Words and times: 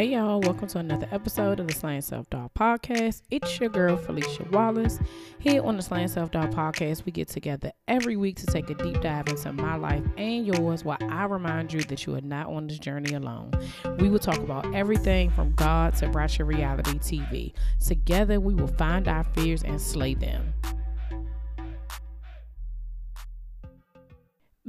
Hey 0.00 0.12
y'all, 0.12 0.40
welcome 0.40 0.66
to 0.68 0.78
another 0.78 1.06
episode 1.12 1.60
of 1.60 1.66
the 1.66 1.74
Slaying 1.74 2.00
Self 2.00 2.30
Doubt 2.30 2.54
Podcast. 2.54 3.20
It's 3.30 3.60
your 3.60 3.68
girl 3.68 3.98
Felicia 3.98 4.46
Wallace. 4.50 4.98
Here 5.40 5.62
on 5.62 5.76
the 5.76 5.82
Slaying 5.82 6.08
Self 6.08 6.30
Doubt 6.30 6.52
Podcast, 6.52 7.04
we 7.04 7.12
get 7.12 7.28
together 7.28 7.70
every 7.86 8.16
week 8.16 8.36
to 8.36 8.46
take 8.46 8.70
a 8.70 8.74
deep 8.76 9.02
dive 9.02 9.28
into 9.28 9.52
my 9.52 9.76
life 9.76 10.02
and 10.16 10.46
yours 10.46 10.86
while 10.86 10.96
I 11.02 11.26
remind 11.26 11.74
you 11.74 11.82
that 11.82 12.06
you 12.06 12.14
are 12.14 12.22
not 12.22 12.46
on 12.46 12.66
this 12.66 12.78
journey 12.78 13.12
alone. 13.12 13.52
We 13.98 14.08
will 14.08 14.18
talk 14.18 14.38
about 14.38 14.74
everything 14.74 15.28
from 15.32 15.52
God 15.52 15.94
to 15.96 16.08
Bratcher 16.08 16.46
Reality 16.46 16.98
TV. 16.98 17.52
Together, 17.86 18.40
we 18.40 18.54
will 18.54 18.68
find 18.68 19.06
our 19.06 19.24
fears 19.24 19.64
and 19.64 19.78
slay 19.78 20.14
them. 20.14 20.54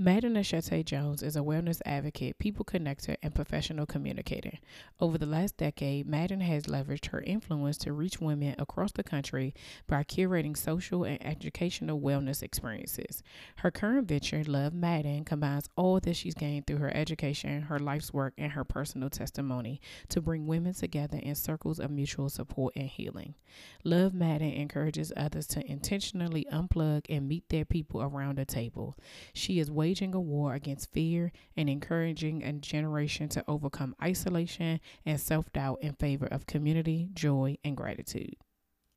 Maaden 0.02 0.36
Eshete 0.36 0.84
Jones 0.84 1.22
is 1.22 1.36
a 1.36 1.42
wellness 1.42 1.80
advocate, 1.86 2.40
people 2.40 2.66
connector, 2.66 3.18
and 3.22 3.36
professional 3.36 3.86
communicator. 3.86 4.54
Over 5.00 5.20
the 5.20 5.28
last 5.28 5.58
decade, 5.58 6.08
Maaden 6.08 6.42
has 6.42 6.64
leveraged 6.64 7.10
her 7.10 7.22
influence 7.22 7.78
to 7.80 7.94
reach 7.94 8.20
women 8.20 8.56
across 8.58 8.92
the 8.94 9.04
country 9.04 9.54
by 9.86 10.04
curating 10.04 10.58
social 10.58 11.04
and 11.04 11.24
educational 11.24 12.00
wellness 12.02 12.42
experiences. 12.42 13.22
Her 13.58 13.70
current 13.70 14.08
venture, 14.08 14.44
Love 14.44 14.74
Maaden, 14.74 15.24
combines 15.24 15.70
all 15.76 16.00
that 16.00 16.16
she's 16.16 16.34
gained 16.34 16.66
through 16.66 16.78
her 16.78 16.96
education, 16.98 17.62
her 17.64 17.78
life's 17.78 18.12
work, 18.12 18.34
and 18.40 18.54
her 18.54 18.64
personal 18.64 19.12
testimony 19.12 19.80
to 20.10 20.20
bring 20.20 20.48
women 20.48 20.74
together 20.74 21.20
in 21.20 21.36
circles 21.36 21.80
of 21.80 21.92
mutual 21.92 22.30
support 22.30 22.74
and 22.76 22.88
healing. 22.90 23.36
Love 23.84 24.14
Maaden 24.14 24.60
encourages 24.60 25.14
others 25.16 25.46
to 25.46 25.72
intentionally 25.72 26.48
unplug 26.52 27.06
and 27.08 27.28
meet 27.28 27.48
their 27.50 27.66
people 27.66 28.02
around 28.02 28.40
a 28.40 28.46
table. 28.46 28.98
She 29.34 29.60
is 29.60 29.70
way 29.70 29.91
waging 29.92 30.16
a 30.16 30.20
war 30.22 30.54
against 30.54 30.90
fear 30.94 31.34
and 31.58 31.70
encouraging 31.70 32.42
a 32.46 32.54
generation 32.54 33.28
to 33.28 33.44
overcome 33.46 33.94
isolation 34.02 34.80
and 35.06 35.20
self 35.20 35.52
doubt 35.52 35.80
in 35.82 35.92
favor 35.96 36.28
of 36.28 36.46
community, 36.48 37.10
joy, 37.14 37.58
and 37.66 37.76
gratitude. 37.76 38.38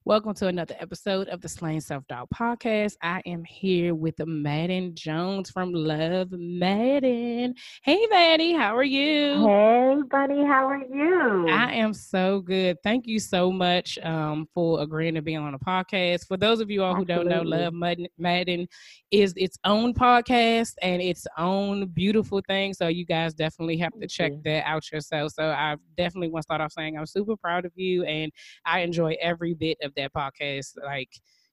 Welcome 0.07 0.35
to 0.35 0.49
another 0.49 0.77
episode 0.81 1.29
of 1.29 1.41
the 1.41 1.49
Slaying 1.49 1.81
Self 1.81 2.07
Doubt 2.09 2.29
Podcast. 2.29 2.97
I 3.01 3.23
am 3.25 3.43
here 3.43 3.95
with 3.95 4.17
Maaden 4.19 4.93
Jones 4.93 5.49
from 5.49 5.73
Love 5.73 6.29
Maaden. 6.29 7.55
Hey, 7.83 8.07
Maddie, 8.11 8.53
how 8.53 8.77
are 8.77 8.85
you? 8.85 9.47
Hey, 9.47 9.97
buddy, 10.11 10.45
how 10.45 10.69
are 10.69 10.85
you? 10.85 11.49
I 11.49 11.73
am 11.73 11.95
so 11.95 12.41
good. 12.41 12.77
Thank 12.85 13.07
you 13.07 13.19
so 13.19 13.51
much 13.51 13.99
um, 14.03 14.47
for 14.53 14.83
agreeing 14.83 15.15
to 15.15 15.23
be 15.23 15.37
on 15.37 15.53
the 15.53 15.59
podcast. 15.59 16.27
For 16.29 16.37
those 16.37 16.61
of 16.61 16.71
you 16.71 16.83
all 16.83 16.95
who 16.95 17.07
Absolutely. 17.09 17.33
don't 17.33 17.49
know, 17.49 17.57
Love 17.57 17.73
Maaden 18.21 18.67
is 19.11 19.33
its 19.39 19.57
own 19.65 19.95
podcast 19.95 20.75
and 20.83 21.01
its 21.01 21.27
own 21.39 21.87
beautiful 21.87 22.43
thing. 22.47 22.75
So 22.75 22.89
you 22.89 23.07
guys 23.07 23.33
definitely 23.33 23.79
have 23.79 23.99
to 23.99 24.07
check 24.07 24.33
that 24.45 24.67
out 24.67 24.93
yourself. 24.93 25.33
So 25.33 25.45
I 25.45 25.77
definitely 25.97 26.29
want 26.29 26.43
to 26.43 26.47
start 26.49 26.61
off 26.61 26.73
saying 26.73 26.99
I'm 26.99 27.07
super 27.07 27.39
proud 27.39 27.65
of 27.65 27.73
you 27.75 28.05
and 28.05 28.31
I 28.67 28.81
enjoy 28.81 29.17
every 29.19 29.55
bit 29.55 29.79
of 29.83 29.94
that 29.97 30.13
podcast. 30.13 30.75
Like 30.83 31.11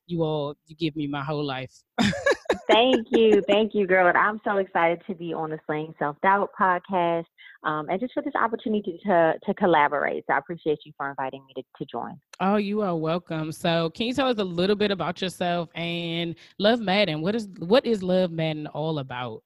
you 0.08 0.24
all, 0.24 0.56
you 0.66 0.76
give 0.76 0.96
me 0.96 1.08
my 1.08 1.24
whole 1.24 1.46
life. 1.46 1.74
Thank 2.68 3.08
you. 3.12 3.42
Thank 3.48 3.74
you, 3.74 3.88
girl. 3.88 4.08
And 4.08 4.18
I'm 4.18 4.40
so 4.44 4.58
excited 4.58 5.02
to 5.08 5.16
be 5.16 5.34
on 5.34 5.50
the 5.50 5.60
Slaying 5.66 5.94
Self 6.00 6.16
Doubt 6.22 6.52
podcast 6.60 7.26
um, 7.64 7.90
and 7.90 8.00
just 8.00 8.14
for 8.14 8.24
this 8.24 8.34
opportunity 8.36 9.00
to, 9.06 9.34
to 9.46 9.54
collaborate. 9.54 10.24
So 10.28 10.34
I 10.34 10.38
appreciate 10.38 10.80
you 10.86 10.92
for 10.98 11.10
inviting 11.10 11.46
me 11.46 11.54
to, 11.56 11.64
to 11.78 11.86
join. 11.90 12.20
Oh, 12.40 12.56
you 12.56 12.82
are 12.82 12.96
welcome. 12.96 13.52
So 13.52 13.90
can 13.92 14.08
you 14.08 14.14
tell 14.14 14.28
us 14.28 14.38
a 14.40 14.44
little 14.44 14.76
bit 14.76 14.92
about 14.92 15.22
yourself 15.22 15.70
and 15.76 16.36
Love 16.60 16.80
Maaden? 16.80 17.22
What 17.22 17.36
is 17.36 17.48
what 17.60 17.86
is 17.86 18.04
Love 18.04 18.32
Maaden 18.32 18.68
all 18.74 19.00
about? 19.00 19.44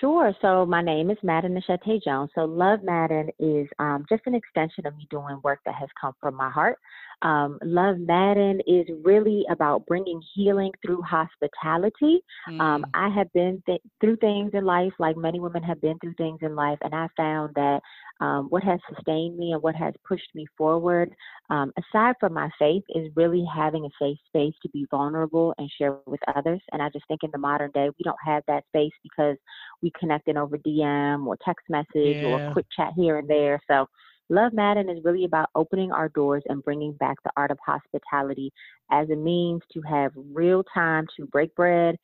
Sure. 0.00 0.34
So 0.42 0.66
my 0.66 0.82
name 0.82 1.10
is 1.10 1.16
Maaden 1.22 1.56
Eshete 1.58 2.02
Jones. 2.02 2.30
So 2.34 2.44
Love 2.44 2.80
Maaden 2.80 3.30
is 3.38 3.68
um, 3.78 4.04
just 4.08 4.22
an 4.26 4.34
extension 4.34 4.86
of 4.86 4.96
me 4.96 5.06
doing 5.10 5.40
work 5.42 5.60
that 5.64 5.74
has 5.74 5.88
come 5.98 6.12
from 6.20 6.34
my 6.34 6.50
heart. 6.50 6.78
Um, 7.22 7.58
Love 7.62 7.96
Maaden 7.96 8.60
is 8.66 8.86
really 9.02 9.44
about 9.50 9.86
bringing 9.86 10.20
healing 10.34 10.72
through 10.84 11.02
hospitality. 11.02 12.20
Um, 12.48 12.54
mm. 12.54 12.60
Um, 12.60 12.86
I 12.94 13.08
have 13.08 13.32
been 13.32 13.62
th- 13.66 13.80
through 14.00 14.16
things 14.16 14.50
in 14.54 14.64
life, 14.64 14.92
like 14.98 15.16
many 15.16 15.40
women 15.40 15.62
have 15.62 15.80
been 15.80 15.98
through 15.98 16.14
things 16.14 16.38
in 16.42 16.54
life, 16.54 16.78
and 16.82 16.94
I 16.94 17.08
found 17.16 17.54
that 17.54 17.80
um, 18.20 18.46
what 18.48 18.64
has 18.64 18.80
sustained 18.94 19.36
me 19.36 19.52
and 19.52 19.62
what 19.62 19.74
has 19.74 19.94
pushed 20.06 20.34
me 20.34 20.46
forward, 20.56 21.14
um, 21.50 21.72
aside 21.78 22.14
from 22.18 22.32
my 22.34 22.50
faith, 22.58 22.82
is 22.90 23.10
really 23.14 23.44
having 23.54 23.84
a 23.84 23.88
safe 24.00 24.18
space 24.26 24.54
to 24.62 24.68
be 24.70 24.86
vulnerable 24.90 25.54
and 25.58 25.70
share 25.78 25.96
with 26.06 26.20
others. 26.34 26.60
And 26.72 26.82
I 26.82 26.88
just 26.90 27.06
think 27.08 27.22
in 27.22 27.30
the 27.32 27.38
modern 27.38 27.70
day, 27.72 27.88
we 27.88 28.02
don't 28.04 28.16
have 28.24 28.42
that 28.46 28.64
space 28.68 28.92
because 29.02 29.36
we 29.82 29.92
connect 29.98 30.28
in 30.28 30.36
over 30.36 30.58
DM 30.58 31.26
or 31.26 31.36
text 31.44 31.66
message 31.68 31.88
yeah. 31.94 32.48
or 32.48 32.52
quick 32.52 32.66
chat 32.74 32.92
here 32.96 33.18
and 33.18 33.28
there. 33.28 33.60
So 33.68 33.86
Love 34.28 34.52
Maaden 34.52 34.90
is 34.90 35.04
really 35.04 35.24
about 35.24 35.50
opening 35.54 35.92
our 35.92 36.08
doors 36.08 36.42
and 36.48 36.64
bringing 36.64 36.92
back 36.92 37.16
the 37.22 37.30
art 37.36 37.50
of 37.50 37.58
hospitality 37.64 38.52
as 38.90 39.08
a 39.10 39.16
means 39.16 39.62
to 39.72 39.80
have 39.82 40.12
real 40.32 40.64
time 40.74 41.06
to 41.16 41.26
break 41.26 41.54
bread, 41.54 41.96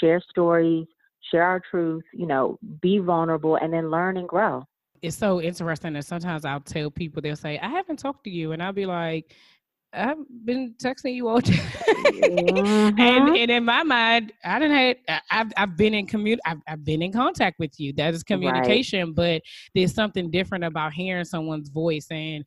share 0.00 0.20
stories, 0.30 0.86
share 1.30 1.42
our 1.42 1.60
truth, 1.70 2.04
you 2.14 2.26
know, 2.26 2.58
be 2.80 2.98
vulnerable, 2.98 3.56
and 3.56 3.72
then 3.72 3.90
learn 3.90 4.16
and 4.16 4.28
grow. 4.28 4.64
It's 5.02 5.16
so 5.16 5.42
interesting 5.42 5.92
that 5.92 6.06
sometimes 6.06 6.46
I'll 6.46 6.60
tell 6.60 6.90
people, 6.90 7.20
they'll 7.20 7.36
say, 7.36 7.58
I 7.58 7.68
haven't 7.68 7.98
talked 7.98 8.24
to 8.24 8.30
you. 8.30 8.52
And 8.52 8.62
I'll 8.62 8.72
be 8.72 8.86
like, 8.86 9.34
I've 9.96 10.18
been 10.44 10.74
texting 10.82 11.14
you 11.14 11.28
all 11.28 11.40
day, 11.40 11.52
mm-hmm. 11.54 13.00
and 13.00 13.36
and 13.36 13.50
in 13.50 13.64
my 13.64 13.82
mind, 13.82 14.32
I 14.44 14.58
didn't 14.58 14.76
have 14.76 15.22
I've 15.30 15.52
I've 15.56 15.76
been 15.76 15.94
in 15.94 16.06
commun 16.06 16.38
I've, 16.44 16.60
I've 16.68 16.84
been 16.84 17.02
in 17.02 17.12
contact 17.12 17.58
with 17.58 17.78
you. 17.80 17.92
That 17.94 18.14
is 18.14 18.22
communication, 18.22 19.08
right. 19.08 19.16
but 19.16 19.42
there's 19.74 19.94
something 19.94 20.30
different 20.30 20.64
about 20.64 20.92
hearing 20.92 21.24
someone's 21.24 21.70
voice 21.70 22.06
and 22.10 22.44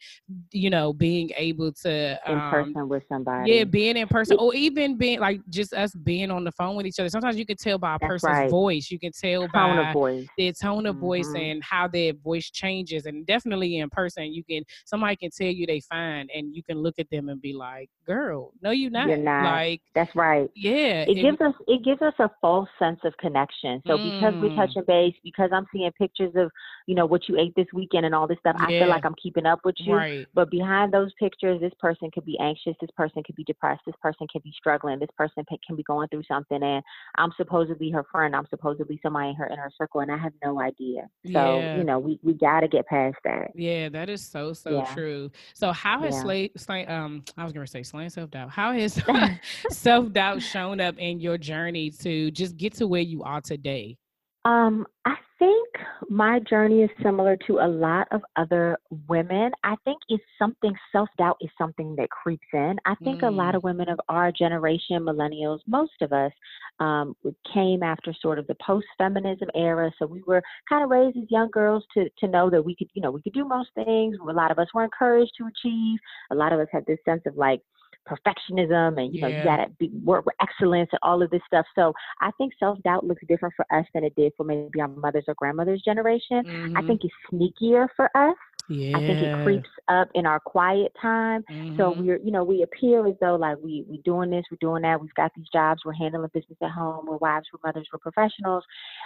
you 0.52 0.70
know 0.70 0.94
being 0.94 1.32
able 1.36 1.72
to 1.74 2.20
in 2.28 2.40
um, 2.40 2.52
person 2.52 2.90
with 2.90 3.04
somebody. 3.10 3.52
Yeah, 3.52 3.64
being 3.64 3.98
in 3.98 4.08
person, 4.08 4.38
or 4.40 4.54
even 4.54 4.98
being 4.98 5.20
like 5.20 5.42
just 5.50 5.74
us 5.74 5.94
being 5.96 6.30
on 6.30 6.44
the 6.44 6.52
phone 6.52 6.76
with 6.76 6.86
each 6.86 7.00
other. 7.00 7.10
Sometimes 7.10 7.38
you 7.38 7.46
can 7.46 7.58
tell 7.58 7.80
by 7.80 7.96
a 7.96 8.00
That's 8.00 8.10
person's 8.10 8.32
right. 8.32 8.50
voice. 8.50 8.92
You 8.92 9.00
can 9.00 9.12
tell 9.12 9.48
tone 9.48 9.78
by 9.78 9.94
voice. 9.94 10.28
their 10.38 10.54
tone 10.54 10.86
of 10.86 10.96
mm-hmm. 10.96 11.06
voice 11.06 11.34
and 11.36 11.64
how 11.64 11.88
their 11.88 12.14
voice 12.14 12.50
changes. 12.52 13.06
And 13.06 13.26
definitely 13.26 13.78
in 13.78 13.90
person, 13.90 14.32
you 14.32 14.44
can 14.44 14.64
somebody 14.86 15.16
can 15.16 15.32
tell 15.32 15.48
you 15.48 15.66
they 15.66 15.80
fine, 15.82 16.28
and 16.34 16.56
you 16.56 16.64
can 16.64 16.78
look 16.78 17.00
at 17.00 17.10
them 17.10 17.30
and 17.30 17.39
be 17.40 17.54
like, 17.54 17.90
"Girl, 18.06 18.52
no, 18.62 18.72
you're 18.72 18.92
not." 18.92 19.08
You're 19.08 19.18
not. 19.18 19.44
Like 19.44 19.82
that's 19.96 20.16
right. 20.16 20.50
Yeah, 20.56 21.04
it, 21.04 21.18
it 21.18 21.22
gives 21.22 21.42
us 21.42 21.54
it 21.68 21.84
gives 21.84 22.02
us 22.02 22.14
a 22.20 22.30
false 22.42 22.70
sense 22.78 23.00
of 23.04 23.16
connection. 23.18 23.82
So 23.88 23.98
mm. 23.98 24.20
because 24.20 24.34
we're 24.42 24.56
touching 24.56 24.84
base, 24.88 25.16
because 25.24 25.50
I'm 25.54 25.66
seeing 25.74 25.92
pictures 25.94 26.34
of 26.36 26.52
you 26.88 26.96
know 26.96 27.06
what 27.06 27.28
you 27.28 27.38
ate 27.40 27.56
this 27.56 27.68
weekend 27.74 28.06
and 28.06 28.16
all 28.16 28.28
this 28.28 28.40
stuff, 28.40 28.56
yeah. 28.60 28.66
I 28.66 28.80
feel 28.80 28.90
like 28.90 29.06
I'm 29.06 29.16
keeping 29.22 29.46
up 29.46 29.60
with 29.64 29.76
you. 29.80 29.96
Right. 29.96 30.28
But 30.34 30.52
behind 30.52 30.94
those 30.94 31.12
pictures, 31.20 31.60
this 31.62 31.74
person 31.80 32.10
could 32.12 32.26
be 32.26 32.38
anxious. 32.40 32.76
This 32.82 32.90
person 32.96 33.24
could 33.24 33.36
be 33.36 33.44
depressed. 33.44 33.82
This 33.86 33.96
person 34.02 34.28
could 34.32 34.44
be 34.44 34.54
struggling. 34.58 35.00
This 35.00 35.10
person 35.18 35.44
can 35.66 35.76
be 35.76 35.84
going 35.84 36.08
through 36.10 36.24
something, 36.28 36.62
and 36.62 36.84
I'm 37.18 37.32
supposed 37.38 37.70
to 37.70 37.76
be 37.76 37.92
her 37.92 38.06
friend. 38.12 38.36
I'm 38.36 38.48
supposed 38.50 38.80
to 38.80 38.86
be 38.86 39.00
somebody 39.02 39.30
in 39.30 39.36
her 39.36 39.48
inner 39.48 39.72
circle, 39.78 40.02
and 40.02 40.12
I 40.12 40.18
have 40.18 40.34
no 40.44 40.60
idea. 40.62 41.10
So 41.26 41.60
yeah. 41.60 41.78
you 41.78 41.84
know, 41.84 42.00
we 42.00 42.20
we 42.24 42.34
got 42.34 42.62
to 42.62 42.68
get 42.68 42.88
past 42.88 43.18
that. 43.24 43.52
Yeah, 43.56 43.90
that 43.90 44.10
is 44.10 44.26
so 44.26 44.54
so 44.54 44.78
yeah. 44.78 44.94
true. 44.94 45.32
So 45.54 45.72
how 45.72 46.02
has 46.02 46.16
yeah. 46.16 46.22
slave, 46.22 46.52
slave 46.58 46.90
um 46.90 47.19
I 47.38 47.44
was 47.44 47.54
gonna 47.54 47.68
say 47.68 47.84
slaying 47.84 48.10
self 48.10 48.32
doubt. 48.32 48.50
How 48.50 48.74
has 48.74 49.02
self 49.70 50.12
doubt 50.12 50.42
shown 50.42 50.80
up 50.82 50.98
in 50.98 51.20
your 51.20 51.38
journey 51.38 51.92
to 51.92 52.32
just 52.32 52.58
get 52.58 52.74
to 52.76 52.88
where 52.88 53.02
you 53.02 53.24
are 53.24 53.42
today? 53.42 53.99
Um, 54.46 54.86
I 55.06 55.16
think 55.38 55.68
my 56.10 56.40
journey 56.40 56.84
is 56.84 56.90
similar 57.04 57.38
to 57.48 57.60
a 57.60 57.68
lot 57.68 58.08
of 58.12 58.22
other 58.38 58.78
women. 59.08 59.52
I 59.64 59.76
think 59.84 59.98
it's 60.08 60.24
something 60.38 60.74
self 60.92 61.10
doubt 61.18 61.38
is 61.42 61.50
something 61.58 61.96
that 61.98 62.10
creeps 62.10 62.48
in. 62.54 62.76
I 62.86 62.96
think 63.04 63.22
mm. 63.22 63.28
a 63.28 63.32
lot 63.32 63.56
of 63.56 63.62
mm. 63.62 63.66
women 63.66 63.90
of 63.90 64.00
our 64.08 64.32
generation, 64.32 65.04
millennials, 65.04 65.60
most 65.68 65.94
of 66.02 66.14
us, 66.14 66.32
um, 66.80 67.16
came 67.54 67.84
after 67.84 68.14
sort 68.22 68.40
of 68.40 68.48
the 68.48 68.56
post 68.66 68.88
feminism 68.98 69.50
era. 69.56 69.92
So 70.00 70.06
we 70.06 70.24
were 70.26 70.42
kind 70.70 70.84
of 70.84 70.90
raised 70.90 71.18
as 71.18 71.30
young 71.30 71.50
girls 71.52 71.84
to 71.96 72.10
to 72.20 72.28
know 72.28 72.50
that 72.50 72.64
we 72.64 72.76
could, 72.76 72.90
you 72.94 73.02
know, 73.02 73.12
we 73.12 73.22
could 73.22 73.34
do 73.34 73.46
most 73.46 73.70
things. 73.76 74.16
A 74.22 74.34
lot 74.34 74.52
of 74.52 74.60
us 74.60 74.68
were 74.74 74.84
encouraged 74.84 75.34
to 75.38 75.48
achieve. 75.48 76.00
A 76.32 76.36
lot 76.36 76.54
of 76.54 76.60
us 76.60 76.68
had 76.72 76.86
this 76.86 77.00
sense 77.06 77.24
of 77.26 77.36
like 77.36 77.62
perfectionism 78.08 79.02
and 79.02 79.14
you 79.14 79.22
know 79.22 79.28
you 79.28 79.44
gotta 79.44 79.68
be, 79.80 79.90
work 80.04 80.26
with 80.26 80.36
excellence 80.42 80.90
and 80.92 81.00
all 81.04 81.22
of 81.22 81.30
this 81.30 81.42
stuff 81.46 81.66
so 81.76 81.94
i 82.22 82.32
think 82.38 82.52
self-doubt 82.60 83.06
looks 83.06 83.22
different 83.28 83.54
for 83.56 83.66
us 83.72 83.86
than 83.94 84.04
it 84.04 84.14
did 84.16 84.32
for 84.36 84.44
maybe 84.44 84.82
our 84.82 84.88
mothers 84.88 85.24
or 85.28 85.36
grandmothers 85.36 85.82
generation 85.84 86.44
mm-hmm. 86.44 86.78
i 86.78 86.82
think 86.88 87.02
it's 87.04 87.14
sneakier 87.32 87.88
for 87.96 88.10
us 88.16 88.36
yeah. 88.70 88.96
I 88.96 89.00
think 89.00 89.20
it 89.20 89.44
creeps 89.44 89.70
up 89.88 90.10
in 90.14 90.28
our 90.28 90.40
quiet 90.40 90.92
time. 91.02 91.44
Mm-hmm. 91.50 91.78
So 91.78 91.96
we're, 91.98 92.20
you 92.20 92.32
know, 92.32 92.44
we 92.44 92.62
appear 92.62 93.08
as 93.08 93.16
though 93.20 93.36
like 93.36 93.58
we 93.64 93.84
we 93.90 93.98
doing 94.06 94.30
this, 94.30 94.46
we're 94.52 94.58
doing 94.62 94.84
that. 94.84 95.02
We've 95.02 95.14
got 95.16 95.32
these 95.36 95.48
jobs, 95.52 95.82
we're 95.84 95.94
handling 95.94 96.30
business 96.34 96.58
at 96.62 96.70
home, 96.70 97.08
we're 97.08 97.18
wives, 97.18 97.48
we're 97.52 97.68
mothers, 97.68 97.88
we're 97.92 98.00
professionals. 98.00 98.64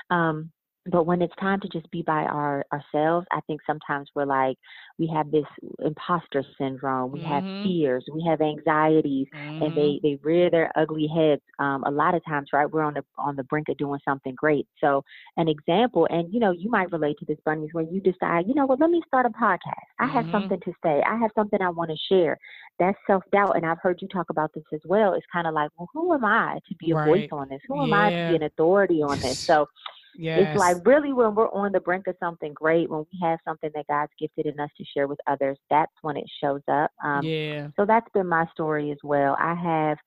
Um, 0.10 0.52
but 0.86 1.06
when 1.06 1.22
it's 1.22 1.36
time 1.40 1.60
to 1.60 1.68
just 1.70 1.90
be 1.92 2.02
by 2.02 2.24
our 2.24 2.66
ourselves 2.72 3.26
i 3.32 3.40
think 3.48 3.62
sometimes 3.66 4.10
we're 4.16 4.26
like 4.26 4.58
we 4.98 5.08
have 5.08 5.30
this 5.32 5.46
imposter 5.84 6.44
syndrome 6.58 7.12
we 7.12 7.20
mm-hmm. 7.20 7.30
have 7.30 7.64
fears 7.64 8.06
we 8.14 8.24
have 8.28 8.42
anxieties 8.42 9.28
mm-hmm. 9.34 9.64
and 9.64 9.76
they 9.76 10.00
they 10.04 10.18
rear 10.24 10.50
their 10.50 10.72
ugly 10.76 11.08
heads 11.08 11.42
um, 11.60 11.84
a 11.86 11.92
lot 11.92 12.16
of 12.16 12.24
times 12.26 12.50
right? 12.54 12.72
We're 12.72 12.84
on 12.84 12.94
the 12.94 13.04
on 13.18 13.36
the 13.36 13.44
brink 13.44 13.68
of 13.70 13.78
doing 13.78 14.00
something 14.06 14.36
great. 14.36 14.68
So 14.80 15.04
an 15.38 15.48
example 15.48 16.08
and 16.10 16.32
you 16.34 16.40
know 16.40 16.52
you 16.52 16.70
might 16.70 16.92
relate 16.92 17.18
to 17.20 17.26
this 17.26 17.38
bunnies 17.46 17.70
when 17.74 17.92
you 17.92 18.00
decide 18.00 18.48
you 18.48 18.54
know 18.54 18.66
what? 18.66 18.80
Well, 18.80 18.90
let 18.90 18.92
me 18.92 19.02
start 19.08 19.26
a 19.26 19.30
podcast. 19.30 19.60
I 20.00 20.06
mm-hmm. 20.06 20.14
have 20.14 20.26
something 20.32 20.60
to 20.60 20.74
say. 20.84 21.02
I 21.08 21.18
have 21.18 21.32
something 21.36 21.62
i 21.62 21.70
want 21.70 21.92
to 21.92 21.98
share. 22.10 22.38
That's 22.80 22.98
self-doubt 23.08 23.56
and 23.56 23.66
i've 23.66 23.80
heard 23.82 24.00
you 24.02 24.08
talk 24.08 24.30
about 24.30 24.54
this 24.54 24.64
as 24.74 24.82
well. 24.86 25.14
It's 25.14 25.26
kind 25.32 25.48
of 25.48 25.54
like 25.54 25.72
well 25.78 25.90
who 25.94 26.14
am 26.14 26.24
i 26.24 26.60
to 26.68 26.76
be 26.76 26.92
a 26.92 26.96
right. 26.96 27.08
voice 27.08 27.30
on 27.32 27.50
this? 27.50 27.62
Who 27.68 27.84
am 27.84 27.94
i 27.94 28.10
to 28.10 28.30
be 28.30 28.36
an 28.36 28.44
authority 28.44 29.02
on 29.02 29.20
this? 29.20 29.40
So 29.40 29.68
Yes. 30.16 30.40
It's 30.42 30.60
like 30.60 30.78
really 30.86 31.14
when 31.14 31.36
we're 31.36 31.52
on 31.52 31.72
the 31.72 31.80
brink 31.80 32.08
of 32.08 32.16
something 32.20 32.54
great, 32.54 32.90
when 32.90 33.06
we 33.12 33.20
have 33.22 33.40
something 33.46 33.70
that 33.74 33.88
God's 33.88 34.12
gifted 34.20 34.46
in 34.46 34.60
us 34.60 34.70
to 34.78 34.86
share 34.94 35.08
with 35.08 35.20
others, 35.28 35.58
that's 35.70 35.92
when 36.02 36.18
it 36.18 36.26
shows 36.42 36.62
up. 36.72 36.92
Um, 37.04 37.24
yeah. 37.24 37.68
So 37.76 37.86
that's 37.86 38.08
been 38.14 38.28
my 38.28 38.46
story 38.52 38.92
as 38.92 38.98
well. 39.04 39.36
I 39.40 39.56
have 39.56 39.98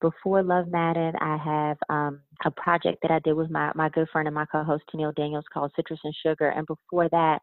before 0.00 0.42
Love 0.42 0.66
Maaden, 0.66 1.14
I 1.20 1.36
have 1.38 1.78
um, 1.88 2.20
a 2.44 2.50
project 2.50 2.98
that 3.02 3.10
I 3.10 3.18
did 3.20 3.32
with 3.32 3.50
my, 3.50 3.72
my 3.74 3.88
good 3.88 4.08
friend 4.12 4.28
and 4.28 4.34
my 4.34 4.44
co-host 4.46 4.84
Tennille 4.94 5.14
Daniels 5.14 5.44
called 5.52 5.72
Citrus 5.74 6.00
and 6.04 6.14
Sugar. 6.22 6.50
And 6.50 6.66
before 6.66 7.08
that, 7.10 7.40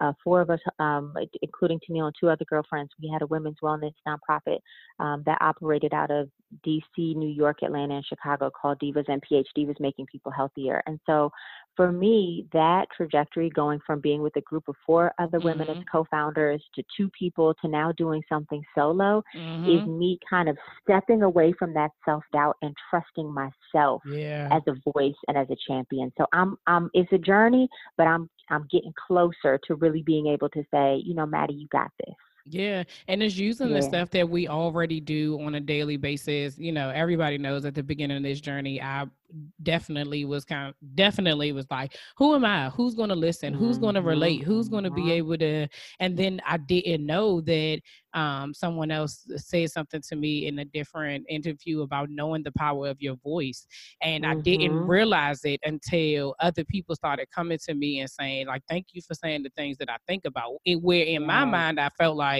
uh, 0.00 0.12
four 0.24 0.40
of 0.40 0.50
us, 0.50 0.58
um, 0.78 1.14
including 1.42 1.78
Tennille 1.78 2.06
and 2.06 2.14
two 2.18 2.28
other 2.28 2.44
girlfriends, 2.46 2.90
we 3.00 3.08
had 3.08 3.22
a 3.22 3.26
women's 3.26 3.58
wellness 3.62 3.92
nonprofit 4.08 4.58
um, 4.98 5.22
that 5.26 5.38
operated 5.40 5.92
out 5.92 6.10
of 6.10 6.28
DC, 6.66 6.82
New 6.96 7.28
York, 7.28 7.58
Atlanta, 7.62 7.96
and 7.96 8.06
Chicago 8.06 8.50
called 8.50 8.80
Divas 8.80 9.08
and 9.08 9.22
PhD 9.22 9.66
was 9.66 9.76
making 9.80 10.06
people 10.06 10.32
healthier. 10.32 10.82
And 10.86 10.98
so 11.06 11.30
for 11.76 11.90
me, 11.90 12.46
that 12.52 12.86
trajectory 12.96 13.50
going 13.50 13.80
from 13.86 14.00
being 14.00 14.22
with 14.22 14.36
a 14.36 14.40
group 14.42 14.64
of 14.68 14.74
four 14.84 15.12
other 15.18 15.40
women 15.40 15.66
mm-hmm. 15.66 15.80
as 15.80 15.84
co 15.90 16.06
founders 16.10 16.62
to 16.74 16.82
two 16.96 17.10
people 17.18 17.54
to 17.62 17.68
now 17.68 17.92
doing 17.92 18.22
something 18.28 18.62
solo 18.74 19.22
mm-hmm. 19.34 19.64
is 19.64 19.86
me 19.88 20.18
kind 20.28 20.48
of 20.48 20.56
stepping 20.82 21.22
away 21.22 21.52
from 21.58 21.72
that 21.74 21.90
self 22.04 22.22
doubt 22.32 22.56
and 22.62 22.74
trusting 22.90 23.32
myself 23.32 24.02
yeah. 24.06 24.48
as 24.52 24.62
a 24.68 24.92
voice 24.92 25.14
and 25.28 25.36
as 25.36 25.48
a 25.50 25.56
champion. 25.66 26.12
So 26.18 26.26
I'm, 26.32 26.56
I'm, 26.66 26.90
it's 26.94 27.12
a 27.12 27.18
journey, 27.18 27.68
but 27.96 28.06
I'm, 28.06 28.28
I'm 28.50 28.66
getting 28.70 28.92
closer 29.06 29.58
to 29.66 29.74
really 29.76 30.02
being 30.02 30.26
able 30.26 30.48
to 30.50 30.62
say, 30.72 31.02
you 31.04 31.14
know, 31.14 31.26
Maddie, 31.26 31.54
you 31.54 31.68
got 31.72 31.90
this. 32.04 32.14
Yeah. 32.44 32.84
And 33.08 33.22
it's 33.22 33.36
using 33.36 33.68
yeah. 33.68 33.76
the 33.76 33.82
stuff 33.82 34.10
that 34.10 34.28
we 34.28 34.48
already 34.48 35.00
do 35.00 35.40
on 35.42 35.54
a 35.54 35.60
daily 35.60 35.96
basis. 35.96 36.58
You 36.58 36.72
know, 36.72 36.90
everybody 36.90 37.38
knows 37.38 37.64
at 37.64 37.74
the 37.74 37.82
beginning 37.82 38.16
of 38.16 38.22
this 38.22 38.40
journey, 38.40 38.80
I 38.80 39.06
definitely 39.62 40.24
was 40.24 40.44
kind 40.44 40.68
of 40.68 40.74
definitely 40.94 41.52
was 41.52 41.66
like, 41.70 41.96
who 42.16 42.34
am 42.34 42.44
I? 42.44 42.70
Who's 42.70 42.94
going 42.94 43.08
to 43.08 43.14
listen? 43.14 43.54
Who's 43.54 43.78
going 43.78 43.94
to 43.94 44.02
relate? 44.02 44.42
Who's 44.42 44.68
going 44.68 44.84
to 44.84 44.90
be 44.90 45.02
mm-hmm. 45.02 45.10
able 45.10 45.38
to? 45.38 45.68
And 46.00 46.16
then 46.16 46.40
I 46.46 46.58
didn't 46.58 47.06
know 47.06 47.40
that 47.42 47.80
um, 48.14 48.52
someone 48.52 48.90
else 48.90 49.26
said 49.36 49.70
something 49.70 50.02
to 50.08 50.16
me 50.16 50.46
in 50.46 50.58
a 50.58 50.64
different 50.66 51.24
interview 51.28 51.82
about 51.82 52.10
knowing 52.10 52.42
the 52.42 52.52
power 52.52 52.88
of 52.88 53.00
your 53.00 53.16
voice, 53.16 53.66
and 54.02 54.24
mm-hmm. 54.24 54.38
I 54.38 54.42
didn't 54.42 54.72
mm-hmm. 54.72 54.90
realize 54.90 55.44
it 55.44 55.60
until 55.64 56.34
other 56.40 56.64
people 56.64 56.94
started 56.94 57.28
coming 57.34 57.58
to 57.64 57.74
me 57.74 58.00
and 58.00 58.10
saying 58.10 58.48
like, 58.48 58.62
"Thank 58.68 58.88
you 58.92 59.00
for 59.00 59.14
saying 59.14 59.44
the 59.44 59.50
things 59.56 59.78
that 59.78 59.90
I 59.90 59.96
think 60.06 60.24
about." 60.26 60.56
And 60.66 60.82
where 60.82 61.04
in 61.04 61.26
my 61.26 61.44
mind 61.44 61.80
I 61.80 61.88
felt 61.98 62.16
like, 62.16 62.31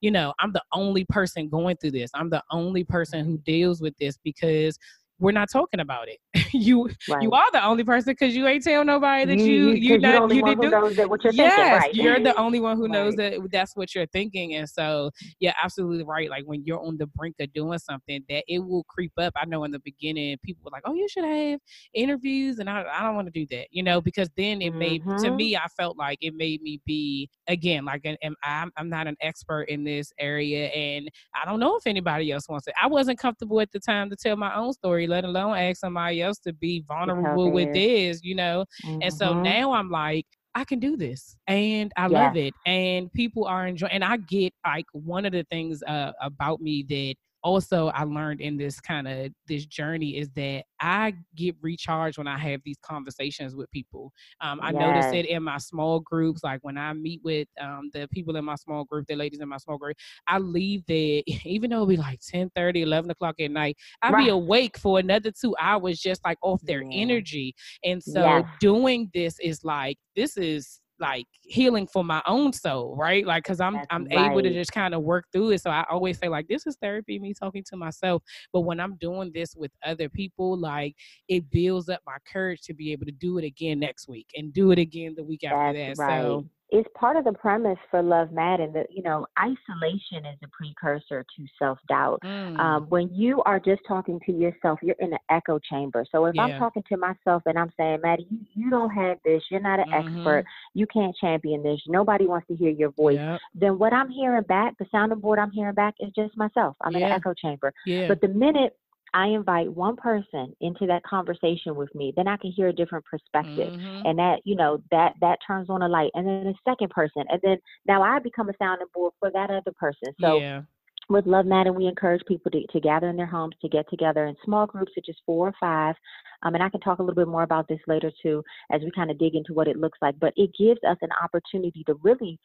you 0.00 0.10
know, 0.10 0.32
I'm 0.38 0.52
the 0.52 0.62
only 0.72 1.04
person 1.04 1.48
going 1.48 1.76
through 1.76 1.92
this. 1.92 2.10
I'm 2.14 2.30
the 2.30 2.42
only 2.50 2.84
person 2.84 3.24
who 3.24 3.38
deals 3.38 3.80
with 3.80 3.96
this 3.98 4.18
because 4.22 4.78
we're 5.20 5.32
not 5.32 5.48
talking 5.52 5.80
about 5.80 6.08
it. 6.08 6.18
you 6.52 6.88
right. 7.08 7.22
you 7.22 7.30
are 7.30 7.52
the 7.52 7.64
only 7.64 7.84
person 7.84 8.12
because 8.18 8.34
you 8.34 8.46
ain't 8.46 8.64
tell 8.64 8.84
nobody 8.84 9.24
that 9.26 9.38
you 9.38 9.70
you, 9.70 9.94
you 9.94 9.98
not 9.98 10.34
you 10.34 10.42
didn't 10.42 10.60
do. 10.62 10.70
That 10.70 11.08
what 11.08 11.22
you're 11.22 11.32
yes, 11.32 11.56
thinking, 11.56 11.72
right. 11.72 11.94
you're 11.94 12.20
the 12.20 12.36
only 12.36 12.60
one 12.60 12.76
who 12.76 12.84
right. 12.84 12.92
knows 12.92 13.14
that 13.16 13.34
that's 13.52 13.76
what 13.76 13.94
you're 13.94 14.06
thinking. 14.06 14.54
And 14.54 14.68
so 14.68 15.10
yeah, 15.38 15.54
absolutely 15.62 16.04
right. 16.04 16.30
Like 16.30 16.44
when 16.46 16.64
you're 16.64 16.80
on 16.80 16.96
the 16.96 17.06
brink 17.06 17.36
of 17.40 17.52
doing 17.52 17.78
something, 17.78 18.24
that 18.28 18.44
it 18.48 18.58
will 18.58 18.84
creep 18.84 19.12
up. 19.18 19.34
I 19.36 19.44
know 19.44 19.64
in 19.64 19.70
the 19.70 19.80
beginning 19.80 20.38
people 20.42 20.62
were 20.64 20.70
like, 20.72 20.82
"Oh, 20.86 20.94
you 20.94 21.08
should 21.08 21.24
have 21.24 21.60
interviews," 21.94 22.58
and 22.58 22.68
I 22.68 22.84
I 22.90 23.02
don't 23.02 23.14
want 23.14 23.26
to 23.26 23.32
do 23.32 23.46
that, 23.56 23.68
you 23.70 23.82
know, 23.82 24.00
because 24.00 24.30
then 24.36 24.62
it 24.62 24.70
mm-hmm. 24.70 24.78
made 24.78 25.02
to 25.04 25.10
mm-hmm. 25.10 25.36
me 25.36 25.56
I 25.56 25.66
felt 25.76 25.98
like 25.98 26.18
it 26.22 26.34
made 26.34 26.62
me 26.62 26.80
be 26.86 27.28
again 27.46 27.84
like 27.84 28.02
an, 28.04 28.16
I'm 28.42 28.72
I'm 28.76 28.88
not 28.88 29.06
an 29.06 29.16
expert 29.20 29.64
in 29.64 29.84
this 29.84 30.12
area, 30.18 30.68
and 30.68 31.10
I 31.40 31.44
don't 31.44 31.60
know 31.60 31.76
if 31.76 31.86
anybody 31.86 32.32
else 32.32 32.48
wants 32.48 32.66
it. 32.66 32.74
I 32.80 32.86
wasn't 32.86 33.18
comfortable 33.18 33.60
at 33.60 33.70
the 33.72 33.80
time 33.80 34.10
to 34.10 34.16
tell 34.16 34.36
my 34.36 34.54
own 34.54 34.72
story 34.72 35.06
let 35.10 35.24
alone 35.24 35.56
ask 35.56 35.80
somebody 35.80 36.22
else 36.22 36.38
to 36.40 36.52
be 36.52 36.84
vulnerable 36.86 37.50
with 37.50 37.72
this, 37.72 38.20
you 38.22 38.34
know? 38.34 38.64
Mm-hmm. 38.84 39.02
And 39.02 39.12
so 39.12 39.28
mm-hmm. 39.28 39.42
now 39.42 39.72
I'm 39.72 39.90
like, 39.90 40.26
I 40.54 40.64
can 40.64 40.80
do 40.80 40.96
this 40.96 41.36
and 41.46 41.92
I 41.96 42.08
love 42.08 42.36
it. 42.36 42.54
And 42.66 43.12
people 43.12 43.44
are 43.46 43.66
enjoying 43.66 43.92
and 43.92 44.04
I 44.04 44.16
get 44.16 44.52
like 44.66 44.86
one 44.92 45.24
of 45.24 45.32
the 45.32 45.44
things 45.44 45.82
uh, 45.84 46.12
about 46.20 46.60
me 46.60 46.84
that 46.88 47.14
also 47.42 47.88
I 47.88 48.04
learned 48.04 48.40
in 48.40 48.56
this 48.56 48.80
kind 48.80 49.08
of 49.08 49.32
this 49.46 49.66
journey 49.66 50.18
is 50.18 50.28
that 50.36 50.64
I 50.80 51.14
get 51.36 51.56
recharged 51.60 52.18
when 52.18 52.26
I 52.26 52.38
have 52.38 52.60
these 52.64 52.78
conversations 52.82 53.54
with 53.54 53.70
people. 53.70 54.12
Um, 54.40 54.60
I 54.62 54.70
yes. 54.70 54.80
notice 54.80 55.12
it 55.12 55.26
in 55.26 55.42
my 55.42 55.58
small 55.58 56.00
groups, 56.00 56.42
like 56.42 56.60
when 56.62 56.78
I 56.78 56.92
meet 56.92 57.20
with 57.22 57.48
um, 57.60 57.90
the 57.92 58.08
people 58.08 58.36
in 58.36 58.44
my 58.44 58.54
small 58.54 58.84
group, 58.84 59.06
the 59.06 59.16
ladies 59.16 59.40
in 59.40 59.48
my 59.48 59.58
small 59.58 59.78
group, 59.78 59.96
I 60.26 60.38
leave 60.38 60.82
there, 60.86 61.22
even 61.44 61.70
though 61.70 61.84
it 61.84 61.88
be 61.88 61.96
like 61.96 62.20
10 62.20 62.50
30, 62.54 62.82
11 62.82 63.10
o'clock 63.10 63.36
at 63.40 63.50
night, 63.50 63.76
I'll 64.02 64.12
right. 64.12 64.24
be 64.24 64.30
awake 64.30 64.78
for 64.78 64.98
another 64.98 65.30
two 65.30 65.54
hours 65.60 65.98
just 66.00 66.24
like 66.24 66.38
off 66.42 66.60
their 66.62 66.82
yeah. 66.82 67.02
energy. 67.02 67.54
And 67.84 68.02
so 68.02 68.20
yes. 68.20 68.44
doing 68.60 69.10
this 69.14 69.38
is 69.40 69.64
like, 69.64 69.98
this 70.16 70.36
is 70.36 70.79
like 71.00 71.26
healing 71.42 71.86
for 71.86 72.04
my 72.04 72.22
own 72.26 72.52
soul, 72.52 72.94
right? 72.96 73.26
Like, 73.26 73.44
cause 73.44 73.60
I'm 73.60 73.74
That's 73.74 73.86
I'm 73.90 74.06
right. 74.06 74.30
able 74.30 74.42
to 74.42 74.52
just 74.52 74.72
kind 74.72 74.94
of 74.94 75.02
work 75.02 75.26
through 75.32 75.50
it. 75.50 75.62
So 75.62 75.70
I 75.70 75.84
always 75.90 76.18
say 76.18 76.28
like, 76.28 76.46
this 76.48 76.66
is 76.66 76.76
therapy, 76.80 77.18
me 77.18 77.34
talking 77.34 77.64
to 77.70 77.76
myself. 77.76 78.22
But 78.52 78.60
when 78.60 78.78
I'm 78.80 78.96
doing 78.96 79.32
this 79.34 79.56
with 79.56 79.72
other 79.84 80.08
people, 80.08 80.56
like 80.58 80.94
it 81.28 81.50
builds 81.50 81.88
up 81.88 82.00
my 82.06 82.16
courage 82.30 82.62
to 82.62 82.74
be 82.74 82.92
able 82.92 83.06
to 83.06 83.12
do 83.12 83.38
it 83.38 83.44
again 83.44 83.80
next 83.80 84.08
week 84.08 84.28
and 84.36 84.52
do 84.52 84.70
it 84.70 84.78
again 84.78 85.14
the 85.16 85.24
week 85.24 85.44
after 85.44 85.72
That's 85.72 85.98
that. 85.98 86.04
Right. 86.04 86.20
So 86.20 86.46
it's 86.70 86.88
part 86.94 87.16
of 87.16 87.24
the 87.24 87.32
premise 87.32 87.78
for 87.90 88.02
Love 88.02 88.28
Maaden 88.28 88.72
that 88.74 88.86
you 88.90 89.02
know 89.02 89.26
isolation 89.38 90.26
is 90.26 90.38
a 90.42 90.48
precursor 90.48 91.24
to 91.36 91.46
self 91.58 91.78
doubt. 91.88 92.20
Mm. 92.24 92.58
Um, 92.58 92.86
when 92.88 93.12
you 93.12 93.42
are 93.44 93.58
just 93.58 93.82
talking 93.86 94.20
to 94.26 94.32
yourself, 94.32 94.78
you're 94.82 94.96
in 95.00 95.12
an 95.12 95.18
echo 95.30 95.58
chamber. 95.58 96.04
So 96.10 96.26
if 96.26 96.34
yeah. 96.34 96.42
I'm 96.42 96.58
talking 96.58 96.82
to 96.88 96.96
myself 96.96 97.42
and 97.46 97.58
I'm 97.58 97.72
saying, 97.76 98.00
Maddie, 98.02 98.26
you, 98.30 98.38
you 98.54 98.70
don't 98.70 98.90
have 98.90 99.18
this, 99.24 99.42
you're 99.50 99.60
not 99.60 99.80
an 99.80 99.86
mm-hmm. 99.90 100.18
expert, 100.18 100.44
you 100.74 100.86
can't 100.86 101.14
champion 101.20 101.62
this, 101.62 101.80
nobody 101.86 102.26
wants 102.26 102.46
to 102.48 102.56
hear 102.56 102.70
your 102.70 102.90
voice. 102.90 103.16
Yep. 103.18 103.40
Then 103.54 103.78
what 103.78 103.92
I'm 103.92 104.10
hearing 104.10 104.42
back, 104.44 104.78
the 104.78 104.86
sounding 104.92 105.20
board 105.20 105.38
I'm 105.38 105.50
hearing 105.50 105.74
back 105.74 105.94
is 106.00 106.10
just 106.14 106.36
myself. 106.36 106.76
I'm 106.82 106.92
yeah. 106.92 106.98
in 106.98 107.04
an 107.04 107.12
echo 107.12 107.34
chamber. 107.34 107.72
Yeah. 107.86 108.08
But 108.08 108.20
the 108.20 108.28
minute 108.28 108.76
I 109.14 109.26
invite 109.28 109.72
one 109.72 109.96
person 109.96 110.54
into 110.60 110.86
that 110.86 111.02
conversation 111.02 111.74
with 111.74 111.94
me, 111.94 112.12
then 112.16 112.28
I 112.28 112.36
can 112.36 112.52
hear 112.52 112.68
a 112.68 112.72
different 112.72 113.04
perspective. 113.04 113.72
Mm-hmm. 113.72 114.06
And 114.06 114.18
that, 114.18 114.40
you 114.44 114.56
know, 114.56 114.82
that 114.90 115.14
that 115.20 115.38
turns 115.46 115.68
on 115.70 115.82
a 115.82 115.88
light. 115.88 116.10
And 116.14 116.26
then 116.26 116.46
a 116.46 116.70
second 116.70 116.90
person. 116.90 117.24
And 117.28 117.40
then 117.42 117.58
now 117.86 118.02
I 118.02 118.18
become 118.18 118.48
a 118.48 118.54
sounding 118.58 118.86
board 118.94 119.12
for 119.18 119.30
that 119.32 119.50
other 119.50 119.72
person. 119.78 120.14
So 120.20 120.38
yeah. 120.38 120.62
with 121.08 121.26
Love 121.26 121.46
Maaden, 121.46 121.74
we 121.74 121.86
encourage 121.86 122.22
people 122.26 122.50
to, 122.52 122.66
to 122.66 122.80
gather 122.80 123.08
in 123.08 123.16
their 123.16 123.26
homes, 123.26 123.54
to 123.62 123.68
get 123.68 123.88
together 123.90 124.26
in 124.26 124.36
small 124.44 124.66
groups 124.66 124.92
of 124.96 125.04
just 125.04 125.20
four 125.26 125.48
or 125.48 125.54
five. 125.58 125.94
Um, 126.42 126.54
and 126.54 126.62
I 126.62 126.70
can 126.70 126.80
talk 126.80 127.00
a 127.00 127.02
little 127.02 127.16
bit 127.16 127.28
more 127.28 127.42
about 127.42 127.68
this 127.68 127.80
later 127.86 128.10
too, 128.22 128.42
as 128.72 128.80
we 128.80 128.90
kind 128.92 129.10
of 129.10 129.18
dig 129.18 129.34
into 129.34 129.52
what 129.52 129.68
it 129.68 129.76
looks 129.76 129.98
like. 130.00 130.18
But 130.18 130.32
it 130.36 130.50
gives 130.58 130.80
us 130.88 130.96
an 131.02 131.10
opportunity 131.22 131.84
to 131.84 131.94
really 132.02 132.38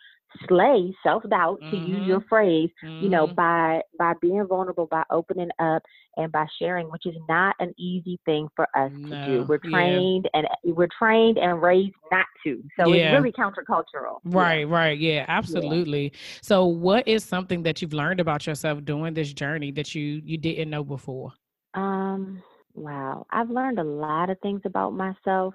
slay 0.47 0.93
self 1.03 1.23
doubt, 1.29 1.59
mm-hmm. 1.61 1.71
to 1.71 1.77
use 1.77 2.07
your 2.07 2.19
mm-hmm. 2.19 2.27
phrase, 2.27 2.69
mm-hmm. 2.83 3.03
you 3.03 3.09
know, 3.09 3.25
mm-hmm. 3.25 3.35
by 3.35 3.81
by 3.97 4.13
being 4.21 4.45
vulnerable, 4.47 4.87
by 4.87 5.03
opening 5.09 5.49
up, 5.59 5.83
and 6.17 6.31
by 6.31 6.45
sharing, 6.59 6.89
which 6.89 7.05
is 7.05 7.15
not 7.27 7.55
an 7.59 7.73
easy 7.77 8.19
thing 8.25 8.47
for 8.55 8.67
us 8.75 8.91
no. 8.93 9.09
to 9.09 9.25
do. 9.25 9.43
We're 9.43 9.57
trained 9.57 10.29
yeah. 10.33 10.43
and 10.63 10.75
we're 10.75 10.89
trained 10.97 11.37
and 11.37 11.61
raised 11.61 11.95
not 12.11 12.25
to. 12.45 12.63
So 12.79 12.93
yeah. 12.93 13.05
it's 13.05 13.13
really 13.13 13.31
countercultural. 13.31 14.19
Right, 14.23 14.67
yeah. 14.67 14.75
right, 14.75 14.97
yeah, 14.97 15.25
absolutely. 15.27 16.13
So, 16.41 16.65
what 16.65 17.07
is 17.07 17.23
something 17.23 17.63
that 17.63 17.81
you've 17.81 17.93
learned 17.93 18.19
about 18.19 18.47
yourself 18.47 18.83
during 18.83 19.13
this 19.13 19.33
journey 19.33 19.71
that 19.71 19.95
you 19.95 20.21
you 20.23 20.37
didn't 20.37 20.69
know 20.69 20.83
before? 20.83 21.33
Um 21.73 22.41
Wow. 22.75 23.25
I've 23.31 23.49
learned 23.49 23.79
a 23.79 23.83
lot 23.83 24.29
of 24.29 24.39
things 24.41 24.61
about 24.65 24.91
myself, 24.91 25.53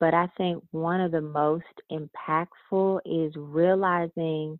but 0.00 0.14
I 0.14 0.28
think 0.36 0.62
one 0.70 1.00
of 1.00 1.12
the 1.12 1.20
most 1.20 1.64
impactful 1.90 3.00
is 3.04 3.32
realizing 3.36 4.58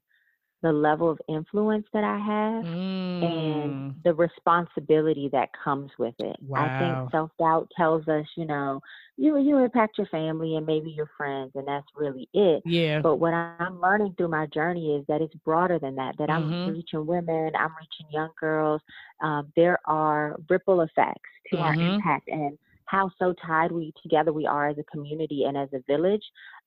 the 0.61 0.73
level 0.73 1.09
of 1.09 1.21
influence 1.28 1.87
that 1.92 2.02
I 2.02 2.18
have 2.18 2.64
mm. 2.64 3.25
and 3.25 3.95
the 4.02 4.12
responsibility 4.12 5.28
that 5.33 5.50
comes 5.52 5.90
with 5.99 6.14
it. 6.18 6.37
Wow. 6.40 6.64
I 6.64 6.78
think 6.80 7.11
self 7.12 7.30
doubt 7.38 7.71
tells 7.76 8.09
us, 8.09 8.26
you 8.37 8.45
know, 8.45 8.80
you 9.16 9.38
you 9.38 9.59
impact 9.59 9.99
your 9.99 10.09
family 10.09 10.57
and 10.57 10.66
maybe 10.66 10.90
your 10.90 11.11
friends, 11.16 11.52
and 11.54 11.66
that's 11.66 11.87
really 11.95 12.28
it. 12.35 12.62
Yeah. 12.66 13.00
But 13.00 13.16
what 13.16 13.35
I'm 13.35 13.80
learning 13.80 14.14
through 14.16 14.28
my 14.28 14.47
journey 14.47 14.97
is 14.97 15.04
that 15.07 15.21
it's 15.21 15.35
broader 15.45 15.78
than 15.78 15.95
that. 15.95 16.16
That 16.18 16.28
mm-hmm. 16.28 16.52
I'm 16.52 16.73
reaching 16.73 17.07
women, 17.07 17.52
I'm 17.57 17.75
reaching 17.78 18.12
young 18.12 18.30
girls. 18.38 18.80
Um, 19.23 19.52
there 19.54 19.78
are 19.85 20.37
ripple 20.50 20.80
effects 20.80 21.30
to 21.50 21.57
mm-hmm. 21.57 21.64
our 21.64 21.75
impact, 21.75 22.28
and 22.28 22.59
how 22.88 23.11
so 23.18 23.35
tied 23.47 23.71
we 23.71 23.92
together 24.02 24.33
we 24.33 24.47
are 24.47 24.68
as 24.68 24.78
a 24.78 24.85
community 24.85 25.45
and 25.45 25.57
as 25.57 25.68
a 25.75 25.80
village. 25.87 26.23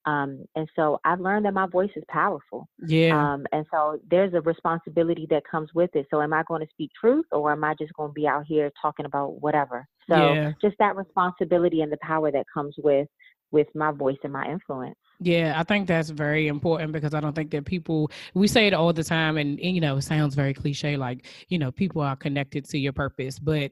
Um, 0.06 0.46
and 0.56 0.68
so 0.75 1.00
I've 1.04 1.20
learned 1.20 1.46
that 1.46 1.54
my 1.54 1.68
voice 1.68 1.90
is 1.96 2.04
powerful. 2.10 2.68
Yeah. 2.88 3.34
Um, 3.34 3.46
and 3.51 3.66
so 3.72 4.00
there's 4.10 4.34
a 4.34 4.42
responsibility 4.42 5.28
that 5.30 5.44
comes 5.50 5.70
with 5.74 5.90
it. 5.96 6.08
So 6.10 6.22
am 6.22 6.34
I 6.34 6.44
going 6.48 6.62
to 6.62 6.72
speak 6.72 6.92
truth 7.00 7.25
or 7.32 7.51
am 7.51 7.63
I 7.63 7.74
just 7.80 7.94
going 7.94 8.10
to 8.10 8.13
be 8.13 8.28
out 8.28 8.46
here 8.48 8.72
talking 8.82 9.06
about 9.06 9.42
whatever? 9.42 9.88
So 10.10 10.16
Yeah. 10.16 10.54
just 10.62 10.78
that 10.80 10.96
responsibility 10.96 11.82
and 11.82 11.92
the 11.92 11.98
power 12.01 12.32
that 12.32 12.46
comes 12.54 12.75
with 12.78 13.08
with 13.51 13.68
my 13.75 13.92
voice 13.92 14.18
and 14.24 14.32
my 14.32 14.50
influence. 14.50 14.96
Yeah, 15.20 15.54
I 15.56 15.63
think 15.63 15.88
that's 15.88 16.10
very 16.10 16.48
important 16.48 16.94
because 16.94 17.13
I 17.13 17.20
don't 17.20 17.36
think 17.36 17.51
that 17.51 17.66
people 17.66 18.10
we 18.34 18.48
say 18.48 18.66
it 18.66 18.74
all 18.74 18.94
the 18.94 19.04
time 19.04 19.38
and, 19.38 19.60
and, 19.60 19.75
you 19.75 19.82
know, 19.82 19.98
it 19.98 20.01
sounds 20.01 20.34
very 20.36 20.54
cliche 20.54 20.98
like, 20.98 21.25
you 21.50 21.60
know, 21.60 21.72
people 21.72 22.01
are 22.01 22.16
connected 22.16 22.66
to 22.70 22.80
your 22.80 22.94
purpose, 22.94 23.38
but 23.38 23.72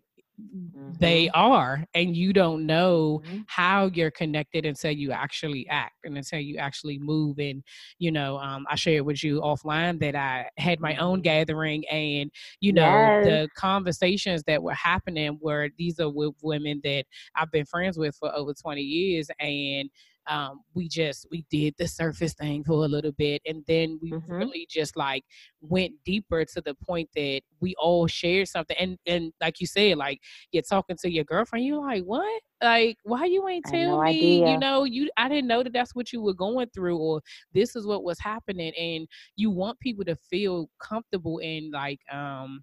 they 0.99 1.29
Mhm. 1.29 1.33
are 1.35 1.85
and 1.93 2.17
you 2.17 2.33
don't 2.33 2.65
know 2.65 3.21
Mhm. 3.21 3.45
how 3.45 3.85
you're 3.93 4.09
connected 4.09 4.65
until 4.65 4.91
you 4.91 5.11
actually 5.11 5.67
act 5.69 5.93
and 6.03 6.17
until 6.17 6.39
you 6.39 6.57
actually 6.57 6.97
move 6.97 7.37
and 7.37 7.63
you 7.99 8.11
know 8.11 8.37
um, 8.39 8.65
i 8.69 8.75
shared 8.75 9.05
with 9.05 9.23
you 9.23 9.39
offline 9.41 9.99
that 9.99 10.15
i 10.15 10.49
had 10.57 10.79
my 10.79 10.95
own 10.95 11.19
Mhm. 11.19 11.21
gathering 11.21 11.87
and 11.89 12.31
you 12.59 12.73
know 12.73 13.11
Yes. 13.17 13.21
the 13.21 13.47
conversations 13.55 14.41
that 14.47 14.63
were 14.63 14.73
happening 14.73 15.37
were 15.41 15.69
these 15.77 15.99
are 15.99 16.09
with 16.09 16.33
women 16.41 16.81
that 16.83 17.05
i've 17.35 17.51
been 17.51 17.65
friends 17.65 17.97
with 17.97 18.15
for 18.15 18.33
over 18.35 18.53
20 18.53 18.81
years 18.81 19.29
and 19.39 19.89
um, 20.29 20.61
we 20.73 20.87
just 20.87 21.25
we 21.31 21.45
did 21.49 21.75
the 21.77 21.87
surface 21.87 22.33
thing 22.33 22.63
for 22.63 22.85
a 22.85 22.87
little 22.87 23.11
bit 23.11 23.41
and 23.45 23.63
then 23.67 23.99
we 24.01 24.15
Mhm. 24.15 24.39
really 24.39 24.67
just 24.69 24.95
like 24.95 25.23
went 25.61 25.93
deeper 26.05 26.45
to 26.45 26.61
the 26.61 26.75
point 26.75 27.09
that 27.15 27.41
we 27.59 27.75
all 27.79 28.07
shared 28.07 28.47
something 28.47 28.77
and 28.79 28.97
and 29.07 29.33
like 29.41 29.59
you 29.59 29.67
said 29.67 29.97
like 29.97 30.19
you're 30.51 30.63
talking 30.63 30.97
to 30.97 31.11
your 31.11 31.23
girlfriend, 31.23 31.65
you're 31.65 31.81
like, 31.81 32.03
what? 32.03 32.41
Like, 32.61 32.97
why 33.03 33.25
you 33.25 33.47
ain't 33.47 33.65
tell 33.65 33.97
no 33.97 33.99
me? 33.99 34.39
You 34.39 34.57
know, 34.57 34.83
you 34.83 35.09
I 35.17 35.29
didn't 35.29 35.47
know 35.47 35.63
that 35.63 35.73
that's 35.73 35.95
what 35.95 36.11
you 36.11 36.21
were 36.21 36.33
going 36.33 36.67
through, 36.73 36.97
or 36.97 37.21
this 37.53 37.75
is 37.75 37.85
what 37.87 38.03
was 38.03 38.19
happening, 38.19 38.73
and 38.77 39.07
you 39.35 39.49
want 39.49 39.79
people 39.79 40.03
to 40.05 40.15
feel 40.15 40.69
comfortable 40.79 41.37
in 41.39 41.71
like, 41.71 41.99
um, 42.11 42.61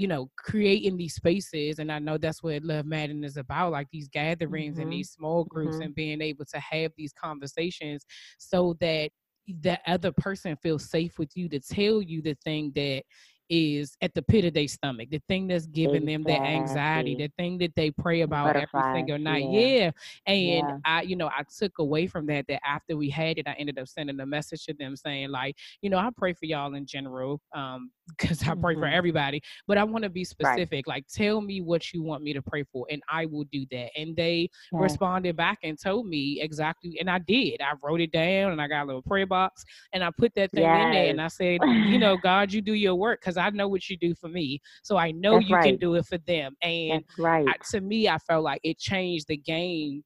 you 0.00 0.08
know, 0.08 0.30
creating 0.38 0.96
these 0.96 1.14
spaces. 1.14 1.78
And 1.78 1.92
I 1.92 1.98
know 1.98 2.16
that's 2.16 2.42
what 2.42 2.62
Love 2.64 2.86
Maaden 2.86 3.22
is 3.22 3.36
about, 3.36 3.72
like 3.72 3.88
these 3.92 4.08
gatherings 4.08 4.78
and 4.78 4.86
Mhm. 4.86 4.92
these 4.92 5.10
small 5.10 5.44
groups, 5.44 5.76
Mhm. 5.76 5.84
and 5.84 5.94
being 5.94 6.22
able 6.22 6.46
to 6.46 6.58
have 6.58 6.92
these 6.96 7.12
conversations 7.12 8.06
so 8.38 8.74
that 8.80 9.10
the 9.46 9.78
other 9.86 10.12
person 10.12 10.56
feels 10.62 10.88
safe 10.88 11.18
with 11.18 11.36
you 11.36 11.48
to 11.50 11.60
tell 11.60 12.00
you 12.00 12.22
the 12.22 12.34
thing 12.44 12.72
that 12.74 13.02
is 13.50 13.96
at 14.00 14.14
the 14.14 14.22
pit 14.22 14.44
of 14.44 14.54
their 14.54 14.68
stomach, 14.68 15.10
the 15.10 15.20
thing 15.28 15.48
that's 15.48 15.66
giving 15.66 16.06
them 16.06 16.24
that 16.26 16.46
anxiety, 16.46 17.14
the 17.16 17.30
thing 17.36 17.58
that 17.58 17.74
they 17.76 17.90
pray 17.90 18.22
about 18.22 18.56
every 18.56 18.84
single 18.94 19.18
night. 19.18 19.46
Yeah. 19.48 19.68
Yeah. 19.70 19.90
And 20.26 20.70
Yeah. 20.70 20.78
I, 20.84 21.02
you 21.02 21.16
know, 21.16 21.28
I 21.28 21.42
took 21.58 21.78
away 21.78 22.06
from 22.06 22.26
that 22.28 22.46
that 22.48 22.60
after 22.66 22.96
we 22.96 23.10
had 23.10 23.38
it, 23.38 23.48
I 23.48 23.52
ended 23.54 23.78
up 23.78 23.88
sending 23.88 24.20
a 24.20 24.26
message 24.26 24.64
to 24.66 24.74
them 24.74 24.96
saying, 24.96 25.30
like, 25.30 25.56
you 25.82 25.90
know, 25.90 25.98
I 25.98 26.10
pray 26.16 26.32
for 26.32 26.46
y'all 26.46 26.74
in 26.74 26.86
general, 26.86 27.40
um, 27.54 27.90
because 28.18 28.42
I 28.42 28.54
pray 28.54 28.74
for 28.76 28.86
Mhm. 28.86 28.92
everybody, 28.92 29.40
but 29.66 29.78
I 29.78 29.84
want 29.84 30.04
to 30.04 30.10
be 30.10 30.24
Right. 30.42 30.64
specific. 30.64 30.86
Like, 30.86 31.06
tell 31.08 31.40
me 31.40 31.60
what 31.60 31.92
you 31.92 32.02
want 32.02 32.22
me 32.22 32.32
to 32.32 32.42
pray 32.42 32.64
for, 32.72 32.86
and 32.90 33.02
I 33.08 33.26
will 33.26 33.44
do 33.52 33.66
that. 33.70 33.90
And 33.96 34.16
they 34.16 34.48
Yes. 34.72 34.80
responded 34.80 35.36
back 35.36 35.58
and 35.62 35.78
told 35.80 36.06
me 36.06 36.40
exactly, 36.40 36.98
and 37.00 37.10
I 37.10 37.18
did. 37.18 37.60
I 37.60 37.72
wrote 37.82 38.00
it 38.00 38.12
down 38.12 38.52
and 38.52 38.60
I 38.60 38.68
got 38.68 38.84
a 38.84 38.86
little 38.86 39.02
prayer 39.02 39.26
box 39.26 39.64
and 39.92 40.02
I 40.02 40.10
put 40.10 40.34
that 40.34 40.52
thing 40.52 40.74
in 40.74 40.90
there 40.90 41.10
and 41.10 41.20
I 41.20 41.28
said, 41.28 41.62
you 41.86 41.98
know, 41.98 42.16
God, 42.18 42.52
you 42.52 42.60
do 42.60 42.72
your 42.74 42.94
work 42.94 43.20
because 43.20 43.36
I 43.40 43.50
know 43.50 43.68
what 43.68 43.88
you 43.88 43.96
do 43.96 44.14
for 44.14 44.28
me. 44.28 44.60
So 44.82 44.96
I 44.96 45.10
know 45.12 45.34
That's 45.34 45.48
you 45.48 45.58
can 45.58 45.76
do 45.76 45.94
it 45.94 46.06
for 46.06 46.18
them. 46.18 46.54
And 46.62 47.04
right. 47.18 47.46
I, 47.48 47.54
to 47.70 47.80
me, 47.80 48.08
I 48.08 48.18
felt 48.18 48.44
like 48.44 48.60
it 48.64 48.78
changed 48.78 49.28
the 49.28 49.36
game 49.36 50.02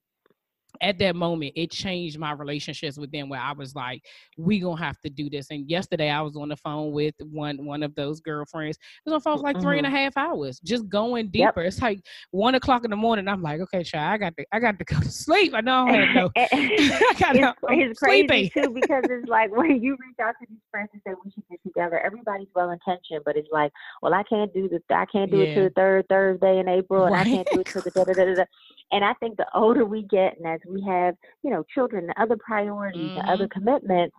at 0.81 0.97
that 0.99 1.15
moment 1.15 1.51
it 1.55 1.71
changed 1.71 2.17
my 2.19 2.31
relationships 2.31 2.97
with 2.97 3.11
them 3.11 3.29
where 3.29 3.39
i 3.39 3.51
was 3.51 3.75
like 3.75 4.03
we 4.37 4.59
gonna 4.59 4.79
have 4.81 4.99
to 5.01 5.09
do 5.09 5.29
this 5.29 5.47
and 5.51 5.69
yesterday 5.69 6.09
i 6.09 6.21
was 6.21 6.35
on 6.35 6.49
the 6.49 6.55
phone 6.57 6.91
with 6.91 7.13
one 7.31 7.63
one 7.65 7.83
of 7.83 7.93
those 7.95 8.19
girlfriends 8.19 8.77
it 8.77 9.09
was 9.09 9.13
on 9.13 9.17
the 9.19 9.23
phone 9.23 9.37
for 9.37 9.43
like 9.43 9.61
three 9.61 9.77
and 9.77 9.87
a 9.87 9.89
Mhm. 9.89 9.93
half 9.93 10.17
hours 10.17 10.59
just 10.59 10.87
going 10.89 11.29
Yep. 11.33 11.55
deeper 11.55 11.61
it's 11.61 11.81
like 11.81 11.99
one 12.31 12.55
o'clock 12.55 12.83
in 12.83 12.91
the 12.91 12.97
morning 12.97 13.27
i'm 13.27 13.41
like 13.41 13.61
okay 13.61 13.83
child, 13.83 14.13
i 14.13 14.17
got 14.17 14.35
to 14.37 14.45
i 14.51 14.59
got 14.59 14.77
to 14.79 14.85
go 14.93 14.99
to 14.99 15.09
sleep 15.11 15.53
i 15.53 15.61
know 15.61 15.87
i 15.87 15.97
have 15.97 16.09
no 16.11 16.29
i 16.37 17.13
got 17.19 17.35
it's, 17.35 17.59
it's 17.69 17.99
crazy 17.99 18.51
too 18.53 18.69
because 18.73 19.03
it's 19.09 19.27
like 19.27 19.55
when 19.55 19.81
you 19.81 19.93
reach 19.93 20.17
out 20.21 20.33
to 20.39 20.45
these 20.49 20.59
friends 20.71 20.89
and 20.93 21.01
say 21.05 21.13
we 21.23 21.31
should 21.31 21.43
get 21.49 21.59
together, 21.63 21.99
everybody's 21.99 22.47
well 22.55 22.71
intentioned, 22.71 23.21
but 23.25 23.35
it's 23.35 23.49
like, 23.51 23.71
well, 24.01 24.13
I 24.13 24.23
can't 24.23 24.53
do 24.53 24.67
this 24.69 24.81
I 24.89 25.05
can't 25.05 25.31
do 25.31 25.41
it 25.41 25.53
to 25.55 25.63
the 25.63 25.69
third 25.75 26.05
Thursday 26.09 26.59
in 26.59 26.67
April, 26.67 27.05
and 27.05 27.15
I 27.15 27.23
can't 27.23 27.47
do 27.51 27.59
it 27.59 27.67
to 27.73 27.81
the 27.83 27.91
da 27.91 28.03
da 28.03 28.13
da 28.13 28.35
da. 28.35 28.43
And 28.91 29.03
I 29.03 29.13
think 29.15 29.37
the 29.37 29.47
older 29.53 29.85
we 29.85 30.03
get, 30.03 30.37
and 30.37 30.47
as 30.47 30.59
we 30.67 30.81
have, 30.83 31.15
you 31.43 31.49
know, 31.51 31.63
children 31.73 32.05
and 32.05 32.13
other 32.17 32.37
priorities 32.37 33.11
and 33.15 33.23
other 33.27 33.47
commitments, 33.47 34.15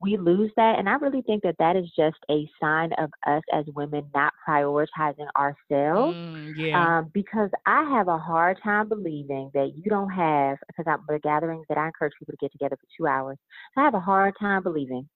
we 0.00 0.16
lose 0.16 0.50
that. 0.56 0.78
And 0.78 0.88
I 0.88 0.94
really 0.94 1.22
think 1.22 1.42
that 1.44 1.56
that 1.58 1.76
is 1.76 1.90
just 1.96 2.16
a 2.30 2.48
sign 2.60 2.92
of 2.98 3.10
us 3.26 3.42
as 3.52 3.64
women 3.74 4.04
not 4.14 4.32
prioritizing 4.46 5.28
ourselves. 5.38 6.18
Mm, 6.24 6.52
yeah 6.56 6.88
Um, 6.88 7.10
because 7.14 7.50
I 7.66 7.84
have 7.90 8.08
a 8.08 8.18
hard 8.18 8.58
time 8.62 8.88
believing 8.88 9.50
that 9.54 9.72
you 9.76 9.84
don't 9.90 10.10
have, 10.10 10.58
because 10.66 10.84
I'm 10.88 11.04
the 11.08 11.18
gatherings 11.20 11.66
that 11.68 11.78
I 11.78 11.86
encourage 11.86 12.12
people 12.18 12.32
to 12.32 12.38
get 12.38 12.52
together 12.52 12.76
for 12.76 12.86
two 12.96 13.06
hours. 13.06 13.38
I 13.76 13.82
have 13.84 13.94
a 13.94 14.00
hard 14.00 14.34
time 14.40 14.62
believing 14.62 15.08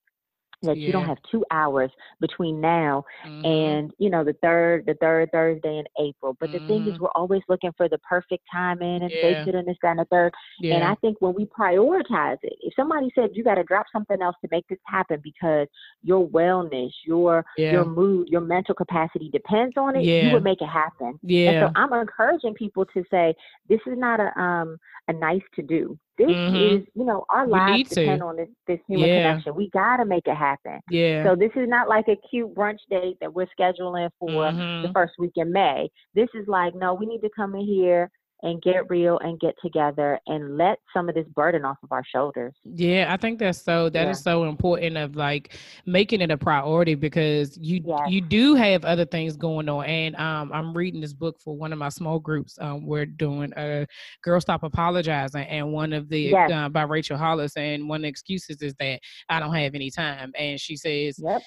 that 0.62 0.78
you 0.86 0.92
don't 0.92 1.06
have 1.06 1.18
two 1.30 1.44
hours 1.50 1.90
between 2.20 2.60
now 2.60 3.04
Mhm. 3.24 3.44
and 3.44 3.92
you 3.98 4.10
know 4.10 4.24
the 4.24 4.32
third 4.42 4.84
the 4.86 4.94
third 4.94 5.30
Thursday 5.32 5.78
in 5.78 5.84
April. 6.04 6.36
But 6.40 6.50
the 6.52 6.60
thing 6.66 6.86
is, 6.88 6.94
Mhm. 6.94 7.00
we're 7.00 7.08
always 7.14 7.42
looking 7.48 7.72
for 7.76 7.88
the 7.88 7.98
perfect 7.98 8.44
timing 8.52 9.02
and 9.02 9.12
Yeah. 9.12 9.16
space 9.16 9.38
it 9.46 9.54
and 9.54 9.66
this 9.66 9.76
that, 9.82 9.90
and 9.90 10.00
the 10.00 10.04
third. 10.06 10.32
And 10.70 10.84
I 10.84 10.94
think 10.96 11.16
when 11.20 11.34
we 11.34 11.46
prioritize 11.46 12.38
it, 12.42 12.54
if 12.60 12.74
somebody 12.74 13.10
said 13.14 13.30
you 13.34 13.44
got 13.44 13.54
to 13.56 13.64
drop 13.64 13.86
something 13.92 14.20
else 14.20 14.36
to 14.42 14.48
make 14.50 14.66
this 14.68 14.78
happen 14.84 15.20
because 15.22 15.68
your 16.02 16.26
wellness, 16.28 16.90
your 17.04 17.44
yeah 17.56 17.70
your 17.70 17.84
mood, 17.84 18.28
your 18.28 18.40
mental 18.40 18.74
capacity 18.74 19.28
depends 19.30 19.76
on 19.76 19.96
it, 19.96 20.08
you 20.18 20.30
would 20.30 20.42
make 20.42 20.60
it 20.60 20.68
happen. 20.68 21.18
And 21.46 21.56
yeah 21.56 21.60
so 21.60 21.68
I'm 21.74 21.92
encouraging 21.92 22.54
people 22.54 22.84
to 22.86 23.04
say 23.10 23.34
this 23.68 23.80
is 23.86 23.98
not 23.98 24.20
a 24.20 24.38
um 24.40 24.76
a 25.08 25.12
nice 25.12 25.42
to 25.56 25.62
do. 25.62 25.98
This 26.18 26.36
Mhm. 26.36 26.80
is, 26.82 26.86
you 26.94 27.04
know, 27.04 27.24
our 27.30 27.46
lives 27.46 27.78
need 27.78 27.88
to. 27.90 28.00
depend 28.02 28.22
on 28.22 28.36
this 28.36 28.48
this 28.66 28.80
human 28.88 29.08
Yeah. 29.08 29.14
connection. 29.14 29.54
We 29.54 29.70
gotta 29.70 30.04
make 30.04 30.26
it 30.26 30.34
happen. 30.36 30.80
yeah 30.90 31.22
So 31.24 31.36
this 31.36 31.52
is 31.56 31.68
not 31.68 31.88
like 31.88 32.08
a 32.08 32.16
cute 32.30 32.54
brunch 32.54 32.80
date 32.90 33.16
that 33.20 33.32
we're 33.32 33.46
scheduling 33.58 34.10
for 34.18 34.52
the 34.82 34.88
Mhm. 34.88 34.92
first 34.92 35.14
week 35.18 35.32
in 35.36 35.52
May. 35.52 35.88
This 36.14 36.28
is 36.34 36.46
like, 36.48 36.74
no, 36.74 36.94
we 36.94 37.06
need 37.06 37.20
to 37.22 37.30
come 37.36 37.54
in 37.54 37.62
here 37.62 38.10
and 38.42 38.62
get 38.62 38.88
real 38.88 39.18
and 39.18 39.40
get 39.40 39.54
together 39.62 40.18
and 40.28 40.56
let 40.56 40.78
some 40.94 41.08
of 41.08 41.14
this 41.14 41.26
burden 41.34 41.64
off 41.64 41.76
of 41.82 41.90
our 41.90 42.04
shoulders. 42.04 42.54
Yeah, 42.64 43.06
I 43.12 43.16
think 43.16 43.38
that's 43.38 43.60
so 43.60 43.88
that 43.90 44.08
is 44.08 44.18
Yeah. 44.18 44.32
so 44.32 44.44
important 44.44 44.96
of 44.96 45.16
like 45.16 45.56
making 45.86 46.20
it 46.20 46.30
a 46.30 46.36
priority 46.36 46.94
because 46.94 47.58
you 47.58 47.82
you 48.08 48.20
do 48.20 48.54
have 48.54 48.84
other 48.84 49.04
things 49.04 49.36
going 49.36 49.68
on. 49.68 49.84
And 49.86 50.14
um 50.16 50.52
I'm 50.52 50.72
reading 50.76 51.00
this 51.00 51.12
book 51.12 51.40
for 51.40 51.56
one 51.56 51.72
of 51.72 51.78
my 51.78 51.88
small 51.88 52.18
groups. 52.20 52.56
Um 52.60 52.86
we're 52.86 53.06
doing 53.06 53.52
a 53.56 53.86
Girl 54.22 54.40
Stop 54.40 54.62
Apologizing 54.62 55.42
and 55.46 55.72
one 55.72 55.92
of 55.92 56.08
the 56.08 56.18
Yes. 56.20 56.50
uh, 56.52 56.68
by 56.68 56.82
Rachel 56.82 57.16
Hollis 57.16 57.56
and 57.56 57.88
one 57.88 57.98
of 58.00 58.02
the 58.02 58.08
excuses 58.08 58.62
is 58.62 58.74
that 58.78 59.00
I 59.28 59.40
don't 59.40 59.54
have 59.54 59.74
any 59.74 59.90
time. 59.90 60.32
And 60.38 60.60
she 60.60 60.76
says 60.76 61.18
Yep. 61.18 61.42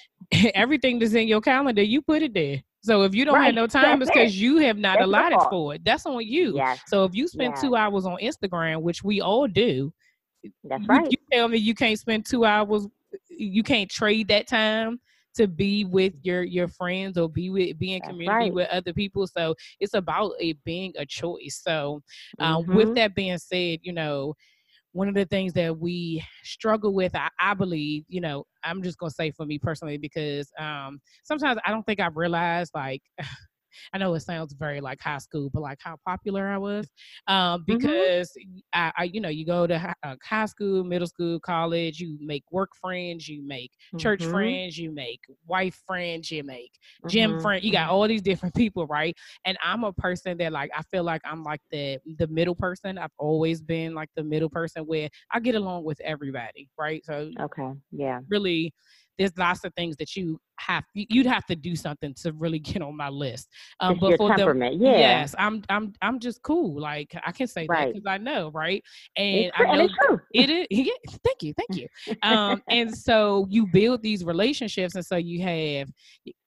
everything 0.54 0.98
that's 0.98 1.14
in 1.14 1.26
your 1.28 1.40
calendar, 1.40 1.82
you 1.82 2.02
put 2.02 2.22
it 2.22 2.34
there. 2.34 2.62
So 2.82 3.02
if 3.02 3.14
you 3.14 3.24
don't 3.24 3.42
have 3.42 3.54
no 3.54 3.66
time, 3.66 4.02
it's 4.02 4.10
That's 4.10 4.16
it. 4.16 4.32
because 4.32 4.40
you 4.40 4.58
have 4.58 4.76
not 4.76 5.00
That's 5.00 5.06
allotted 5.06 5.42
for 5.42 5.74
it. 5.74 5.84
That's 5.84 6.06
on 6.06 6.24
you. 6.26 6.62
Yes. 6.62 6.80
So 6.84 7.04
if 7.04 7.14
you 7.14 7.28
spend 7.28 7.54
Yes. 7.54 7.60
two 7.60 7.76
hours 7.76 8.06
on 8.06 8.18
Instagram, 8.22 8.82
which 8.82 9.02
we 9.04 9.20
all 9.20 9.46
do, 9.48 9.92
That's 10.64 10.88
you, 10.88 10.88
right. 10.88 11.08
you 11.08 11.16
tell 11.32 11.48
me 11.48 11.58
you 11.58 11.74
can't 11.74 11.98
spend 11.98 12.26
two 12.26 12.44
hours, 12.44 12.86
you 13.28 13.62
can't 13.62 13.90
trade 13.90 14.28
that 14.28 14.46
time 14.46 15.00
to 15.34 15.46
be 15.46 15.84
with 15.84 16.14
your 16.22 16.42
your 16.42 16.68
friends 16.68 17.16
or 17.16 17.28
be 17.28 17.50
with 17.50 17.78
be 17.78 17.94
in 17.94 18.02
That's 18.02 18.02
community 18.02 18.26
right. 18.26 18.52
with 18.52 18.68
other 18.70 18.92
people. 18.92 19.26
So 19.26 19.54
it's 19.80 19.94
about 19.94 20.32
it 20.38 20.62
being 20.64 20.92
a 20.98 21.06
choice. 21.06 21.60
So 21.62 22.02
uh, 22.38 22.62
with 22.66 22.90
Mhm. 22.90 22.94
that 22.94 23.14
being 23.14 23.38
said, 23.38 23.80
you 23.82 23.92
know, 23.92 24.34
one 24.92 25.08
of 25.08 25.14
the 25.14 25.24
things 25.24 25.52
that 25.54 25.78
we 25.78 26.24
struggle 26.44 26.94
with, 26.94 27.14
I, 27.14 27.28
I 27.40 27.54
believe, 27.54 28.04
you 28.08 28.20
know, 28.20 28.44
I'm 28.62 28.82
just 28.82 28.98
gonna 28.98 29.10
say 29.10 29.30
for 29.30 29.46
me 29.46 29.58
personally 29.58 29.98
because 29.98 30.50
um, 30.58 31.00
sometimes 31.24 31.58
I 31.66 31.70
don't 31.70 31.84
think 31.84 32.00
I've 32.00 32.16
realized 32.16 32.72
like. 32.74 33.02
I 33.92 33.98
know 33.98 34.14
it 34.14 34.20
sounds 34.20 34.52
very 34.54 34.80
like 34.80 35.00
high 35.00 35.18
school, 35.18 35.50
but 35.52 35.60
like 35.62 35.78
how 35.80 35.96
popular 36.06 36.48
I 36.48 36.58
was, 36.58 36.90
um, 37.26 37.64
Mhm. 37.68 37.90
because 37.90 38.32
I, 38.72 38.92
I, 38.96 39.04
you 39.04 39.20
know, 39.20 39.28
you 39.28 39.44
go 39.46 39.66
to 39.66 39.78
hi- 39.78 39.94
uh, 40.02 40.16
high 40.22 40.46
school, 40.46 40.84
middle 40.84 41.06
school, 41.06 41.40
college, 41.40 42.00
you 42.00 42.18
make 42.20 42.44
work 42.50 42.70
friends, 42.80 43.28
you 43.28 43.46
make 43.46 43.72
church 43.98 44.24
Mhm. 44.24 44.26
friends, 44.26 44.78
you 44.78 44.92
make 44.92 45.20
wife 45.46 45.80
friends, 45.86 46.30
you 46.30 46.42
make 46.44 46.72
gym 47.06 47.36
Mhm. 47.36 47.38
friend. 47.38 47.62
You 47.64 47.72
got 47.72 47.90
all 47.90 48.06
these 48.08 48.22
different 48.22 48.54
people, 48.56 48.86
right? 48.86 49.16
And 49.44 49.56
I'm 49.62 49.84
a 49.84 49.92
person 49.92 50.38
that 50.38 50.52
like 50.52 50.70
I 50.76 50.82
feel 50.82 51.04
like 51.04 51.22
I'm 51.24 51.42
like 51.42 51.60
the 51.70 51.98
the 52.18 52.26
middle 52.28 52.54
person. 52.54 52.98
I've 52.98 53.10
always 53.18 53.60
been 53.62 53.94
like 53.94 54.08
the 54.16 54.24
middle 54.24 54.50
person 54.50 54.84
where 54.84 55.08
I 55.32 55.40
get 55.40 55.54
along 55.54 55.84
with 55.84 56.00
everybody, 56.00 56.68
right? 56.78 57.04
So 57.04 57.32
Okay. 57.40 57.72
Yeah. 57.90 58.20
really 58.28 58.72
there's 59.18 59.36
lots 59.36 59.64
of 59.64 59.74
things 59.74 59.96
that 59.96 60.16
you 60.16 60.40
have 60.58 60.84
you'd 60.94 61.26
have 61.26 61.44
to 61.46 61.56
do 61.56 61.74
something 61.74 62.14
to 62.14 62.32
really 62.32 62.58
get 62.58 62.82
on 62.82 62.96
my 62.96 63.08
list. 63.08 63.48
Um, 63.80 63.98
but 63.98 64.16
for 64.16 64.34
temperament, 64.34 64.78
the, 64.78 64.86
yeah. 64.86 64.98
yes, 64.98 65.34
I'm 65.38 65.62
I'm 65.68 65.92
I'm 66.02 66.18
just 66.18 66.42
cool. 66.42 66.80
Like 66.80 67.14
I 67.26 67.32
can 67.32 67.46
say 67.46 67.66
right. 67.68 67.86
that 67.86 67.94
because 67.94 68.06
I 68.06 68.18
know, 68.18 68.50
right? 68.52 68.82
And 69.16 69.36
it's, 69.46 69.56
I 69.58 69.76
know 69.76 69.88
true. 70.06 70.20
it 70.32 70.50
is. 70.50 70.66
Yeah, 70.70 70.92
thank 71.24 71.42
you, 71.42 71.54
thank 71.54 71.80
you. 71.80 72.16
Um, 72.22 72.62
and 72.68 72.96
so 72.96 73.46
you 73.50 73.66
build 73.66 74.02
these 74.02 74.24
relationships, 74.24 74.94
and 74.94 75.04
so 75.04 75.16
you 75.16 75.42
have 75.42 75.88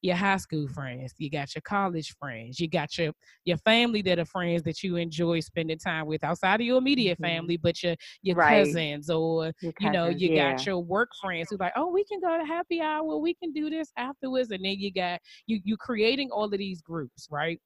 your 0.01 0.15
high 0.15 0.37
school 0.37 0.67
friends, 0.67 1.13
you 1.17 1.29
got 1.29 1.53
your 1.55 1.61
college 1.63 2.15
friends, 2.19 2.59
you 2.59 2.67
got 2.67 2.97
your 2.97 3.11
your 3.43 3.57
family 3.57 4.01
that 4.03 4.19
are 4.19 4.25
friends 4.25 4.63
that 4.63 4.83
you 4.83 4.95
enjoy 4.95 5.39
spending 5.39 5.77
time 5.77 6.05
with 6.05 6.23
outside 6.23 6.61
of 6.61 6.65
your 6.65 6.77
immediate 6.77 7.15
mm-hmm. 7.15 7.35
family, 7.35 7.57
but 7.57 7.81
your 7.83 7.95
your 8.21 8.35
right. 8.35 8.65
cousins 8.65 9.09
or 9.09 9.51
your 9.61 9.73
you 9.79 9.91
know 9.91 10.07
you 10.07 10.29
yeah. 10.29 10.51
got 10.51 10.65
your 10.65 10.79
work 10.79 11.09
friends 11.21 11.47
who 11.49 11.57
like, 11.57 11.73
oh, 11.75 11.91
we 11.91 12.03
can 12.05 12.19
go 12.19 12.37
to 12.37 12.45
happy 12.55 12.81
hour, 12.81 13.17
we 13.17 13.33
can 13.33 13.51
do 13.51 13.69
this 13.69 13.91
afterwards, 13.97 14.51
and 14.51 14.63
then 14.63 14.79
you 14.79 14.91
got 14.91 15.19
you 15.47 15.59
you 15.63 15.77
creating 15.77 16.29
all 16.31 16.45
of 16.45 16.57
these 16.57 16.81
groups, 16.81 17.27
right? 17.31 17.59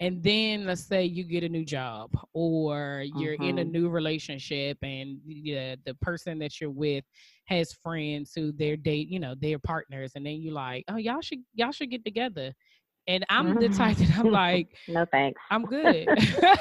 and 0.00 0.22
then 0.22 0.64
let's 0.64 0.84
say 0.84 1.04
you 1.04 1.24
get 1.24 1.42
a 1.42 1.48
new 1.48 1.64
job 1.64 2.10
or 2.32 3.04
you're 3.16 3.34
in 3.34 3.58
a 3.58 3.62
mm-hmm. 3.62 3.72
new 3.72 3.88
relationship 3.88 4.78
and 4.82 5.18
the, 5.26 5.76
the 5.84 5.94
person 6.00 6.38
that 6.38 6.60
you're 6.60 6.70
with 6.70 7.04
has 7.46 7.72
friends 7.72 8.32
who 8.34 8.52
they're 8.52 8.76
date 8.76 9.08
you 9.08 9.18
know 9.18 9.34
they're 9.40 9.58
partners 9.58 10.12
and 10.14 10.24
then 10.24 10.40
you're 10.40 10.54
like 10.54 10.84
oh 10.88 10.96
y'all 10.96 11.20
should 11.20 11.38
y'all 11.54 11.72
should 11.72 11.90
get 11.90 12.04
together 12.04 12.52
and 13.08 13.24
i'm 13.30 13.48
mm-hmm. 13.48 13.60
the 13.60 13.68
type 13.70 13.96
that 13.96 14.16
i'm 14.18 14.30
like 14.30 14.68
no 14.86 15.04
thanks 15.10 15.40
i'm 15.50 15.64
good 15.64 16.06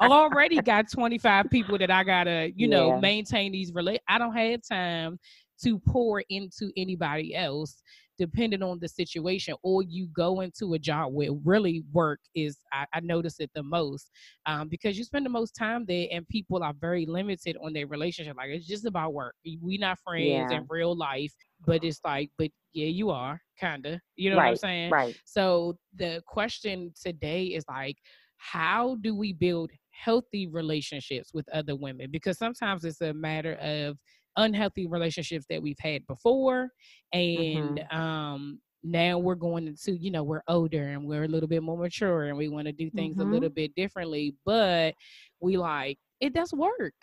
already 0.00 0.60
got 0.60 0.90
25 0.90 1.48
people 1.50 1.78
that 1.78 1.90
i 1.90 2.02
gotta 2.02 2.50
you 2.56 2.68
yeah. 2.68 2.76
know 2.76 3.00
maintain 3.00 3.52
these 3.52 3.72
relate 3.72 4.00
i 4.08 4.18
don't 4.18 4.34
have 4.34 4.60
time 4.68 5.18
to 5.62 5.78
pour 5.78 6.22
into 6.30 6.72
anybody 6.76 7.34
else 7.34 7.82
depending 8.16 8.62
on 8.62 8.78
the 8.80 8.88
situation 8.88 9.54
or 9.62 9.82
you 9.82 10.06
go 10.14 10.40
into 10.40 10.74
a 10.74 10.78
job 10.78 11.12
where 11.12 11.32
really 11.44 11.82
work 11.92 12.20
is 12.34 12.58
i, 12.72 12.86
I 12.94 13.00
notice 13.00 13.40
it 13.40 13.50
the 13.54 13.62
most 13.62 14.10
um, 14.46 14.68
because 14.68 14.96
you 14.96 15.04
spend 15.04 15.26
the 15.26 15.30
most 15.30 15.52
time 15.52 15.84
there 15.86 16.06
and 16.12 16.26
people 16.28 16.62
are 16.62 16.74
very 16.80 17.06
limited 17.06 17.56
on 17.62 17.72
their 17.72 17.86
relationship 17.86 18.36
like 18.36 18.50
it's 18.50 18.66
just 18.66 18.86
about 18.86 19.14
work 19.14 19.34
we 19.60 19.78
not 19.78 19.98
friends 20.04 20.50
yeah. 20.50 20.58
in 20.58 20.66
real 20.68 20.96
life 20.96 21.32
but 21.66 21.84
it's 21.84 22.00
like 22.04 22.30
but 22.38 22.50
yeah 22.72 22.86
you 22.86 23.10
are 23.10 23.40
kind 23.60 23.86
of 23.86 24.00
you 24.16 24.30
know 24.30 24.36
right, 24.36 24.44
what 24.44 24.50
i'm 24.50 24.56
saying? 24.56 24.90
right. 24.90 25.16
So 25.24 25.76
the 25.96 26.22
question 26.26 26.92
today 27.00 27.44
is 27.44 27.64
like 27.68 27.96
how 28.38 28.96
do 29.00 29.14
we 29.14 29.32
build 29.32 29.70
healthy 29.90 30.46
relationships 30.46 31.32
with 31.32 31.48
other 31.52 31.74
women? 31.74 32.08
Because 32.10 32.36
sometimes 32.36 32.84
it's 32.84 33.00
a 33.00 33.14
matter 33.14 33.54
of 33.54 33.96
unhealthy 34.36 34.86
relationships 34.86 35.46
that 35.48 35.62
we've 35.62 35.78
had 35.78 36.04
before 36.08 36.68
and 37.12 37.78
mm-hmm. 37.78 37.96
um 37.96 38.58
now 38.82 39.16
we're 39.16 39.36
going 39.36 39.68
into 39.68 39.92
you 39.96 40.10
know 40.10 40.24
we're 40.24 40.42
older 40.48 40.88
and 40.88 41.04
we're 41.04 41.22
a 41.22 41.28
little 41.28 41.48
bit 41.48 41.62
more 41.62 41.78
mature 41.78 42.24
and 42.24 42.36
we 42.36 42.48
want 42.48 42.66
to 42.66 42.72
do 42.72 42.90
things 42.90 43.16
mm-hmm. 43.16 43.30
a 43.30 43.32
little 43.32 43.48
bit 43.48 43.72
differently 43.76 44.34
but 44.44 44.92
we 45.40 45.56
like 45.56 45.96
it 46.20 46.34
does 46.34 46.52
work. 46.52 46.94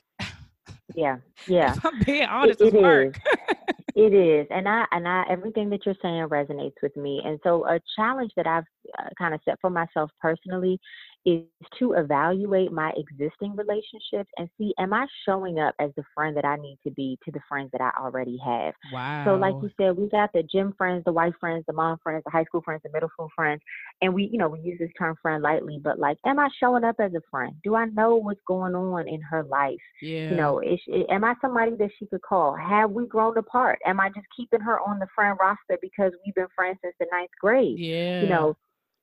Yeah 0.94 1.18
yeah. 1.48 1.74
If 1.74 1.86
i'm 1.86 2.00
being 2.00 2.27
honest 2.27 2.60
it, 2.60 2.74
it 2.74 2.82
work 2.82 3.18
it 3.96 4.14
is 4.14 4.48
and 4.50 4.68
i 4.68 4.86
and 4.92 5.08
i 5.08 5.24
everything 5.30 5.70
that 5.70 5.86
you're 5.86 5.96
saying 6.02 6.28
resonates 6.30 6.76
with 6.82 6.96
me 6.96 7.22
and 7.26 7.40
so 7.44 7.66
a 7.68 7.80
challenge 7.96 8.32
that 8.36 8.48
i've 8.48 8.64
uh, 9.00 9.10
kind 9.18 9.34
of 9.34 9.40
set 9.46 9.60
for 9.60 9.70
myself 9.70 10.10
personally 10.20 10.80
is 11.25 11.44
to 11.80 11.94
evaluate 11.94 12.72
my 12.72 12.92
existing 12.98 13.56
relationships 13.56 14.30
and 14.38 14.50
see 14.58 14.74
am 14.80 14.94
I 14.94 15.06
showing 15.25 15.60
up 15.60 15.75
as 15.80 15.92
the 15.96 16.04
friend 16.16 16.36
that 16.38 16.46
I 16.46 16.56
need 16.56 16.80
to 16.84 16.92
be 16.92 17.18
to 17.25 17.32
the 17.32 17.42
friends 17.48 17.70
that 17.72 17.82
I 17.82 17.92
already 18.00 18.38
have. 18.44 18.74
Wow. 18.92 19.25
So 19.25 19.36
like 19.36 19.54
you 19.62 19.70
said, 19.78 19.98
we 19.98 20.10
got 20.10 20.32
the 20.34 20.44
gym 20.44 20.74
friends, 20.78 21.04
the 21.06 21.12
wife 21.12 21.34
friends, 21.40 21.66
the 21.68 21.74
mom 21.74 21.98
friends, 22.04 22.24
the 22.25 22.32
high 22.32 22.46
school 22.46 22.62
friends, 22.62 22.82
the 22.84 22.92
middle 22.92 23.10
school 23.10 23.30
friends, 23.36 23.62
and 24.01 24.13
we, 24.13 24.30
you 24.32 24.38
know, 24.38 24.50
we 24.50 24.60
use 24.62 24.80
this 24.80 24.92
term 24.98 25.16
friend 25.22 25.44
lightly, 25.44 25.80
but 25.84 26.00
like 26.00 26.18
am 26.25 26.40
I 26.40 26.50
showing 26.60 26.84
up 26.84 26.96
as 27.00 27.13
a 27.13 27.22
friend? 27.30 27.54
Do 27.63 27.75
I 27.75 27.86
know 27.86 28.16
what's 28.16 28.42
going 28.48 28.75
on 28.75 29.08
in 29.08 29.22
her 29.22 29.44
life? 29.44 29.78
Yeah. 30.01 30.32
You 30.32 30.36
know, 30.38 30.60
is, 30.60 30.80
am 31.10 31.24
I 31.24 31.36
somebody 31.42 31.75
that 31.78 31.92
she 32.00 32.08
could 32.08 32.22
call? 32.22 32.56
Have 32.56 32.92
we 32.92 33.06
grown 33.06 33.38
apart? 33.38 33.80
Am 33.86 34.00
I 34.00 34.10
just 34.10 34.28
keeping 34.36 34.62
her 34.62 34.80
on 34.80 35.00
the 35.00 35.08
friend 35.13 35.38
roster 35.40 35.78
because 35.82 36.12
we've 36.25 36.36
been 36.36 36.48
friends 36.56 36.80
since 36.84 36.96
the 37.00 37.06
ninth 37.12 37.32
grade? 37.40 37.78
Yeah. 37.78 38.22
You 38.22 38.28
know, 38.30 38.58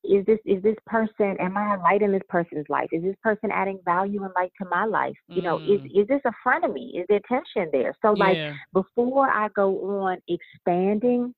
is 0.04 0.24
this 0.26 0.38
is 0.44 0.62
this 0.62 0.76
person 0.86 1.36
am 1.40 1.56
i 1.56 1.74
a 1.74 1.78
light 1.78 2.02
in 2.02 2.12
this 2.12 2.22
person's 2.28 2.66
life? 2.68 2.88
Is 2.92 3.02
this 3.02 3.16
person 3.22 3.50
adding 3.52 3.78
value 3.84 4.22
and 4.24 4.32
light 4.34 4.52
to 4.60 4.68
my 4.68 4.84
life? 4.84 5.16
You 5.28 5.42
know 5.42 5.58
is 5.58 5.80
mm. 5.80 6.00
is 6.00 6.08
this 6.08 6.20
a 6.24 6.32
friend 6.42 6.64
of 6.64 6.72
me? 6.72 6.94
Is 6.96 7.06
there 7.08 7.20
tension 7.28 7.68
there? 7.72 7.94
So 8.02 8.14
yeah. 8.16 8.24
like 8.24 8.54
before 8.72 9.28
i 9.28 9.48
go 9.54 10.00
on 10.02 10.18
expanding 10.28 11.34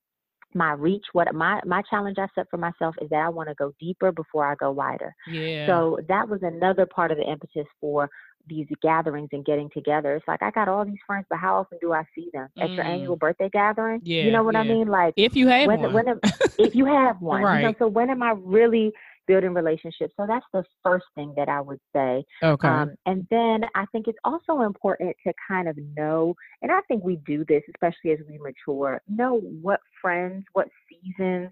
my 0.53 0.73
reach 0.73 1.05
what 1.13 1.33
my 1.33 1.61
my 1.65 1.81
challenge 1.89 2.17
i 2.19 2.27
set 2.35 2.45
for 2.49 2.57
myself 2.57 2.93
is 3.01 3.09
that 3.09 3.23
i 3.25 3.29
want 3.29 3.47
to 3.47 3.55
go 3.55 3.73
deeper 3.79 4.11
before 4.11 4.45
i 4.45 4.55
go 4.55 4.71
wider. 4.71 5.13
Yeah. 5.27 5.65
So 5.67 5.99
that 6.07 6.27
was 6.27 6.41
another 6.43 6.85
part 6.85 7.11
of 7.11 7.17
the 7.17 7.29
impetus 7.29 7.67
for 7.79 8.09
these 8.47 8.67
gatherings 8.81 9.29
and 9.31 9.45
getting 9.45 9.69
together. 9.69 10.15
It's 10.15 10.27
like 10.27 10.41
I 10.41 10.51
got 10.51 10.67
all 10.67 10.85
these 10.85 10.99
friends, 11.05 11.25
but 11.29 11.39
how 11.39 11.57
often 11.57 11.77
do 11.81 11.93
I 11.93 12.03
see 12.15 12.29
them 12.33 12.47
at 12.57 12.69
mm. 12.69 12.75
your 12.75 12.85
annual 12.85 13.15
birthday 13.15 13.49
gathering? 13.51 14.01
Yeah, 14.03 14.23
you 14.23 14.31
know 14.31 14.43
what 14.43 14.55
yeah. 14.55 14.61
I 14.61 14.63
mean. 14.63 14.87
Like 14.87 15.13
if 15.17 15.35
you 15.35 15.47
have 15.47 15.67
when, 15.67 15.81
one, 15.81 15.93
when 15.93 16.19
if 16.59 16.75
you 16.75 16.85
have 16.85 17.21
one, 17.21 17.43
right. 17.43 17.61
You 17.61 17.67
know, 17.67 17.73
so 17.79 17.87
when 17.87 18.09
am 18.09 18.23
I 18.23 18.33
really 18.37 18.91
building 19.27 19.53
relationships? 19.53 20.13
So 20.17 20.25
that's 20.27 20.45
the 20.53 20.63
first 20.83 21.05
thing 21.15 21.33
that 21.37 21.49
I 21.49 21.61
would 21.61 21.79
say. 21.93 22.23
Okay. 22.43 22.67
Um, 22.67 22.95
and 23.05 23.25
then 23.29 23.61
I 23.75 23.85
think 23.91 24.07
it's 24.07 24.17
also 24.23 24.61
important 24.61 25.15
to 25.25 25.33
kind 25.47 25.67
of 25.67 25.77
know, 25.95 26.35
and 26.61 26.71
I 26.71 26.81
think 26.87 27.03
we 27.03 27.17
do 27.25 27.45
this, 27.47 27.63
especially 27.73 28.11
as 28.11 28.19
we 28.29 28.37
mature, 28.37 29.01
know 29.07 29.39
what 29.61 29.79
friends, 30.01 30.45
what 30.53 30.67
seasons. 30.89 31.49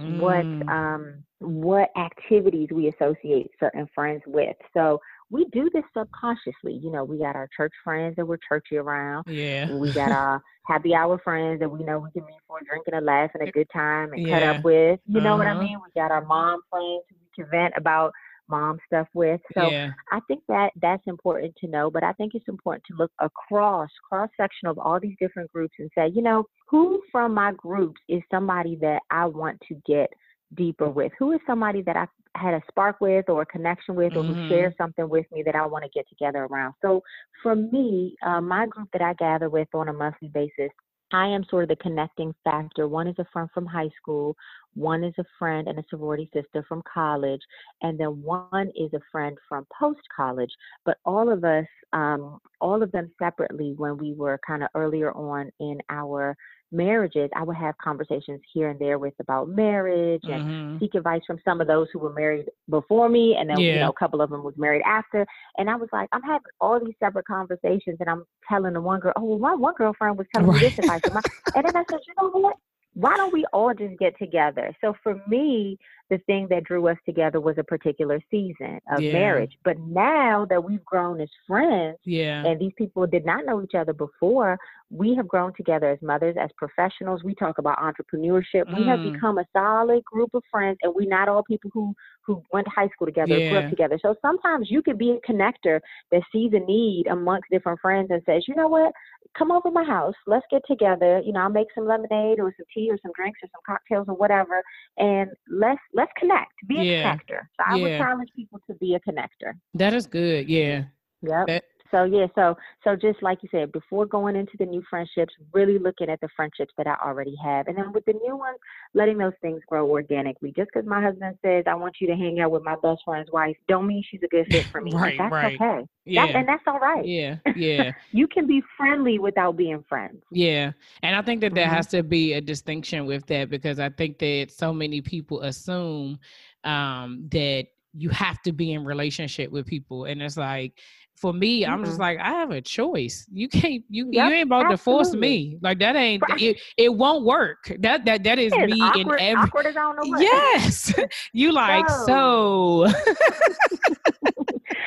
Mm. 0.00 0.18
What 0.18 0.74
um 0.74 1.22
what 1.38 1.88
activities 1.96 2.68
we 2.72 2.88
associate 2.88 3.52
certain 3.60 3.88
friends 3.94 4.22
with. 4.26 4.56
So 4.76 5.00
we 5.30 5.46
do 5.52 5.70
this 5.72 5.84
subconsciously. 5.96 6.74
You 6.74 6.90
know, 6.90 7.04
we 7.04 7.18
got 7.18 7.36
our 7.36 7.48
church 7.56 7.72
friends 7.82 8.16
that 8.16 8.26
we're 8.26 8.38
churchy 8.48 8.76
around. 8.76 9.24
Yeah. 9.26 9.74
We 9.74 9.92
got 9.92 10.12
our 10.12 10.42
happy 10.66 10.94
hour 10.94 11.18
friends 11.22 11.60
that 11.60 11.68
we 11.68 11.82
know 11.84 11.98
we 11.98 12.10
can 12.12 12.26
meet 12.26 12.38
for 12.46 12.58
a 12.58 12.64
drink 12.64 12.84
and 12.86 12.96
a 12.96 13.00
laugh 13.00 13.30
and 13.34 13.48
a 13.48 13.52
good 13.52 13.68
time 13.72 14.12
and 14.12 14.26
yeah. 14.26 14.40
cut 14.40 14.56
up 14.56 14.64
with. 14.64 15.00
You 15.06 15.20
know 15.20 15.34
uh-huh. 15.34 15.38
what 15.38 15.46
I 15.46 15.50
uh-huh. 15.52 15.62
mean? 15.62 15.78
We 15.84 16.00
got 16.00 16.10
our 16.10 16.24
mom 16.24 16.60
friends 16.70 17.02
who 17.10 17.16
we 17.20 17.44
can 17.44 17.50
vent 17.50 17.74
about 17.76 18.12
mom 18.48 18.78
stuff 18.86 19.08
with. 19.14 19.40
So 19.54 19.70
yeah. 19.70 19.90
I 20.12 20.20
think 20.28 20.42
that 20.48 20.70
that's 20.80 21.02
important 21.06 21.54
to 21.60 21.66
know, 21.66 21.90
but 21.90 22.02
I 22.02 22.12
think 22.12 22.34
it's 22.34 22.48
important 22.48 22.84
to 22.90 22.96
look 22.96 23.10
across 23.20 23.88
cross 24.08 24.28
section 24.36 24.68
of 24.68 24.78
all 24.78 25.00
these 25.00 25.16
different 25.20 25.50
groups 25.52 25.74
and 25.78 25.90
say, 25.96 26.08
you 26.14 26.22
know, 26.22 26.44
who 26.68 27.02
from 27.10 27.34
my 27.34 27.52
groups 27.56 28.00
is 28.08 28.22
somebody 28.30 28.76
that 28.80 29.00
I 29.10 29.26
want 29.26 29.60
to 29.68 29.76
get 29.86 30.10
deeper 30.54 30.88
with? 30.88 31.12
Who 31.18 31.32
is 31.32 31.40
somebody 31.46 31.82
that 31.82 31.96
I 31.96 32.06
had 32.36 32.54
a 32.54 32.62
spark 32.68 33.00
with 33.00 33.28
or 33.28 33.42
a 33.42 33.46
connection 33.46 33.94
with 33.94 34.14
or 34.14 34.22
mm-hmm. 34.22 34.34
who 34.34 34.48
shares 34.48 34.74
something 34.78 35.08
with 35.08 35.26
me 35.32 35.42
that 35.44 35.54
I 35.54 35.66
want 35.66 35.84
to 35.84 35.90
get 35.90 36.08
together 36.08 36.44
around? 36.44 36.74
So 36.82 37.02
for 37.42 37.54
me, 37.54 38.16
uh, 38.24 38.40
my 38.40 38.66
group 38.66 38.88
that 38.92 39.02
I 39.02 39.14
gather 39.14 39.48
with 39.48 39.68
on 39.74 39.88
a 39.88 39.92
monthly 39.92 40.28
basis, 40.28 40.70
I 41.12 41.28
am 41.28 41.44
sort 41.48 41.62
of 41.62 41.68
the 41.68 41.76
connecting 41.76 42.34
factor. 42.42 42.88
One 42.88 43.06
is 43.06 43.14
a 43.18 43.26
friend 43.32 43.48
from 43.54 43.66
high 43.66 43.90
school, 43.96 44.36
one 44.74 45.04
is 45.04 45.14
a 45.18 45.24
friend 45.38 45.68
and 45.68 45.78
a 45.78 45.84
sorority 45.88 46.28
sister 46.34 46.64
from 46.68 46.82
college, 46.92 47.40
and 47.82 47.98
then 47.98 48.22
one 48.22 48.72
is 48.74 48.92
a 48.94 49.00
friend 49.12 49.38
from 49.48 49.66
post 49.78 50.00
college. 50.14 50.50
But 50.84 50.98
all 51.04 51.30
of 51.30 51.44
us, 51.44 51.66
um, 51.92 52.40
all 52.60 52.82
of 52.82 52.90
them 52.90 53.12
separately, 53.18 53.74
when 53.76 53.96
we 53.96 54.14
were 54.14 54.40
kind 54.44 54.64
of 54.64 54.70
earlier 54.74 55.12
on 55.12 55.52
in 55.60 55.78
our 55.88 56.36
marriages, 56.74 57.30
I 57.34 57.42
would 57.42 57.56
have 57.56 57.76
conversations 57.78 58.40
here 58.52 58.68
and 58.68 58.78
there 58.78 58.98
with 58.98 59.14
about 59.20 59.48
marriage 59.48 60.24
and 60.24 60.44
mm-hmm. 60.44 60.78
seek 60.80 60.94
advice 60.94 61.22
from 61.26 61.38
some 61.44 61.60
of 61.60 61.66
those 61.66 61.86
who 61.92 62.00
were 62.00 62.12
married 62.12 62.46
before 62.68 63.08
me, 63.08 63.36
and 63.38 63.48
then 63.48 63.58
yeah. 63.58 63.74
you 63.74 63.80
know 63.80 63.90
a 63.90 63.94
couple 63.94 64.20
of 64.20 64.30
them 64.30 64.42
was 64.42 64.54
married 64.56 64.82
after. 64.84 65.26
And 65.56 65.70
I 65.70 65.76
was 65.76 65.88
like, 65.92 66.08
I'm 66.12 66.22
having 66.22 66.42
all 66.60 66.78
these 66.84 66.94
separate 66.98 67.26
conversations, 67.26 67.98
and 68.00 68.08
I'm 68.08 68.24
telling 68.48 68.74
the 68.74 68.80
one 68.80 69.00
girl, 69.00 69.12
oh, 69.16 69.24
well, 69.24 69.38
my 69.38 69.54
one 69.54 69.74
girlfriend 69.74 70.18
was 70.18 70.26
telling 70.34 70.50
right. 70.50 70.60
me 70.60 70.68
this 70.68 70.78
advice, 70.78 71.00
and 71.54 71.64
then 71.64 71.76
I 71.76 71.84
said, 71.88 72.00
you 72.06 72.14
know 72.20 72.30
what? 72.30 72.56
Why 72.96 73.16
don't 73.16 73.32
we 73.32 73.44
all 73.52 73.74
just 73.74 73.98
get 73.98 74.16
together? 74.18 74.74
So 74.80 74.94
for 75.02 75.20
me, 75.26 75.78
the 76.10 76.18
thing 76.26 76.46
that 76.50 76.64
drew 76.64 76.86
us 76.88 76.98
together 77.06 77.40
was 77.40 77.56
a 77.58 77.64
particular 77.64 78.20
season 78.30 78.78
of 78.92 79.00
yeah. 79.00 79.12
marriage. 79.12 79.52
But 79.64 79.78
now 79.80 80.46
that 80.50 80.62
we've 80.62 80.84
grown 80.84 81.20
as 81.20 81.28
friends, 81.46 81.98
yeah, 82.04 82.44
and 82.46 82.60
these 82.60 82.72
people 82.76 83.06
did 83.06 83.24
not 83.24 83.44
know 83.46 83.62
each 83.62 83.74
other 83.74 83.92
before, 83.92 84.58
we 84.94 85.14
have 85.16 85.26
grown 85.26 85.52
together 85.56 85.90
as 85.90 85.98
mothers, 86.02 86.36
as 86.40 86.50
professionals. 86.56 87.24
We 87.24 87.34
talk 87.34 87.58
about 87.58 87.78
entrepreneurship. 87.78 88.64
Mm. 88.66 88.78
We 88.78 88.86
have 88.86 89.00
mm. 89.00 89.12
become 89.12 89.38
a 89.38 89.44
solid 89.52 90.04
group 90.04 90.30
of 90.34 90.42
friends, 90.50 90.78
and 90.82 90.94
we're 90.94 91.08
not 91.08 91.28
all 91.28 91.42
people 91.42 91.70
who 91.74 91.94
who 92.24 92.42
went 92.52 92.66
to 92.66 92.70
high 92.70 92.88
school 92.88 93.06
together, 93.06 93.36
yeah. 93.36 93.50
grew 93.50 93.58
up 93.58 93.70
together. 93.70 93.98
So 94.00 94.14
sometimes 94.22 94.70
you 94.70 94.80
could 94.82 94.96
be 94.96 95.10
a 95.10 95.30
connector 95.30 95.80
that 96.10 96.22
sees 96.32 96.52
a 96.54 96.60
need 96.60 97.06
amongst 97.10 97.50
different 97.50 97.80
friends 97.80 98.08
and 98.10 98.22
says, 98.24 98.44
you 98.48 98.54
know 98.54 98.68
what, 98.68 98.92
come 99.36 99.50
over 99.50 99.70
my 99.70 99.84
house, 99.84 100.14
let's 100.26 100.46
get 100.50 100.62
together. 100.66 101.20
You 101.22 101.32
know, 101.32 101.40
I'll 101.40 101.50
make 101.50 101.68
some 101.74 101.86
lemonade 101.86 102.40
or 102.40 102.54
some 102.56 102.66
tea 102.72 102.88
or 102.90 102.98
some 103.02 103.12
drinks 103.14 103.40
or 103.42 103.48
some 103.52 103.60
cocktails 103.66 104.06
or 104.08 104.14
whatever, 104.14 104.62
and 104.96 105.28
let's 105.50 105.80
let's 105.92 106.12
connect. 106.16 106.52
Be 106.68 106.78
a 106.78 106.82
yeah. 106.82 107.02
connector. 107.02 107.40
So 107.58 107.64
I 107.66 107.74
yeah. 107.76 107.82
would 107.82 107.98
challenge 107.98 108.28
people 108.36 108.60
to 108.68 108.74
be 108.76 108.94
a 108.94 109.00
connector. 109.00 109.54
That 109.74 109.92
is 109.92 110.06
good. 110.06 110.48
Yeah. 110.48 110.84
Yep. 111.22 111.46
That, 111.48 111.64
So 111.94 112.04
yeah, 112.04 112.26
so 112.34 112.56
so 112.82 112.96
just 112.96 113.22
like 113.22 113.38
you 113.42 113.48
said, 113.52 113.70
before 113.70 114.04
going 114.06 114.34
into 114.34 114.52
the 114.58 114.66
new 114.66 114.82
friendships, 114.90 115.32
really 115.52 115.78
looking 115.78 116.10
at 116.10 116.20
the 116.20 116.28
friendships 116.34 116.72
that 116.76 116.86
I 116.88 116.96
already 117.04 117.36
have, 117.42 117.68
and 117.68 117.76
then 117.78 117.92
with 117.92 118.04
the 118.04 118.14
new 118.14 118.36
ones, 118.36 118.58
letting 118.94 119.18
those 119.18 119.32
things 119.40 119.60
grow 119.68 119.88
organically. 119.88 120.52
Just 120.56 120.70
because 120.74 120.88
my 120.88 121.00
husband 121.00 121.36
says 121.44 121.64
I 121.68 121.74
want 121.74 121.96
you 122.00 122.08
to 122.08 122.14
hang 122.16 122.40
out 122.40 122.50
with 122.50 122.64
my 122.64 122.74
best 122.82 123.02
friend's 123.04 123.30
wife, 123.32 123.56
don't 123.68 123.86
mean 123.86 124.02
she's 124.10 124.22
a 124.24 124.28
good 124.28 124.46
fit 124.50 124.66
for 124.72 124.80
me. 124.82 124.92
right, 124.92 125.16
that's 125.18 125.32
right. 125.32 125.54
okay. 125.60 125.86
Yeah. 126.04 126.26
That, 126.26 126.36
and 126.36 126.48
that's 126.48 126.62
all 126.66 126.80
right. 126.80 127.06
Yeah, 127.06 127.36
yeah. 127.54 127.92
you 128.12 128.26
can 128.26 128.46
be 128.46 128.62
friendly 128.76 129.18
without 129.18 129.56
being 129.56 129.84
friends. 129.88 130.22
Yeah. 130.32 130.72
And 131.02 131.14
I 131.16 131.22
think 131.22 131.40
that 131.42 131.54
there 131.54 131.68
Mhm. 131.68 131.74
has 131.74 131.86
to 131.88 132.02
be 132.02 132.32
a 132.34 132.40
distinction 132.40 133.06
with 133.06 133.26
that 133.26 133.50
because 133.50 133.78
I 133.78 133.88
think 133.88 134.18
that 134.18 134.48
so 134.50 134.72
many 134.72 135.00
people 135.00 135.42
assume 135.42 136.18
um, 136.64 137.28
that 137.30 137.66
you 137.96 138.08
have 138.10 138.42
to 138.42 138.52
be 138.52 138.72
in 138.72 138.84
relationship 138.84 139.50
with 139.52 139.66
people. 139.66 140.04
And 140.04 140.20
it's 140.20 140.36
like, 140.36 140.78
for 141.16 141.32
me, 141.32 141.64
I'm 141.64 141.84
just 141.84 141.96
Mhm. 141.96 142.00
like, 142.00 142.18
I 142.18 142.30
have 142.30 142.50
a 142.50 142.60
choice. 142.60 143.26
You 143.32 143.48
can't, 143.48 143.84
you 143.88 144.08
Yep, 144.10 144.28
you 144.28 144.34
ain't 144.34 144.46
about 144.46 144.68
to 144.70 144.76
force 144.76 145.14
me. 145.14 145.58
Like 145.62 145.78
that 145.78 145.96
ain't 145.96 146.22
it, 146.28 146.60
it 146.76 146.94
won't 146.94 147.24
work. 147.24 147.72
That 147.80 148.04
that 148.04 148.24
that 148.24 148.38
is 148.38 148.52
It's 148.52 148.66
me 148.66 148.80
awkward, 148.80 149.20
in 149.20 149.26
every 149.28 149.42
awkward 149.44 149.66
as 149.66 149.76
I 149.76 149.80
don't 149.80 149.96
know 149.96 150.04
what. 150.06 150.20
Yes. 150.20 150.94
you 151.32 151.52
like 151.52 151.88
so 151.88 152.86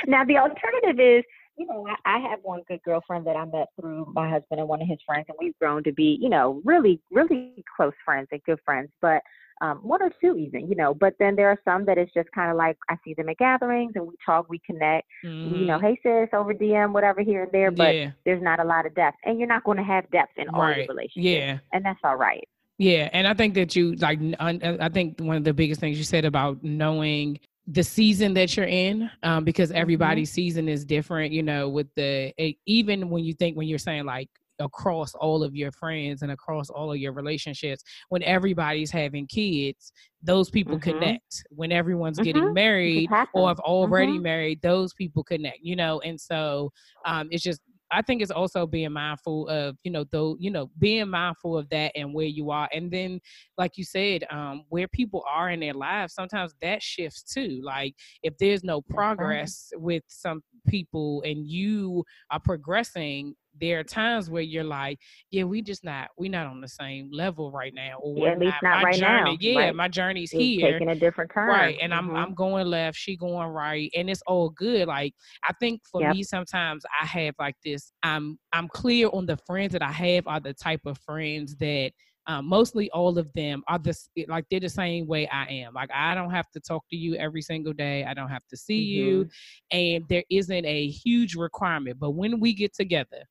now 0.08 0.24
the 0.26 0.38
alternative 0.38 1.00
is 1.00 1.24
you 1.58 1.66
know 1.68 1.88
I, 2.06 2.18
I 2.18 2.20
have 2.20 2.40
one 2.44 2.62
good 2.68 2.82
girlfriend 2.84 3.26
that 3.28 3.36
i 3.36 3.46
met 3.46 3.68
through 3.80 4.12
my 4.14 4.30
husband 4.30 4.60
and 4.60 4.68
one 4.70 4.82
of 4.82 4.88
his 4.88 5.00
friends 5.06 5.26
and 5.30 5.38
we've 5.42 5.58
grown 5.60 5.84
to 5.84 5.92
be 5.92 6.18
you 6.22 6.30
know 6.30 6.62
really 6.66 7.00
really 7.12 7.64
close 7.76 7.94
friends 8.06 8.28
and 8.32 8.42
good 8.44 8.60
friends 8.64 8.90
but 9.02 9.22
um, 9.62 9.78
one 9.80 10.02
or 10.02 10.12
two 10.22 10.38
even 10.38 10.70
you 10.70 10.76
know 10.76 10.94
but 10.94 11.14
then 11.20 11.36
there 11.36 11.50
are 11.50 11.60
some 11.66 11.86
that 11.86 11.98
it's 11.98 12.14
just 12.14 12.30
kind 12.32 12.52
of 12.52 12.58
like 12.58 12.78
i 12.90 12.96
see 13.04 13.14
them 13.14 13.30
at 13.30 13.38
gatherings 13.38 13.92
and 13.96 14.06
we 14.08 14.14
talk 14.26 14.48
we 14.50 14.60
connect 14.66 15.06
you 15.24 15.30
know 15.66 15.78
Mhm. 15.78 15.82
hey 15.82 16.00
sis 16.04 16.30
over 16.34 16.54
dm 16.54 16.94
whatever 16.94 17.22
here 17.22 17.44
and 17.44 17.52
there 17.52 17.72
but 17.72 17.96
yeah. 17.96 18.12
there's 18.26 18.42
not 18.42 18.60
a 18.60 18.64
lot 18.64 18.86
of 18.86 18.94
depth 18.96 19.18
and 19.26 19.40
you're 19.40 19.48
not 19.48 19.64
going 19.64 19.78
to 19.78 19.84
have 19.84 20.10
depth 20.12 20.34
in 20.38 20.48
all 20.50 20.68
your 20.76 20.86
relationships 20.88 21.16
Yeah. 21.24 21.58
and 21.74 21.84
that's 21.86 22.00
all 22.04 22.16
right 22.18 22.48
Yeah, 22.80 23.10
and 23.14 23.26
I 23.28 23.34
think 23.34 23.56
that 23.56 23.76
you 23.76 23.96
like. 23.96 24.20
uh, 24.40 24.54
I 24.80 24.90
think 24.90 25.20
one 25.20 25.36
of 25.38 25.44
the 25.44 25.54
biggest 25.54 25.80
things 25.82 25.98
you 25.98 26.04
said 26.04 26.26
about 26.26 26.64
knowing 26.64 27.40
the 27.66 27.84
season 27.84 28.36
that 28.36 28.56
you're 28.56 28.68
in, 28.68 29.10
um, 29.24 29.44
because 29.44 29.70
Mm-hmm. 29.72 29.82
everybody's 29.82 30.32
season 30.32 30.70
is 30.70 30.86
different. 30.86 31.32
You 31.34 31.42
know, 31.42 31.70
with 31.70 31.88
the 31.96 32.34
even 32.68 33.10
when 33.10 33.24
you 33.26 33.34
think 33.34 33.58
when 33.58 33.68
you're 33.68 33.80
saying 33.80 34.06
like 34.06 34.30
across 34.60 35.14
all 35.16 35.44
of 35.44 35.56
your 35.56 35.72
friends 35.72 36.22
and 36.22 36.32
across 36.32 36.70
all 36.70 36.92
of 36.92 36.98
your 36.98 37.14
relationships, 37.14 37.84
when 38.10 38.24
everybody's 38.24 38.92
having 38.92 39.28
kids, 39.28 39.92
those 40.22 40.50
people 40.50 40.78
Mhm. 40.78 40.82
connect. 40.84 41.44
When 41.50 41.72
everyone's 41.72 42.20
Mhm. 42.20 42.26
getting 42.26 42.54
married 42.54 43.10
or 43.34 43.48
have 43.48 43.60
already 43.60 44.18
Mhm. 44.18 44.24
married, 44.24 44.62
those 44.62 44.94
people 44.94 45.24
connect. 45.24 45.60
You 45.62 45.76
know, 45.76 46.00
and 46.02 46.20
so 46.20 46.72
um, 47.06 47.28
it's 47.32 47.44
just 47.44 47.62
I 47.90 48.02
think 48.02 48.22
it's 48.22 48.32
also 48.32 48.68
being 48.68 48.92
mindful 48.92 49.48
of, 49.48 49.78
you 49.84 49.92
know, 49.92 50.04
though, 50.12 50.36
you 50.40 50.52
know, 50.52 50.70
being 50.78 51.10
mindful 51.10 51.58
of 51.58 51.70
that 51.70 51.94
and 51.96 52.14
where 52.14 52.26
you 52.26 52.52
are. 52.52 52.68
And 52.74 52.92
then, 52.92 53.22
like 53.58 53.78
you 53.78 53.86
said, 53.86 54.26
um, 54.30 54.66
where 54.68 54.90
people 54.90 55.24
are 55.32 55.50
in 55.50 55.62
their 55.62 55.74
lives, 55.74 56.14
sometimes 56.14 56.54
that 56.62 56.84
shifts 56.84 57.24
too. 57.24 57.62
Like 57.64 57.96
if 58.24 58.38
there's 58.40 58.62
no 58.64 58.82
progress 58.82 59.72
with 59.76 60.04
some 60.08 60.44
people 60.68 61.22
and 61.26 61.48
you 61.48 62.04
are 62.30 62.42
progressing, 62.42 63.36
there 63.60 63.80
are 63.80 63.84
times 63.84 64.30
where 64.30 64.42
you're 64.42 64.64
like, 64.64 65.00
yeah, 65.32 65.44
we 65.44 65.62
just 65.62 65.84
not, 65.84 66.10
we 66.18 66.30
not 66.30 66.48
on 66.48 66.62
the 66.62 66.68
same 66.68 67.10
level 67.12 67.52
right 67.52 67.74
now. 67.74 67.98
Or 68.02 68.26
Yeah, 68.26 68.32
at 68.34 68.40
least 68.40 68.58
not 68.62 68.84
right 68.84 69.00
now, 69.00 69.36
yeah, 69.40 69.54
right. 69.60 69.76
my 69.76 69.88
journey's 69.88 70.32
It's 70.32 70.40
here 70.42 70.72
taking 70.74 70.90
a 70.90 70.96
different 70.96 71.32
turn 71.34 71.48
right 71.50 71.78
and 71.82 71.94
i'm 71.94 72.10
Mhm. 72.10 72.18
i'm 72.18 72.34
going 72.34 72.68
left 72.68 72.98
she 72.98 73.16
going 73.16 73.48
right 73.50 73.90
and 73.96 74.10
it's 74.10 74.22
all 74.28 74.50
good 74.50 74.88
like 74.88 75.14
i 75.48 75.54
think 75.60 75.82
for 75.90 76.02
Yep. 76.02 76.12
me 76.12 76.24
sometimes 76.24 76.84
i 77.02 77.06
have 77.06 77.36
like 77.40 77.56
this 77.64 77.92
i'm 78.04 78.38
i'm 78.54 78.68
clear 78.68 79.08
on 79.14 79.26
the 79.26 79.38
friends 79.46 79.72
that 79.72 79.82
i 79.82 79.92
have 79.92 80.28
are 80.28 80.40
the 80.40 80.54
type 80.54 80.82
of 80.86 80.98
friends 80.98 81.56
that 81.58 81.92
um, 82.30 82.46
mostly 82.46 82.90
all 82.92 83.18
of 83.18 83.32
them 83.34 83.64
are 83.70 83.80
this 83.80 84.10
like 84.28 84.44
they're 84.52 84.60
the 84.60 84.68
same 84.68 85.08
way 85.08 85.30
I 85.30 85.46
am. 85.46 85.74
Like 85.74 85.90
I 85.94 86.14
don't 86.14 86.32
have 86.32 86.50
to 86.52 86.60
talk 86.60 86.84
to 86.90 86.98
you 86.98 87.16
every 87.16 87.42
single 87.42 87.72
day. 87.72 88.04
I 88.04 88.14
don't 88.14 88.28
have 88.28 88.46
to 88.50 88.58
see 88.58 88.82
you, 88.82 89.24
Mm-hmm. 89.24 89.78
and 89.78 90.04
there 90.10 90.26
isn't 90.30 90.66
a 90.66 90.88
huge 90.90 91.36
requirement. 91.36 92.00
But 92.00 92.12
when 92.12 92.42
we 92.42 92.54
get 92.54 92.74
together, 92.76 93.24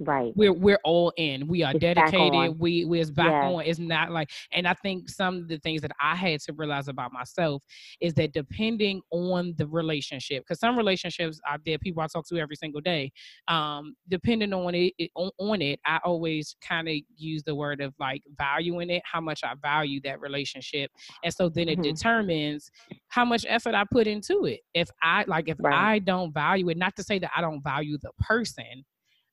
right 0.00 0.34
we're 0.34 0.52
we're 0.52 0.78
all 0.84 1.12
in. 1.16 1.48
We 1.48 1.64
are 1.64 1.74
It's 1.74 1.82
dedicated. 1.82 2.60
We 2.60 2.84
we 2.84 3.00
is 3.00 3.10
back 3.10 3.34
Yes. 3.34 3.42
on. 3.42 3.64
It's 3.64 3.80
not 3.80 4.12
like, 4.12 4.30
and 4.52 4.66
I 4.68 4.74
think 4.74 5.08
some 5.08 5.36
of 5.38 5.48
the 5.48 5.58
things 5.58 5.82
that 5.82 5.90
I 6.00 6.14
had 6.14 6.40
to 6.42 6.52
realize 6.52 6.86
about 6.86 7.12
myself 7.12 7.62
is 8.00 8.14
that 8.14 8.32
depending 8.32 9.02
on 9.10 9.54
the 9.56 9.66
relationship, 9.66 10.44
because 10.44 10.60
some 10.60 10.76
relationships 10.76 11.40
out 11.48 11.60
there, 11.66 11.78
people 11.78 12.02
I 12.02 12.06
talk 12.06 12.26
to 12.28 12.38
every 12.38 12.54
single 12.54 12.80
day, 12.80 13.10
um, 13.48 13.96
depending 14.08 14.52
on 14.52 14.72
it, 14.74 14.94
it 14.98 15.10
on, 15.16 15.30
on 15.40 15.62
it, 15.62 15.80
I 15.84 15.98
always 16.04 16.54
kind 16.60 16.88
of 16.88 16.94
use 17.16 17.42
the 17.42 17.56
word 17.56 17.80
of 17.80 17.94
like 17.98 18.22
valuing 18.38 18.90
it, 18.90 19.02
how 19.04 19.20
much 19.20 19.42
I 19.42 19.54
value 19.60 20.00
that 20.02 20.20
relationship, 20.20 20.92
and 21.24 21.34
so 21.34 21.48
then 21.48 21.68
it 21.68 21.80
Mhm. 21.80 21.82
determines 21.82 22.70
how 23.08 23.24
much 23.24 23.44
effort 23.48 23.74
I 23.74 23.84
put 23.90 24.06
into 24.06 24.44
it. 24.44 24.60
If 24.74 24.90
I 25.02 25.24
like, 25.26 25.48
if 25.48 25.58
Right. 25.58 25.90
I 25.90 25.98
don't 25.98 26.32
value 26.32 26.68
it, 26.68 26.76
not 26.76 26.94
to 26.96 27.02
say 27.02 27.18
that 27.18 27.32
I 27.36 27.40
don't 27.40 27.62
value 27.62 27.98
the 28.00 28.12
person 28.20 28.84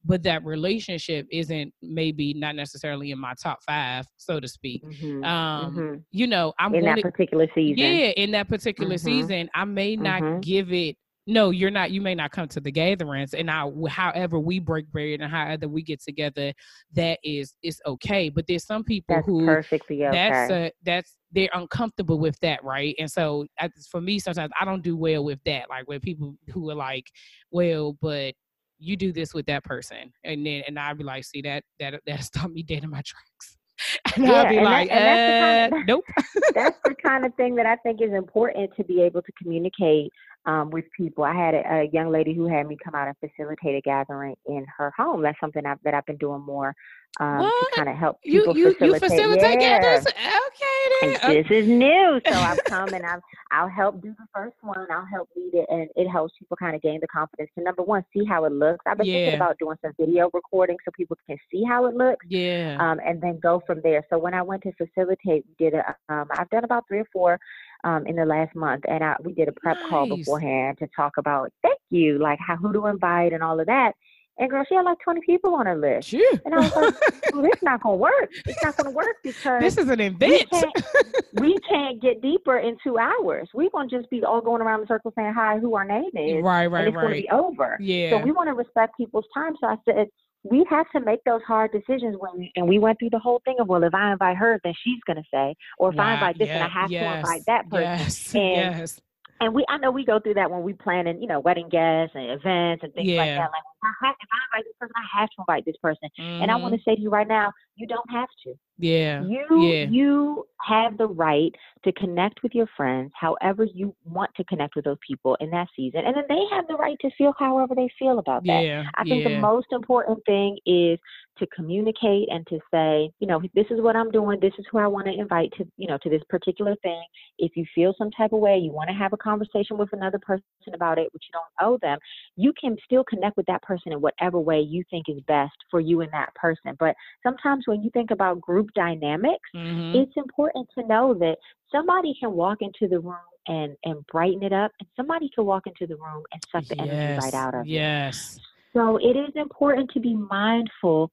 but 0.05 0.23
that 0.23 0.43
relationship 0.45 1.27
isn't 1.31 1.73
maybe 1.81 2.33
not 2.33 2.55
necessarily 2.55 3.11
in 3.11 3.19
my 3.19 3.33
top 3.41 3.59
five, 3.65 4.05
so 4.17 4.39
to 4.39 4.47
speak. 4.47 4.83
Mhm. 4.83 5.25
Um, 5.25 5.75
Mhm. 5.75 6.03
you 6.11 6.27
know, 6.27 6.53
I'm 6.59 6.73
in 6.73 6.81
going 6.81 6.95
that 6.95 7.01
particular 7.11 7.47
season 7.53 7.77
yeah, 7.77 8.09
in 8.15 8.31
that 8.31 8.47
particular 8.47 8.95
Mhm. 8.95 8.99
season, 8.99 9.49
I 9.53 9.65
may 9.65 9.95
not 9.95 10.21
Mhm. 10.21 10.41
give 10.41 10.71
it. 10.71 10.95
No, 11.29 11.49
you're 11.49 11.71
not. 11.71 11.91
You 11.91 11.99
may 12.01 12.15
not 12.15 12.31
come 12.31 12.47
to 12.47 12.61
the 12.61 12.71
gatherings, 12.71 13.33
and 13.33 13.51
I, 13.51 13.69
however 13.89 14.39
we 14.39 14.59
break 14.59 14.89
bread 14.89 15.19
and 15.19 15.29
however 15.29 15.67
we 15.67 15.83
get 15.83 16.01
together, 16.01 16.53
that 16.93 17.19
is 17.21 17.57
is 17.61 17.81
okay. 17.85 18.29
But 18.29 18.47
there's 18.47 18.65
some 18.65 18.85
people 18.85 19.15
that's 19.15 19.25
who 19.27 19.45
perfectly 19.45 20.05
okay 20.05 20.17
that's 20.17 20.49
a 20.51 20.71
that's 20.83 21.17
they're 21.33 21.49
uncomfortable 21.53 22.17
with 22.17 22.39
that 22.39 22.63
right 22.63 22.95
and 22.97 23.11
so 23.11 23.45
I, 23.59 23.69
for 23.91 23.99
me 23.99 24.17
sometimes 24.17 24.51
i 24.57 24.63
don't 24.63 24.81
do 24.81 24.95
well 24.95 25.25
with 25.25 25.39
that 25.45 25.69
like 25.69 25.85
when 25.89 25.99
people 25.99 26.35
who 26.53 26.69
are 26.69 26.75
like 26.75 27.03
well 27.51 27.97
but 28.01 28.33
you 28.79 28.95
do 28.95 29.11
this 29.11 29.33
with 29.33 29.45
that 29.45 29.63
person 29.63 30.11
and 30.23 30.45
then 30.45 30.63
and 30.67 30.77
i'd 30.79 30.97
be 30.97 31.03
like 31.03 31.23
see 31.23 31.41
that 31.41 31.63
that 31.79 31.99
that 32.05 32.23
stopped 32.23 32.53
me 32.53 32.63
dead 32.63 32.83
in 32.83 32.89
my 32.89 33.01
tracks 33.01 33.57
and 34.15 34.25
Yeah, 34.25 34.41
i'd 34.41 34.49
be 34.49 34.57
and 34.57 34.65
like 34.65 34.89
and 34.91 35.05
that's 35.05 35.25
the 35.25 35.33
uh, 35.33 35.69
kind 35.69 35.87
nope 35.87 36.03
that's 36.53 36.79
the 36.83 36.95
kind 36.95 37.25
of 37.25 37.33
thing 37.35 37.55
that 37.55 37.65
I 37.65 37.75
think 37.77 38.01
is 38.01 38.11
important 38.13 38.71
to 38.77 38.83
be 38.83 39.01
able 39.01 39.21
to 39.21 39.31
communicate 39.41 40.11
um, 40.45 40.69
with 40.69 40.85
people. 40.95 41.23
I 41.23 41.33
had 41.33 41.53
a, 41.53 41.81
a 41.81 41.89
young 41.91 42.09
lady 42.11 42.33
who 42.33 42.47
had 42.47 42.67
me 42.67 42.77
come 42.83 42.95
out 42.95 43.07
and 43.07 43.15
facilitate 43.19 43.75
a 43.75 43.81
gathering 43.81 44.35
in 44.45 44.65
her 44.77 44.91
home. 44.97 45.21
That's 45.21 45.39
something 45.39 45.65
I've, 45.65 45.77
that 45.83 45.93
I've 45.93 46.05
been 46.05 46.17
doing 46.17 46.41
more 46.41 46.73
um, 47.19 47.39
to 47.41 47.65
kind 47.75 47.89
of 47.89 47.95
help 47.95 48.19
you 48.23 48.41
people 48.41 48.57
you 48.57 48.65
you 48.67 48.73
facilitate. 48.99 49.09
facilitate 49.09 49.61
yeah. 49.61 50.03
okay 50.05 50.77
okay. 51.03 51.41
this 51.41 51.51
is 51.51 51.67
new, 51.67 52.19
so 52.27 52.33
I've 52.33 52.63
come 52.65 52.93
and 52.93 53.05
I've 53.11 53.21
I'll 53.51 53.69
help 53.69 54.01
do 54.01 54.13
the 54.17 54.25
first 54.33 54.55
one. 54.61 54.85
I'll 54.91 55.05
help 55.05 55.29
lead 55.35 55.53
it, 55.53 55.65
and 55.69 55.89
it 55.95 56.07
helps 56.09 56.33
people 56.37 56.57
kind 56.57 56.75
of 56.75 56.81
gain 56.81 56.99
the 57.01 57.07
confidence 57.07 57.49
to 57.57 57.63
number 57.63 57.83
one, 57.83 58.03
see 58.13 58.25
how 58.25 58.45
it 58.45 58.51
looks. 58.51 58.83
I've 58.85 58.97
been 58.97 59.07
Yeah. 59.07 59.13
thinking 59.13 59.35
about 59.35 59.57
doing 59.59 59.77
some 59.81 59.93
video 59.99 60.29
recording 60.33 60.77
so 60.85 60.91
people 60.95 61.17
can 61.27 61.37
see 61.51 61.63
how 61.63 61.85
it 61.85 61.95
looks 61.95 62.25
yeah 62.29 62.77
um, 62.79 62.99
and 63.05 63.21
then 63.21 63.39
go 63.41 63.61
from 63.65 63.81
there. 63.83 64.05
So 64.09 64.17
when 64.17 64.33
I 64.33 64.41
went 64.41 64.63
to 64.63 64.71
facilitate, 64.73 65.45
we 65.47 65.55
did 65.65 65.73
a. 65.73 65.95
Um, 66.09 66.27
I've 66.31 66.49
done 66.49 66.63
about 66.63 66.85
three 66.87 66.99
or 66.99 67.07
four 67.11 67.39
um, 67.83 68.05
in 68.07 68.15
the 68.15 68.25
last 68.25 68.55
month, 68.55 68.83
and 68.87 69.03
I, 69.03 69.15
we 69.23 69.33
did 69.33 69.47
a 69.47 69.53
prep 69.53 69.77
call 69.89 70.07
beforehand 70.07 70.77
to 70.79 70.87
talk 70.95 71.13
about 71.17 71.51
thank 71.61 71.79
you, 71.89 72.19
like 72.19 72.39
how 72.45 72.55
who 72.57 72.73
to 72.73 72.87
invite 72.87 73.33
and 73.33 73.43
all 73.43 73.59
of 73.59 73.67
that. 73.67 73.93
And 74.39 74.49
girl, 74.49 74.63
she 74.67 74.75
had 74.75 74.83
like 74.83 74.99
twenty 74.99 75.21
people 75.21 75.55
on 75.55 75.65
her 75.65 75.75
list, 75.75 76.13
and 76.13 76.53
I 76.53 76.59
was 76.59 76.75
like, 76.75 76.95
well, 77.33 77.41
"This 77.43 77.61
not 77.63 77.81
gonna 77.81 77.95
work. 77.95 78.29
It's 78.45 78.63
not 78.63 78.77
gonna 78.77 78.91
work 78.91 79.17
because 79.23 79.61
this 79.61 79.77
is 79.77 79.89
an 79.89 79.99
we 79.99 80.05
event 80.05 80.49
can't 80.51 80.85
we 81.33 81.57
can't 81.67 82.01
get 82.01 82.21
deeper 82.21 82.57
in 82.59 82.77
two 82.83 82.97
hours. 82.97 83.49
We're 83.53 83.69
gonna 83.69 83.89
just 83.89 84.09
be 84.09 84.23
all 84.23 84.41
going 84.41 84.61
around 84.61 84.81
the 84.81 84.87
circle 84.87 85.11
saying 85.17 85.33
hi, 85.33 85.57
who 85.59 85.75
our 85.75 85.85
name 85.85 86.11
is, 86.15 86.43
right 86.43 86.65
and 86.65 86.73
right 86.73 86.87
it's 86.87 86.95
gonna 86.95 87.09
be 87.09 87.29
over. 87.31 87.77
yeah 87.79 88.11
So 88.11 88.17
we 88.19 88.31
want 88.31 88.47
to 88.47 88.53
respect 88.53 88.95
people's 88.97 89.25
time. 89.33 89.55
So 89.59 89.67
I 89.67 89.77
said, 89.85 90.07
we 90.43 90.65
have 90.69 90.89
to 90.91 90.99
make 91.01 91.23
those 91.25 91.41
hard 91.47 91.71
decisions 91.71 92.15
when, 92.19 92.49
and 92.55 92.67
we 92.67 92.79
went 92.79 92.99
through 92.99 93.09
the 93.09 93.19
whole 93.19 93.41
thing 93.43 93.55
of, 93.59 93.67
well, 93.67 93.83
if 93.83 93.93
I 93.93 94.11
invite 94.11 94.37
her, 94.37 94.59
then 94.63 94.73
she's 94.83 94.99
going 95.05 95.17
to 95.17 95.23
say, 95.33 95.55
or 95.77 95.91
if 95.91 95.99
I 95.99 96.13
invite 96.13 96.37
this, 96.37 96.47
yeah, 96.47 96.59
then 96.59 96.61
I 96.63 96.69
have 96.69 96.91
yes, 96.91 97.03
to 97.03 97.17
invite 97.17 97.41
that 97.47 97.69
person. 97.69 97.81
yes 97.81 98.33
And 98.35 98.77
yes 98.77 99.01
And 99.39 99.53
we, 99.53 99.65
I 99.69 99.77
know 99.77 99.91
we 99.91 100.05
go 100.05 100.19
through 100.19 100.35
that 100.35 100.49
when 100.49 100.63
we 100.63 100.73
planning, 100.73 101.21
you 101.21 101.27
know, 101.27 101.39
wedding 101.39 101.69
guests 101.69 102.15
and 102.15 102.31
events 102.31 102.83
and 102.83 102.93
things 102.93 103.09
like 103.17 103.29
that. 103.29 103.49
Like, 103.51 103.63
I, 103.87 104.05
have, 104.07 104.15
if 104.21 104.29
I 104.31 104.39
invite 104.57 104.65
this 104.65 104.75
person, 104.79 104.93
I 104.97 105.19
have 105.19 105.29
to 105.29 105.35
invite 105.39 105.65
this 105.65 105.77
person. 105.81 106.09
And 106.41 106.51
I 106.51 106.55
Mhm. 106.55 106.61
want 106.61 106.75
to 106.75 106.81
say 106.83 106.95
to 106.95 107.01
you 107.01 107.09
right 107.09 107.27
now, 107.27 107.51
you 107.75 107.87
don't 107.87 108.09
have 108.11 108.29
to. 108.45 108.53
yeah 108.79 109.25
You 109.25 109.45
yeah. 109.49 109.85
you 109.89 110.45
have 110.61 110.97
the 110.97 111.07
right 111.07 111.51
to 111.83 111.91
connect 111.93 112.43
with 112.43 112.53
your 112.53 112.67
friends 112.75 113.11
however 113.19 113.63
you 113.63 113.95
want 114.05 114.29
to 114.35 114.43
connect 114.45 114.75
with 114.75 114.85
those 114.85 114.97
people 115.07 115.35
in 115.39 115.49
that 115.51 115.67
season. 115.75 116.01
And 116.05 116.15
then 116.15 116.25
they 116.29 116.43
have 116.51 116.67
the 116.67 116.75
right 116.75 116.97
to 117.01 117.09
feel 117.17 117.33
however 117.39 117.73
they 117.75 117.89
feel 117.97 118.19
about 118.19 118.43
that. 118.47 118.63
Yeah, 118.63 118.83
I 118.95 119.03
think 119.05 119.23
yeah, 119.23 119.29
the 119.29 119.41
most 119.41 119.67
important 119.71 120.19
thing 120.25 120.57
is 120.65 120.99
to 121.39 121.47
communicate 121.55 122.27
and 122.31 122.45
to 122.47 122.59
say, 122.71 123.11
you 123.19 123.27
know, 123.27 123.41
this 123.53 123.65
is 123.69 123.81
what 123.81 123.95
I'm 123.95 124.11
doing. 124.11 124.39
This 124.39 124.53
is 124.57 124.65
who 124.71 124.79
I 124.79 124.87
want 124.87 125.05
to 125.07 125.13
invite 125.13 125.51
to, 125.57 125.65
you 125.77 125.87
know, 125.87 125.97
to 126.03 126.09
this 126.09 126.23
particular 126.29 126.75
thing. 126.83 127.03
If 127.37 127.55
you 127.55 127.65
feel 127.75 127.93
some 127.97 128.11
type 128.11 128.33
of 128.33 128.39
way, 128.39 128.57
you 128.57 128.71
want 128.71 128.89
to 128.89 128.95
have 128.95 129.13
a 129.13 129.17
conversation 129.17 129.77
with 129.77 129.93
another 129.93 130.19
person 130.19 130.43
about 130.73 130.97
it, 130.97 131.13
which 131.13 131.23
you 131.29 131.33
don't 131.33 131.67
owe 131.67 131.77
them, 131.81 131.97
you 132.35 132.53
can 132.59 132.75
still 132.83 133.03
connect 133.03 133.37
with 133.37 133.45
that 133.45 133.61
person 133.61 133.76
person 133.77 133.93
in 133.93 134.01
whatever 134.01 134.39
way 134.39 134.59
you 134.59 134.83
think 134.89 135.05
is 135.09 135.19
best 135.27 135.55
for 135.69 135.79
you 135.79 136.01
and 136.01 136.11
that 136.11 136.33
person. 136.35 136.75
But 136.79 136.95
sometimes 137.23 137.63
when 137.67 137.83
you 137.83 137.89
think 137.91 138.11
about 138.11 138.41
group 138.41 138.69
dynamics, 138.75 139.49
Mm-hmm. 139.55 139.95
it's 139.95 140.11
important 140.15 140.67
to 140.77 140.85
know 140.87 141.13
that 141.15 141.37
somebody 141.71 142.13
can 142.19 142.31
walk 142.31 142.59
into 142.61 142.87
the 142.87 142.99
room 142.99 143.15
and 143.47 143.75
and 143.85 144.05
brighten 144.07 144.43
it 144.43 144.53
up, 144.53 144.71
and 144.79 144.89
somebody 144.95 145.29
can 145.33 145.45
walk 145.45 145.67
into 145.67 145.87
the 145.87 145.95
room 145.95 146.23
and 146.31 146.41
suck 146.51 146.63
the 146.69 146.81
energy 146.81 147.13
right 147.17 147.33
out 147.33 147.53
of 147.55 147.61
it. 147.61 147.67
Yes. 147.69 148.39
So 148.73 148.97
it 148.97 149.17
is 149.17 149.33
important 149.35 149.89
to 149.91 149.99
be 149.99 150.15
mindful. 150.15 151.11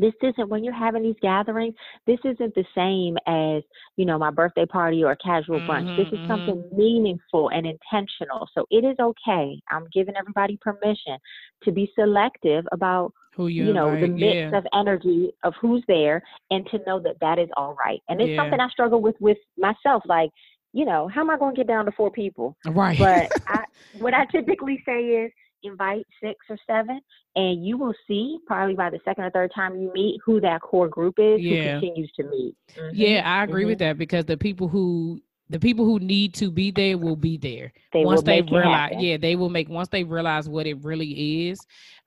This 0.00 0.14
isn't 0.22 0.48
when 0.48 0.64
you're 0.64 0.72
having 0.74 1.02
these 1.02 1.16
gatherings, 1.22 1.74
this 2.06 2.18
isn't 2.24 2.54
the 2.54 2.64
same 2.74 3.16
as, 3.26 3.62
you 3.96 4.04
know, 4.04 4.18
my 4.18 4.30
birthday 4.30 4.66
party 4.66 5.02
or 5.04 5.12
a 5.12 5.16
casual 5.16 5.60
brunch. 5.60 5.86
Mhm, 5.86 5.96
This 5.96 6.08
is 6.12 6.26
something 6.26 6.62
meaningful 6.72 7.48
and 7.50 7.66
intentional. 7.66 8.48
So 8.54 8.66
it 8.70 8.84
is 8.84 8.96
okay. 8.98 9.60
I'm 9.70 9.86
giving 9.92 10.16
everybody 10.16 10.58
permission 10.60 11.18
to 11.64 11.72
be 11.72 11.90
selective 11.94 12.66
about, 12.72 13.12
Who 13.34 13.48
you, 13.48 13.66
you, 13.66 13.72
know, 13.72 13.90
the 13.92 14.08
mix 14.08 14.36
yeah. 14.36 14.58
of 14.58 14.66
energy 14.72 15.32
of 15.42 15.54
who's 15.60 15.82
there 15.88 16.22
and 16.50 16.66
to 16.70 16.78
know 16.86 16.98
that 17.00 17.16
that 17.20 17.38
is 17.38 17.48
all 17.56 17.74
right. 17.74 18.00
And 18.08 18.20
it's 18.20 18.30
Yeah. 18.30 18.42
something 18.42 18.60
I 18.60 18.68
struggle 18.68 19.00
with 19.00 19.16
with 19.20 19.38
myself. 19.58 20.02
Like, 20.06 20.30
you 20.72 20.84
know, 20.84 21.08
how 21.08 21.20
am 21.22 21.30
I 21.30 21.38
going 21.38 21.54
to 21.54 21.58
get 21.58 21.66
down 21.68 21.84
to 21.86 21.92
four 21.92 22.10
people? 22.10 22.56
right. 22.66 22.98
But 22.98 23.30
I, 23.48 23.64
what 23.92 24.14
I 24.14 24.24
typically 24.26 24.82
say 24.84 25.00
is 25.24 25.32
invite 25.62 26.06
six 26.22 26.36
or 26.48 26.58
seven, 26.66 27.00
and 27.36 27.64
you 27.64 27.76
will 27.76 27.94
see 28.08 28.38
probably 28.46 28.74
by 28.74 28.90
the 28.90 28.98
second 29.04 29.24
or 29.24 29.30
third 29.30 29.52
time 29.54 29.78
you 29.78 29.92
meet 29.94 30.18
who 30.24 30.40
that 30.40 30.62
core 30.62 30.88
group 30.88 31.14
is 31.18 31.40
Yeah. 31.40 31.56
who 31.56 31.80
continues 31.80 32.10
to 32.12 32.24
meet. 32.24 32.56
Mhm, 32.76 32.90
yeah, 32.92 33.22
I 33.24 33.44
agree 33.44 33.64
mhm. 33.64 33.68
with 33.68 33.78
that 33.78 33.98
because 33.98 34.24
the 34.24 34.36
people 34.36 34.68
who 34.68 35.20
the 35.48 35.60
people 35.60 35.84
who 35.84 35.98
need 36.00 36.34
to 36.34 36.50
be 36.50 36.70
there 36.72 36.98
will 36.98 37.14
be 37.16 37.36
there. 37.36 37.72
They 37.92 38.04
once 38.04 38.22
they 38.22 38.42
realize 38.42 38.92
yeah 38.98 39.16
they 39.16 39.36
will 39.36 39.48
make 39.48 39.68
once 39.68 39.88
they 39.88 40.04
realize 40.04 40.48
what 40.48 40.66
it 40.66 40.76
really 40.84 41.48
is 41.48 41.58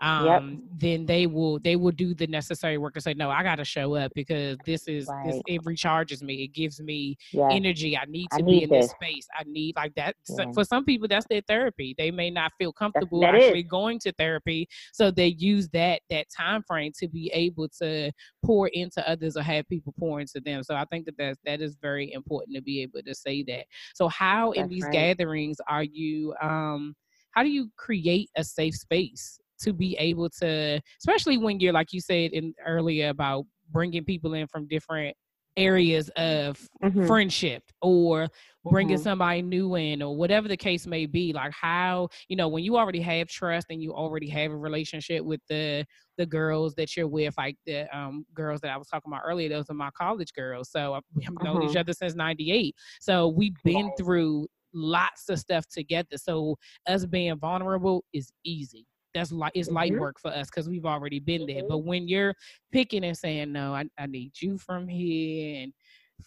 um 0.02 0.62
then 0.78 1.06
they 1.06 1.26
will 1.26 1.58
they 1.60 1.76
will 1.76 1.92
do 1.92 2.14
the 2.14 2.28
necessary 2.28 2.78
work 2.78 2.96
and 2.96 3.04
say 3.04 3.14
no 3.16 3.30
i 3.30 3.42
gotta 3.44 3.66
show 3.66 3.96
up 3.96 4.12
because 4.14 4.56
this 4.66 4.88
is 4.88 5.08
this 5.26 5.42
it 5.48 5.64
recharges 5.64 6.22
me. 6.22 6.44
It 6.44 6.54
gives 6.54 6.80
me 6.82 7.18
Yes. 7.32 7.52
energy. 7.52 7.98
I 7.98 8.06
need 8.06 8.28
I 8.32 8.38
to 8.38 8.44
be 8.44 8.52
need 8.52 8.64
in 8.64 8.70
this 8.70 8.86
this. 8.88 8.92
space. 8.92 9.28
I 9.38 9.44
need 9.48 9.76
like 9.76 9.96
that 9.96 10.16
so- 10.24 10.52
for 10.54 10.64
some 10.64 10.86
people 10.86 11.08
that's 11.08 11.26
their 11.28 11.42
therapy. 11.48 11.96
They 11.98 12.12
may 12.12 12.30
not 12.30 12.52
feel 12.58 12.72
comfortable 12.72 13.22
that 13.22 13.36
is. 13.36 13.46
actually 13.46 13.64
going 13.64 14.00
to 14.00 14.12
therapy 14.14 14.68
so 14.94 15.10
they 15.12 15.28
use 15.28 15.68
that 15.70 16.02
that 16.10 16.28
time 16.30 16.62
frame 16.68 16.92
to 17.00 17.08
be 17.08 17.32
able 17.34 17.68
to 17.82 18.12
pour 18.46 18.68
into 18.70 19.08
others 19.10 19.36
or 19.38 19.42
have 19.42 19.68
people 19.70 19.94
pour 19.98 20.20
into 20.22 20.40
them. 20.40 20.62
So 20.64 20.76
i 20.76 20.86
think 20.86 21.06
that 21.06 21.18
that's, 21.18 21.40
that 21.46 21.62
is 21.62 21.76
very 21.82 22.12
important 22.14 22.56
to 22.56 22.62
be 22.62 22.82
able 22.84 23.02
to 23.02 23.16
say 23.16 23.29
that 23.48 23.66
so 23.96 24.08
how 24.08 24.52
in 24.52 24.68
these 24.68 24.84
right. 24.84 24.94
gatherings 24.94 25.58
are 25.68 25.84
you 25.84 26.34
um 26.42 26.96
how 27.32 27.44
do 27.44 27.50
you 27.50 27.70
create 27.78 28.30
a 28.36 28.44
safe 28.44 28.76
space 28.76 29.40
to 29.60 29.74
be 29.74 29.96
able 29.98 30.30
to 30.30 30.80
especially 31.00 31.38
when 31.38 31.60
you're 31.60 31.74
like 31.74 31.94
you 31.94 32.02
said 32.02 32.32
in 32.32 32.54
earlier 32.66 33.10
about 33.10 33.46
bringing 33.72 34.04
people 34.04 34.34
in 34.34 34.48
from 34.48 34.68
different 34.68 35.16
areas 35.60 36.10
of 36.16 36.68
Mhm, 36.82 36.92
friendship 37.06 37.64
or 37.82 38.28
bringing 38.66 38.98
mhm. 38.98 38.98
somebody 38.98 39.42
new 39.42 39.76
in 39.76 40.02
or 40.02 40.16
whatever 40.16 40.48
the 40.48 40.58
case 40.58 40.86
may 40.86 41.06
be 41.06 41.32
like 41.34 41.52
how 41.54 42.08
you 42.28 42.36
know 42.36 42.48
when 42.48 42.64
you 42.64 42.78
already 42.78 43.00
have 43.02 43.28
trust 43.30 43.68
and 43.70 43.82
you 43.82 43.94
already 43.94 44.28
have 44.30 44.52
a 44.52 44.58
relationship 44.58 45.24
with 45.24 45.42
the 45.50 45.86
the 46.18 46.26
girls 46.26 46.76
that 46.76 46.96
you're 46.98 47.08
with 47.08 47.34
like 47.38 47.58
the 47.66 47.88
um 47.98 48.26
girls 48.34 48.60
that 48.62 48.72
i 48.72 48.78
was 48.78 48.88
talking 48.88 49.12
about 49.12 49.24
earlier 49.26 49.50
those 49.50 49.70
are 49.70 49.74
my 49.76 49.90
college 49.92 50.34
girls 50.34 50.70
so 50.72 51.00
we 51.16 51.24
have 51.24 51.36
known 51.42 51.62
each 51.62 51.76
Mhm. 51.76 51.78
other 51.78 51.94
since 51.94 52.16
98 52.16 52.76
so 53.00 53.28
we've 53.30 53.56
been 53.64 53.92
through 53.94 54.48
lots 54.74 55.30
of 55.30 55.40
stuff 55.40 55.66
together 55.68 56.18
so 56.18 56.58
us 56.88 57.06
being 57.06 57.38
vulnerable 57.40 58.04
is 58.14 58.32
easy 58.44 58.86
that's 59.14 59.32
like 59.32 59.52
it's 59.56 59.70
light 59.70 59.92
Mhm. 59.92 60.00
work 60.00 60.20
for 60.20 60.30
us 60.32 60.50
because 60.50 60.70
we've 60.70 60.86
already 60.86 61.20
been 61.20 61.46
there 61.48 61.64
Mhm. 61.64 61.68
but 61.68 61.78
when 61.80 62.08
you're 62.08 62.36
picking 62.72 63.04
and 63.04 63.18
saying 63.18 63.52
no 63.52 63.74
i, 63.74 63.86
I 63.98 64.06
need 64.06 64.32
you 64.42 64.58
from 64.58 64.88
here 64.88 65.64
and 65.64 65.74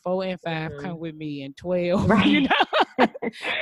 four 0.03 0.25
and 0.25 0.41
5 0.41 0.73
Mhm. 0.73 0.79
come 0.79 0.99
with 0.99 1.15
me 1.15 1.43
and 1.43 1.57
12 1.57 2.07
Right. 2.09 2.27
you 2.27 2.41
know 2.43 2.49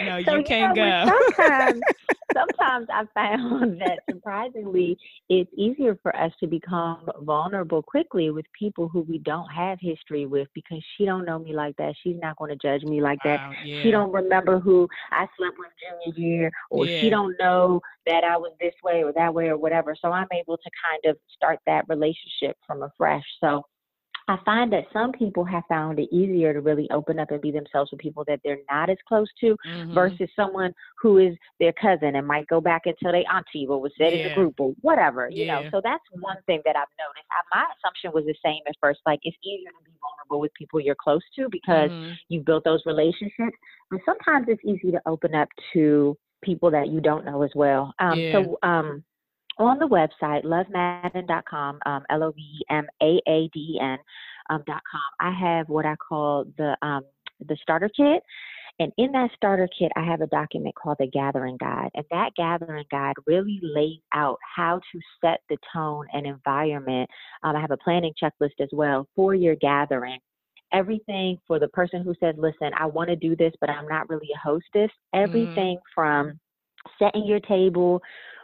no 0.00 0.16
so, 0.26 0.36
you 0.36 0.42
can't 0.42 0.74
know, 0.74 0.74
go 0.74 0.84
Sometimes, 1.04 1.84
sometimes 2.32 2.86
I 2.92 3.04
found 3.14 3.80
that 3.80 4.00
surprisingly, 4.08 4.98
it's 5.28 5.50
easier 5.56 5.98
for 6.02 6.14
us 6.16 6.32
to 6.40 6.46
become 6.46 7.08
vulnerable 7.20 7.82
quickly 7.82 8.30
with 8.30 8.46
people 8.58 8.88
who 8.88 9.00
we 9.00 9.18
don't 9.18 9.48
have 9.48 9.78
history 9.80 10.26
with 10.26 10.48
because 10.54 10.82
she 10.96 11.04
don't 11.04 11.24
know 11.24 11.38
me 11.38 11.54
like 11.54 11.76
that. 11.76 11.94
She's 12.02 12.16
not 12.20 12.36
going 12.36 12.50
to 12.50 12.56
judge 12.56 12.82
me 12.82 13.00
like 13.00 13.18
that. 13.24 13.40
Wow, 13.40 13.52
yeah. 13.64 13.82
She 13.82 13.90
don't 13.90 14.12
remember 14.12 14.58
who 14.58 14.88
I 15.10 15.26
slept 15.36 15.56
with 15.58 15.68
junior 15.80 16.18
year, 16.18 16.50
or 16.70 16.86
Yeah. 16.86 17.00
she 17.00 17.10
don't 17.10 17.36
know 17.38 17.80
that 18.06 18.24
I 18.24 18.36
was 18.36 18.52
this 18.60 18.74
way 18.82 19.02
or 19.04 19.12
that 19.12 19.32
way 19.32 19.48
or 19.48 19.56
whatever. 19.56 19.94
So 20.00 20.10
I'm 20.10 20.28
able 20.32 20.56
to 20.56 20.70
kind 20.90 21.12
of 21.14 21.18
start 21.34 21.58
that 21.66 21.84
relationship 21.88 22.56
from 22.66 22.82
afresh. 22.82 23.24
So 23.40 23.64
I 24.30 24.38
find 24.44 24.72
that 24.72 24.84
some 24.92 25.10
people 25.10 25.42
have 25.44 25.64
found 25.68 25.98
it 25.98 26.08
easier 26.12 26.52
to 26.52 26.60
really 26.60 26.88
open 26.92 27.18
up 27.18 27.32
and 27.32 27.40
be 27.40 27.50
themselves 27.50 27.90
with 27.90 27.98
people 28.00 28.22
that 28.28 28.38
they're 28.44 28.60
not 28.70 28.88
as 28.88 28.96
close 29.08 29.26
to 29.40 29.56
Mhm. 29.66 29.92
versus 29.92 30.30
someone 30.36 30.72
who 31.02 31.18
is 31.18 31.36
their 31.58 31.72
cousin 31.72 32.14
and 32.14 32.24
might 32.24 32.46
go 32.46 32.60
back 32.60 32.82
and 32.86 32.94
tell 33.02 33.10
their 33.10 33.24
auntie 33.28 33.66
what 33.66 33.82
was 33.82 33.92
said 33.98 34.12
in 34.12 34.20
Yeah. 34.20 34.28
the 34.28 34.34
group 34.34 34.60
or 34.60 34.72
whatever, 34.82 35.28
you 35.28 35.46
know. 35.46 35.64
So 35.72 35.80
that's 35.80 36.04
one 36.12 36.40
thing 36.46 36.62
that 36.64 36.76
I've 36.76 36.86
noticed. 36.96 37.26
I, 37.32 37.58
my 37.58 37.66
assumption 37.76 38.12
was 38.12 38.24
the 38.24 38.36
same 38.44 38.62
at 38.68 38.76
first. 38.80 39.00
Like 39.04 39.18
it's 39.24 39.36
easier 39.42 39.70
to 39.70 39.84
be 39.84 39.90
vulnerable 40.00 40.40
with 40.40 40.54
people 40.54 40.78
you're 40.78 40.94
close 40.94 41.28
to 41.34 41.48
because 41.48 41.90
Mhm. 41.90 42.16
you've 42.28 42.44
built 42.44 42.62
those 42.62 42.86
relationships. 42.86 43.56
But 43.90 44.00
sometimes 44.04 44.46
it's 44.48 44.64
easy 44.64 44.92
to 44.92 45.02
open 45.06 45.34
up 45.34 45.48
to 45.72 46.16
people 46.40 46.70
that 46.70 46.88
you 46.88 47.00
don't 47.00 47.24
know 47.24 47.42
as 47.42 47.52
well. 47.56 47.92
Um, 47.98 48.20
Yeah. 48.20 48.32
So 48.32 48.58
um, 48.62 49.04
on 49.60 49.78
the 49.78 49.86
website, 49.86 50.44
lovemaaden.com, 50.44 51.78
um, 51.86 52.02
L 52.10 52.24
O 52.24 52.30
V 52.32 52.40
E 52.40 52.60
M 52.70 52.86
A 53.02 53.20
A 53.28 53.48
D 53.52 53.76
E 53.76 53.80
N 53.80 53.98
um, 54.50 54.62
dot 54.66 54.82
com, 54.90 55.00
I 55.20 55.32
have 55.32 55.68
what 55.68 55.86
I 55.86 55.96
call 55.96 56.44
the 56.58 56.76
um, 56.82 57.02
the 57.46 57.56
starter 57.62 57.90
kit. 57.94 58.22
And 58.78 58.92
in 58.96 59.12
that 59.12 59.30
starter 59.36 59.68
kit, 59.78 59.92
I 59.94 60.02
have 60.02 60.22
a 60.22 60.26
document 60.28 60.74
called 60.74 60.96
the 60.98 61.06
Gathering 61.06 61.58
Guide. 61.58 61.90
And 61.94 62.04
that 62.10 62.30
Gathering 62.34 62.86
Guide 62.90 63.12
really 63.26 63.60
lays 63.62 64.00
out 64.14 64.38
how 64.56 64.80
to 64.92 65.00
set 65.20 65.40
the 65.50 65.58
tone 65.70 66.06
and 66.14 66.26
environment. 66.26 67.10
Um, 67.42 67.56
I 67.56 67.60
have 67.60 67.72
a 67.72 67.76
planning 67.76 68.14
checklist 68.22 68.58
as 68.58 68.70
well 68.72 69.06
for 69.14 69.34
your 69.34 69.56
gathering 69.56 70.18
everything 70.72 71.38
for 71.46 71.58
the 71.58 71.68
person 71.68 72.02
who 72.02 72.14
says, 72.20 72.34
listen, 72.38 72.70
I 72.78 72.86
want 72.86 73.10
to 73.10 73.16
do 73.16 73.34
this, 73.36 73.52
but 73.60 73.70
I'm 73.70 73.88
not 73.88 74.08
really 74.08 74.28
a 74.34 74.38
hostess. 74.38 74.90
Everything 75.12 75.78
from 75.94 76.38
setting 76.98 77.26
your 77.26 77.40
table, 77.40 78.00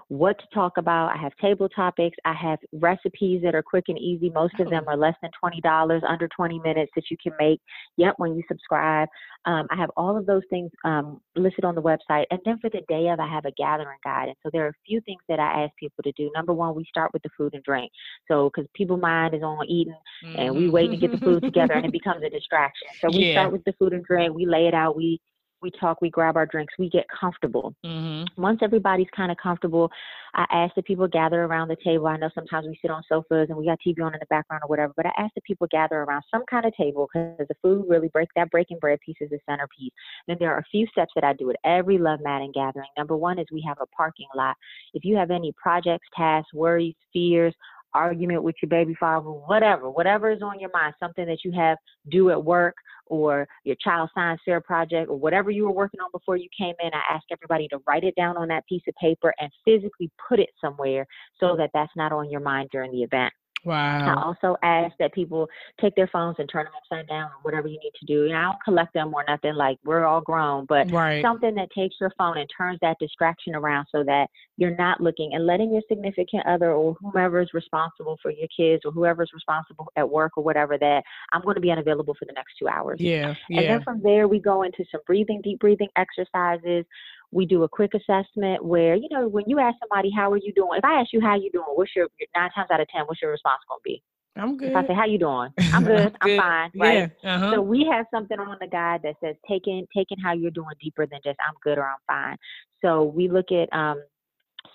what 0.08 0.38
to 0.38 0.44
talk 0.54 0.76
about. 0.78 1.12
I 1.12 1.16
have 1.16 1.32
table 1.36 1.68
topics. 1.68 2.16
I 2.24 2.32
have 2.32 2.58
recipes 2.72 3.42
that 3.42 3.54
are 3.54 3.62
quick 3.62 3.84
and 3.88 3.98
easy. 3.98 4.30
Most 4.30 4.58
of 4.60 4.70
them 4.70 4.84
Oh. 4.86 4.92
are 4.92 4.96
less 4.96 5.16
than 5.20 5.30
$20, 5.42 6.02
under 6.04 6.28
20 6.28 6.60
minutes 6.60 6.92
that 6.94 7.10
you 7.10 7.16
can 7.20 7.32
make. 7.38 7.60
Yep, 7.96 8.14
when 8.18 8.36
you 8.36 8.42
subscribe. 8.48 9.08
Um, 9.46 9.66
I 9.70 9.76
have 9.76 9.90
all 9.96 10.16
of 10.16 10.26
those 10.26 10.42
things 10.48 10.70
um, 10.84 11.20
listed 11.34 11.64
on 11.64 11.74
the 11.74 11.82
website. 11.82 12.26
And 12.30 12.40
then 12.44 12.58
for 12.58 12.70
the 12.70 12.82
day 12.88 13.08
of, 13.08 13.20
I 13.20 13.26
have 13.28 13.44
a 13.46 13.52
gathering 13.52 13.98
guide. 14.04 14.28
And 14.28 14.36
so 14.42 14.50
there 14.52 14.64
are 14.66 14.70
a 14.70 14.82
few 14.86 15.00
things 15.02 15.20
that 15.28 15.40
I 15.40 15.64
ask 15.64 15.74
people 15.76 16.02
to 16.04 16.12
do. 16.12 16.30
Number 16.34 16.52
one, 16.52 16.74
we 16.74 16.84
start 16.84 17.12
with 17.12 17.22
the 17.22 17.30
food 17.36 17.54
and 17.54 17.62
drink. 17.64 17.90
So, 18.28 18.50
because 18.50 18.68
people 18.74 18.96
mind 18.96 19.34
is 19.34 19.42
on 19.42 19.66
eating 19.66 19.94
and 20.36 20.54
we 20.54 20.68
wait 20.68 20.90
to 20.90 20.96
get 20.96 21.10
the 21.12 21.18
food 21.18 21.42
together 21.42 21.74
and 21.74 21.84
it 21.86 21.92
becomes 22.00 22.22
a 22.22 22.30
distraction. 22.30 22.88
So 23.00 23.08
we. 23.10 23.26
Yeah. 23.26 23.32
start 23.36 23.52
with 23.52 23.64
the 23.64 23.72
food 23.78 23.92
and 23.92 24.04
drink, 24.04 24.34
we 24.34 24.46
lay 24.46 24.66
it 24.68 24.74
out, 24.74 24.96
we 24.96 25.20
we 25.66 25.78
talk, 25.80 26.00
we 26.00 26.10
grab 26.10 26.36
our 26.36 26.46
drinks, 26.46 26.74
we 26.78 26.88
get 26.88 27.06
comfortable. 27.08 27.74
Mhm. 27.84 28.26
Once 28.36 28.60
everybody's 28.62 29.10
kind 29.10 29.32
of 29.32 29.38
comfortable, 29.38 29.90
I 30.34 30.46
ask 30.50 30.74
the 30.74 30.82
people 30.82 31.08
gather 31.08 31.44
around 31.44 31.68
the 31.68 31.76
table. 31.76 32.06
I 32.06 32.16
know 32.16 32.30
sometimes 32.34 32.66
we 32.66 32.78
sit 32.80 32.90
on 32.90 33.02
sofas 33.08 33.48
and 33.48 33.58
we 33.58 33.66
got 33.66 33.78
TV 33.80 34.02
on 34.02 34.14
in 34.14 34.20
the 34.20 34.26
background 34.26 34.62
or 34.64 34.68
whatever, 34.68 34.92
but 34.96 35.06
I 35.06 35.12
ask 35.18 35.34
the 35.34 35.40
people 35.40 35.66
gather 35.70 36.02
around 36.02 36.22
some 36.30 36.44
kind 36.48 36.64
of 36.66 36.74
table 36.76 37.08
because 37.12 37.48
the 37.48 37.54
food 37.62 37.86
really 37.88 38.08
break 38.08 38.28
that 38.36 38.50
breaking 38.50 38.78
bread 38.78 39.00
piece 39.00 39.16
is 39.20 39.30
the 39.30 39.40
centerpiece. 39.48 39.92
Then 40.28 40.36
there 40.38 40.54
are 40.54 40.58
a 40.58 40.64
few 40.70 40.86
steps 40.86 41.12
that 41.14 41.24
I 41.24 41.32
do 41.32 41.50
at 41.50 41.56
every 41.64 41.98
Love 41.98 42.20
Maaden 42.20 42.52
gathering. 42.52 42.88
Number 42.96 43.16
one 43.16 43.38
is 43.38 43.46
we 43.50 43.62
have 43.66 43.78
a 43.80 43.86
parking 43.86 44.28
lot. 44.36 44.56
If 44.94 45.04
you 45.04 45.16
have 45.16 45.30
any 45.30 45.52
projects, 45.52 46.06
tasks, 46.14 46.52
worries, 46.54 46.94
fears, 47.12 47.54
argument 47.96 48.42
with 48.42 48.56
your 48.62 48.68
baby 48.68 48.94
father, 48.98 49.28
whatever, 49.28 49.90
whatever 49.90 50.30
is 50.30 50.42
on 50.42 50.60
your 50.60 50.70
mind, 50.72 50.94
something 51.00 51.26
that 51.26 51.38
you 51.44 51.52
have 51.52 51.78
due 52.10 52.30
at 52.30 52.44
work 52.44 52.74
or 53.06 53.48
your 53.64 53.76
child 53.76 54.10
science 54.14 54.40
fair 54.44 54.60
project 54.60 55.08
or 55.08 55.16
whatever 55.16 55.50
you 55.50 55.64
were 55.64 55.72
working 55.72 56.00
on 56.00 56.10
before 56.12 56.36
you 56.36 56.48
came 56.56 56.74
in, 56.80 56.90
I 56.92 57.14
ask 57.14 57.24
everybody 57.30 57.68
to 57.68 57.78
write 57.86 58.04
it 58.04 58.14
down 58.16 58.36
on 58.36 58.48
that 58.48 58.66
piece 58.68 58.82
of 58.88 58.94
paper 58.96 59.32
and 59.38 59.50
physically 59.64 60.10
put 60.28 60.40
it 60.40 60.50
somewhere 60.60 61.06
so 61.40 61.56
that 61.56 61.70
that's 61.72 61.92
not 61.96 62.12
on 62.12 62.30
your 62.30 62.40
mind 62.40 62.68
during 62.72 62.92
the 62.92 63.02
event. 63.02 63.32
I 63.64 64.22
also 64.22 64.56
ask 64.62 64.94
that 64.98 65.12
people 65.12 65.48
take 65.80 65.94
their 65.96 66.08
phones 66.08 66.36
and 66.38 66.48
turn 66.48 66.64
them 66.64 66.72
upside 66.76 67.08
down 67.08 67.24
or 67.24 67.38
whatever 67.42 67.68
you 67.68 67.78
need 67.82 67.92
to 67.98 68.06
do. 68.06 68.26
And 68.26 68.36
I 68.36 68.42
don't 68.42 68.62
collect 68.64 68.94
them 68.94 69.12
or 69.14 69.24
nothing 69.28 69.54
like 69.54 69.78
we're 69.84 70.04
all 70.04 70.20
grown, 70.20 70.66
but 70.66 70.90
Right. 70.92 71.22
something 71.22 71.54
that 71.54 71.70
takes 71.72 71.96
your 72.00 72.12
phone 72.18 72.38
and 72.38 72.48
turns 72.56 72.78
that 72.82 72.98
distraction 73.00 73.54
around 73.54 73.86
so 73.90 74.04
that 74.04 74.28
you're 74.56 74.76
not 74.76 75.00
looking 75.00 75.34
and 75.34 75.46
letting 75.46 75.72
your 75.72 75.82
significant 75.88 76.46
other 76.46 76.72
or 76.72 76.94
whomever 76.94 77.40
is 77.40 77.48
responsible 77.54 78.18
for 78.22 78.30
your 78.30 78.48
kids 78.56 78.82
or 78.84 78.92
whoever 78.92 79.22
is 79.22 79.30
responsible 79.32 79.90
at 79.96 80.08
work 80.08 80.32
or 80.36 80.44
whatever 80.44 80.78
that 80.78 81.02
I'm 81.32 81.42
going 81.42 81.54
to 81.56 81.60
be 81.60 81.70
unavailable 81.70 82.14
for 82.18 82.24
the 82.26 82.32
next 82.32 82.54
two 82.58 82.68
hours. 82.68 82.98
Yeah. 83.00 83.28
And 83.28 83.36
Yeah. 83.48 83.62
then 83.68 83.82
from 83.82 84.02
there, 84.02 84.28
we 84.28 84.38
go 84.40 84.62
into 84.62 84.84
some 84.90 85.00
breathing, 85.06 85.40
deep 85.42 85.58
breathing 85.60 85.88
exercises. 85.96 86.84
We 87.32 87.46
do 87.46 87.64
a 87.64 87.68
quick 87.68 87.92
assessment 87.94 88.64
where, 88.64 88.94
you 88.94 89.08
know, 89.10 89.28
when 89.28 89.44
you 89.46 89.58
ask 89.58 89.76
somebody, 89.80 90.10
how 90.10 90.30
are 90.32 90.36
you 90.38 90.52
doing? 90.54 90.78
If 90.78 90.84
I 90.84 91.00
ask 91.00 91.12
you 91.12 91.20
how 91.20 91.34
you 91.36 91.50
doing, 91.50 91.66
what's 91.74 91.94
your, 91.94 92.08
nine 92.34 92.50
times 92.54 92.68
out 92.70 92.80
of 92.80 92.88
10, 92.88 93.02
what's 93.02 93.20
your 93.20 93.30
response 93.30 93.60
going 93.68 93.78
to 93.78 93.82
be? 93.84 94.02
I'm 94.36 94.56
good. 94.56 94.70
If 94.70 94.76
I 94.76 94.86
say, 94.86 94.94
how 94.94 95.06
you 95.06 95.18
doing? 95.18 95.50
I'm 95.72 95.84
good. 95.84 96.14
I'm, 96.20 96.28
good. 96.28 96.40
fine. 96.40 96.70
Right. 96.76 97.10
Yeah. 97.22 97.36
Uh-huh. 97.36 97.52
So 97.54 97.62
we 97.62 97.88
have 97.90 98.06
something 98.12 98.38
on 98.38 98.56
the 98.60 98.66
guide 98.66 99.00
that 99.02 99.14
says 99.22 99.34
taking 99.48 99.86
taking 99.96 100.18
how 100.18 100.34
you're 100.34 100.50
doing 100.50 100.74
deeper 100.82 101.06
than 101.06 101.20
just 101.24 101.38
I'm 101.46 101.54
good 101.62 101.78
or 101.78 101.88
I'm 101.88 101.96
fine. 102.06 102.36
So 102.82 103.04
we 103.04 103.28
look 103.28 103.46
at 103.50 103.72
um, 103.76 104.02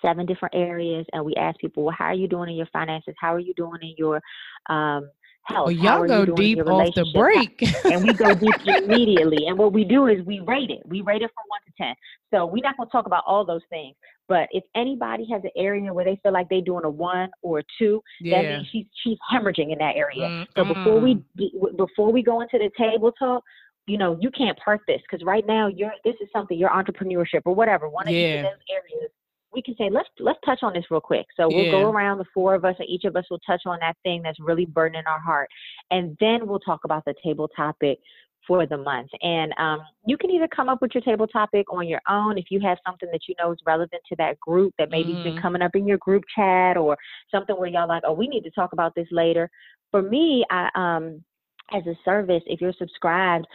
seven 0.02 0.26
different 0.26 0.56
areas 0.56 1.06
and 1.14 1.24
we 1.24 1.36
ask 1.36 1.60
people, 1.60 1.84
well, 1.84 1.96
how 1.98 2.06
are 2.06 2.16
you 2.16 2.28
doing 2.28 2.50
in 2.50 2.56
your 2.56 2.70
finances? 2.74 3.14
How 3.20 3.36
are 3.36 3.40
you 3.40 3.54
doing 3.56 3.80
in 3.82 3.94
your 3.98 4.22
um, 4.70 5.10
health? 5.44 5.68
well, 5.68 5.72
y'all 5.72 6.08
go 6.08 6.24
you 6.24 6.36
deep 6.36 6.60
off 6.60 6.94
the 6.96 7.06
break. 7.14 7.62
and 7.86 8.04
we 8.04 8.14
go 8.14 8.34
deep 8.34 8.56
immediately. 8.66 9.48
And 9.48 9.58
what 9.58 9.74
we 9.74 9.84
do 9.84 10.08
is 10.08 10.26
we 10.26 10.40
rate 10.42 10.70
it. 10.70 10.82
We 10.86 11.02
rate 11.02 11.22
it 11.22 11.32
from 11.34 11.46
one 11.48 11.62
to 11.66 11.72
ten. 11.78 11.96
So 12.34 12.46
we're 12.46 12.64
not 12.64 12.78
going 12.78 12.88
to 12.88 12.92
talk 12.92 13.06
about 13.06 13.24
all 13.28 13.46
those 13.46 13.62
things. 13.70 13.96
But 14.28 14.48
if 14.52 14.64
anybody 14.76 15.28
has 15.32 15.44
an 15.44 15.50
area 15.58 15.94
where 15.94 16.06
they 16.06 16.20
feel 16.24 16.32
like 16.32 16.48
they're 16.50 16.62
doing 16.62 16.86
a 16.86 16.90
one 16.90 17.30
or 17.42 17.60
a 17.60 17.64
two, 17.78 18.02
yeah. 18.22 18.42
that 18.42 18.50
means 18.50 18.68
she's 18.72 18.86
she's 19.04 19.18
hemorrhaging 19.34 19.74
in 19.74 19.78
that 19.80 19.96
area. 19.96 20.22
Mm, 20.22 20.48
So 20.56 20.64
before 20.64 21.00
we 21.00 21.16
mm. 21.38 21.78
before 21.78 22.12
we 22.12 22.24
go 22.24 22.42
into 22.42 22.58
the 22.58 22.70
table 22.78 23.12
talk, 23.12 23.44
you 23.88 23.98
know, 23.98 24.18
you 24.22 24.32
can't 24.32 24.58
part 24.58 24.80
this 24.88 25.02
because 25.02 25.26
right 25.26 25.46
now 25.46 25.68
you're 25.68 25.92
this 26.06 26.16
is 26.22 26.30
something 26.34 26.58
your 26.58 26.70
entrepreneurship 26.70 27.42
or 27.46 27.54
whatever 27.54 27.90
one 27.90 28.08
of 28.08 28.14
Yeah. 28.14 28.36
of 28.36 28.44
those 28.44 28.54
areas. 28.70 29.12
We 29.54 29.62
can 29.62 29.76
say 29.78 29.90
let's 29.90 30.10
let's 30.20 30.40
touch 30.46 30.60
on 30.64 30.74
this 30.74 30.86
real 30.90 31.02
quick. 31.02 31.28
So 31.36 31.50
we'll 31.50 31.66
Yeah. 31.66 31.72
go 31.72 31.92
around 31.92 32.20
the 32.20 32.26
four 32.34 32.56
of 32.56 32.66
us, 32.66 32.76
and 32.80 32.88
each 32.88 33.04
of 33.06 33.16
us 33.16 33.26
will 33.30 33.40
touch 33.40 33.62
on 33.66 33.80
that 33.80 33.98
thing 34.04 34.22
that's 34.22 34.40
really 34.40 34.66
burdening 34.66 35.08
our 35.08 35.20
heart, 35.20 35.50
and 35.92 36.18
then 36.20 36.48
we'll 36.48 36.60
talk 36.60 36.84
about 36.86 37.04
the 37.06 37.14
table 37.24 37.48
topic 37.50 38.00
for 38.48 38.66
the 38.66 38.78
month. 38.78 39.10
And 39.22 39.54
um, 39.58 39.80
you 40.06 40.18
can 40.18 40.32
either 40.32 40.48
come 40.48 40.68
up 40.68 40.82
with 40.82 40.92
your 40.96 41.04
table 41.04 41.28
topic 41.28 41.72
on 41.72 41.88
your 41.88 42.02
own 42.10 42.38
if 42.38 42.46
you 42.50 42.60
have 42.62 42.78
something 42.86 43.08
that 43.12 43.22
you 43.28 43.36
know 43.40 43.52
is 43.52 43.60
relevant 43.66 44.02
to 44.10 44.16
that 44.18 44.40
group 44.40 44.74
that 44.80 44.90
maybe 44.90 45.14
has 45.14 45.24
been 45.24 45.36
Mhm. 45.36 45.42
coming 45.42 45.62
up 45.62 45.76
in 45.76 45.86
your 45.86 46.00
group 46.00 46.24
chat 46.36 46.76
or 46.76 46.98
something 47.30 47.56
where 47.56 47.70
y'all 47.70 47.88
like, 47.88 48.04
oh, 48.06 48.14
we 48.14 48.28
need 48.28 48.44
to 48.44 48.52
talk 48.52 48.74
about 48.74 48.96
this 48.96 49.08
later. 49.12 49.50
For 49.92 50.02
me, 50.02 50.44
I 50.50 50.70
um 50.76 51.24
as 51.72 51.86
a 51.88 51.96
service, 52.04 52.44
if 52.48 52.60
you're 52.62 52.74
subscribed 52.74 53.48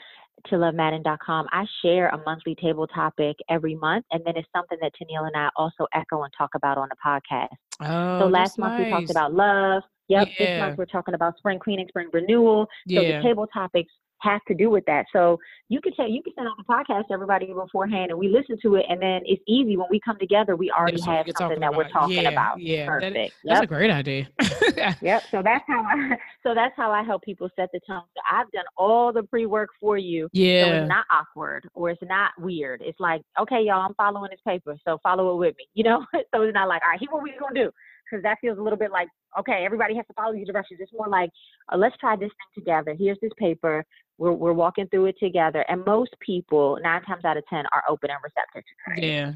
to 0.46 0.56
lovemaaden.com, 0.56 1.46
I 1.50 1.64
share 1.82 2.08
a 2.08 2.18
monthly 2.24 2.54
table 2.54 2.86
topic 2.86 3.36
every 3.48 3.74
month, 3.74 4.04
and 4.12 4.22
then 4.24 4.36
it's 4.36 4.48
something 4.54 4.78
that 4.80 4.92
Tennille 4.94 5.26
and 5.26 5.36
I 5.36 5.48
also 5.56 5.86
echo 5.94 6.22
and 6.22 6.32
talk 6.36 6.50
about 6.54 6.78
on 6.78 6.88
the 6.88 6.96
podcast. 7.04 7.48
Oh, 7.80 8.20
so 8.20 8.26
last 8.28 8.58
month 8.58 8.78
we 8.78 8.90
talked 8.90 9.10
about 9.10 9.34
love. 9.34 9.82
Yep. 10.08 10.28
This 10.38 10.58
month 10.58 10.78
we're 10.78 10.86
talking 10.86 11.14
about 11.14 11.36
spring 11.38 11.58
cleaning, 11.58 11.88
spring 11.88 12.08
renewal. 12.12 12.66
So 12.88 13.00
Yeah. 13.00 13.16
the 13.18 13.22
table 13.22 13.46
topics 13.48 13.92
have 14.20 14.42
to 14.48 14.54
do 14.54 14.70
with 14.70 14.84
that. 14.86 15.06
So 15.12 15.38
you 15.68 15.80
could 15.80 15.94
say 15.96 16.08
you 16.08 16.22
can 16.22 16.32
send 16.34 16.48
out 16.48 16.54
the 16.56 16.64
podcast 16.64 17.08
to 17.08 17.14
everybody 17.14 17.52
beforehand, 17.52 18.10
and 18.10 18.18
we 18.18 18.28
listen 18.28 18.56
to 18.62 18.76
it, 18.76 18.86
and 18.88 19.00
then 19.00 19.20
it's 19.24 19.42
easy 19.46 19.76
when 19.76 19.86
we 19.90 20.00
come 20.00 20.18
together. 20.18 20.56
We 20.56 20.70
already 20.70 20.96
That's 20.98 21.06
have 21.06 21.26
something 21.36 21.60
that 21.60 21.74
we're 21.74 21.88
talking 21.88 22.22
Yeah, 22.22 22.30
about. 22.30 22.60
yeah. 22.60 22.86
That- 22.86 23.00
Perfect. 23.12 23.34
That's 23.44 23.54
Yep. 23.60 23.62
a 23.62 23.66
great 23.66 23.90
idea. 23.90 24.28
Yep. 25.02 25.22
So 25.30 25.42
that's 25.42 25.64
how 25.66 25.82
I 25.82 26.16
so 26.42 26.54
that's 26.54 26.74
how 26.76 26.90
I 26.90 27.02
help 27.02 27.22
people 27.22 27.48
set 27.56 27.70
the 27.72 27.80
tone. 27.86 28.02
So 28.14 28.20
I've 28.30 28.50
done 28.52 28.64
all 28.76 29.12
the 29.12 29.22
pre 29.22 29.46
work 29.46 29.70
for 29.80 29.96
you. 29.96 30.28
Yeah. 30.32 30.64
So 30.64 30.72
it's 30.72 30.88
not 30.88 31.06
awkward 31.10 31.68
or 31.74 31.90
it's 31.90 32.02
not 32.02 32.32
weird. 32.38 32.82
It's 32.84 33.00
like, 33.00 33.22
okay, 33.40 33.62
y'all, 33.62 33.86
I'm 33.86 33.94
following 33.94 34.30
this 34.30 34.40
paper, 34.46 34.76
so 34.86 34.98
follow 35.02 35.32
it 35.34 35.36
with 35.38 35.56
me. 35.56 35.66
You 35.74 35.84
know? 35.84 36.06
so 36.34 36.42
it's 36.42 36.54
not 36.54 36.68
like, 36.68 36.82
all 36.84 36.90
right, 36.90 37.00
here 37.00 37.08
what 37.10 37.22
we 37.22 37.32
gonna 37.40 37.54
do. 37.54 37.70
Because 38.08 38.22
that 38.22 38.38
feels 38.40 38.58
a 38.58 38.62
little 38.62 38.78
bit 38.78 38.92
like, 38.92 39.08
okay, 39.38 39.64
everybody 39.64 39.96
has 39.96 40.06
to 40.06 40.12
follow 40.14 40.32
these 40.32 40.46
directions. 40.46 40.78
It's 40.80 40.92
more 40.92 41.08
like, 41.08 41.30
uh, 41.72 41.76
let's 41.76 41.96
try 41.96 42.14
this 42.14 42.28
thing 42.30 42.62
together. 42.62 42.94
Here's 42.96 43.18
this 43.20 43.32
paper. 43.36 43.84
We're 44.18 44.32
we're 44.32 44.52
walking 44.52 44.88
through 44.88 45.06
it 45.06 45.16
together. 45.18 45.64
And 45.68 45.84
most 45.84 46.14
people, 46.20 46.78
nine 46.82 47.02
times 47.02 47.24
out 47.24 47.36
of 47.36 47.44
ten, 47.48 47.64
are 47.72 47.84
open 47.88 48.10
and 48.10 48.18
receptive 48.22 48.62
to 48.64 48.84
trying. 48.84 49.02
Yeah. 49.02 49.32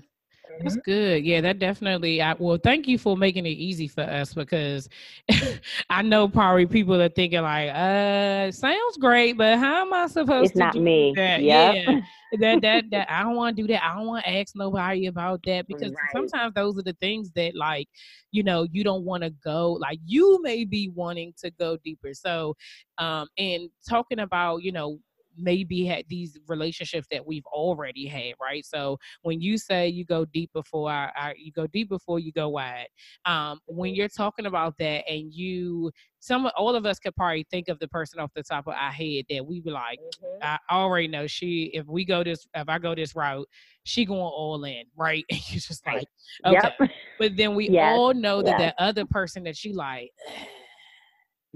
That's 0.63 0.77
Mhm. 0.77 0.77
good. 0.77 1.25
Yeah, 1.25 1.41
that 1.41 1.59
definitely. 1.59 2.21
I, 2.21 2.35
well, 2.35 2.59
thank 2.63 2.87
you 2.87 2.99
for 2.99 3.17
making 3.17 3.47
it 3.47 3.51
easy 3.51 3.89
for 3.89 4.03
us 4.03 4.35
because 4.35 4.89
I 5.91 6.03
know 6.03 6.29
probably 6.29 6.67
people 6.67 7.01
are 7.01 7.09
thinking 7.09 7.41
like, 7.43 7.71
"Uh, 7.71 8.51
sounds 8.51 8.97
great, 8.99 9.35
but 9.39 9.59
how 9.59 9.83
am 9.83 9.93
I 9.93 10.07
supposed 10.07 10.55
It's 10.55 10.57
to 10.57 10.65
not 10.65 10.79
do 10.79 10.81
me. 10.81 11.17
that?" 11.17 11.45
Yep. 11.45 11.77
Yeah, 11.77 11.93
that 12.39 12.61
that 12.63 12.85
that 12.91 13.11
I 13.11 13.23
don't 13.23 13.37
want 13.37 13.57
to 13.57 13.63
do 13.63 13.69
that. 13.69 13.83
I 13.85 13.97
don't 13.97 14.07
want 14.07 14.25
to 14.25 14.31
ask 14.31 14.55
nobody 14.55 15.07
about 15.07 15.41
that 15.47 15.67
because 15.69 15.93
Right. 15.95 16.09
sometimes 16.09 16.55
those 16.55 16.79
are 16.79 16.83
the 16.83 16.97
things 17.01 17.31
that 17.37 17.55
like, 17.57 17.89
you 18.31 18.43
know, 18.43 18.67
you 18.71 18.85
don't 18.85 19.05
want 19.05 19.23
to 19.23 19.31
go. 19.31 19.73
Like 19.73 20.01
you 20.05 20.41
may 20.43 20.65
be 20.65 20.91
wanting 20.95 21.33
to 21.39 21.51
go 21.51 21.77
deeper. 21.83 22.13
So, 22.15 22.57
um, 22.99 23.29
and 23.39 23.71
talking 23.89 24.21
about, 24.21 24.63
you 24.63 24.73
know, 24.73 24.99
maybe 25.37 25.85
had 25.85 26.05
these 26.09 26.39
relationships 26.49 27.07
that 27.11 27.27
we've 27.27 27.47
already 27.47 28.07
had, 28.07 28.35
right? 28.41 28.65
So 28.65 28.99
when 29.23 29.41
you 29.41 29.59
say 29.59 29.89
you 29.89 30.05
go 30.05 30.25
deep 30.25 30.51
before 30.53 30.91
I, 30.91 31.11
I 31.17 31.35
you 31.39 31.53
go 31.53 31.67
deep 31.67 31.89
before 31.89 32.19
you 32.19 32.33
go 32.33 32.49
wide. 32.49 32.89
Um, 33.25 33.61
when 33.67 33.95
you're 33.95 34.09
talking 34.09 34.47
about 34.47 34.75
that, 34.79 35.05
and 35.09 35.33
you, 35.33 35.91
some 36.21 36.51
all 36.57 36.75
of 36.75 36.85
us 36.87 36.99
could 36.99 37.15
probably 37.17 37.47
think 37.51 37.69
of 37.69 37.79
the 37.79 37.89
person 37.89 38.21
off 38.21 38.31
the 38.35 38.43
top 38.43 38.67
of 38.67 38.75
our 38.75 38.91
head 38.91 39.25
that 39.31 39.45
we 39.45 39.61
be 39.61 39.71
like, 39.71 39.99
Mhm. 40.01 40.39
I 40.43 40.59
already 40.71 41.09
know 41.09 41.27
she. 41.27 41.71
If 41.75 41.87
we 41.87 42.05
go 42.05 42.23
this, 42.25 42.47
if 42.55 42.69
I 42.69 42.79
go 42.79 42.95
this 42.95 43.15
route, 43.15 43.47
she 43.85 44.05
going 44.05 44.21
all 44.21 44.63
in, 44.65 44.85
right? 44.97 45.25
And 45.31 45.41
you're 45.51 45.61
just 45.61 45.87
like, 45.87 46.07
okay. 46.47 46.71
Yep. 46.81 46.91
But 47.19 47.37
then 47.37 47.55
we 47.55 47.69
Yes, 47.73 47.95
all 47.95 48.15
know 48.15 48.43
that 48.43 48.59
yes. 48.59 48.75
that 48.77 48.83
other 48.83 49.05
person 49.07 49.45
that 49.45 49.63
you 49.65 49.73
like, 49.75 50.11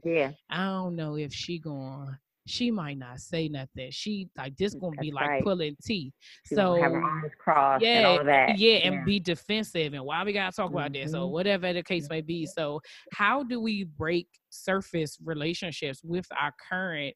Yeah. 0.05 0.33
I 0.51 0.65
don't 0.65 0.97
know 0.97 1.17
if 1.17 1.33
she 1.33 1.59
going. 1.59 2.17
She 2.47 2.71
might 2.71 2.99
not 2.99 3.21
say 3.21 3.49
nothing. 3.49 3.91
She 3.91 4.29
like 4.37 4.57
this 4.57 4.75
gonna 4.75 4.97
be 5.01 5.11
like 5.11 5.29
right. 5.29 5.43
pulling 5.43 5.77
teeth. 5.83 6.13
She 6.47 6.55
So 6.55 6.75
have 6.83 6.93
her 6.93 7.03
arms 7.03 7.33
crossed 7.39 7.85
and 7.85 8.03
yeah, 8.03 8.09
all 8.09 8.25
that. 8.25 8.59
yeah, 8.59 8.77
and 8.79 9.07
be 9.07 9.19
defensive 9.19 9.95
and 9.95 10.05
why 10.05 10.23
we 10.25 10.33
gotta 10.33 10.55
talk 10.55 10.71
about 10.71 10.93
this 10.93 11.15
or 11.15 11.27
Mhm. 11.29 11.31
whatever 11.31 11.73
the 11.73 11.83
case 11.83 12.09
may 12.11 12.21
be. 12.21 12.45
So 12.47 12.81
how 13.13 13.43
do 13.45 13.61
we 13.61 13.85
break 13.85 14.29
surface 14.51 15.19
relationships 15.25 16.03
with 16.05 16.27
our 16.39 16.53
current 16.69 17.15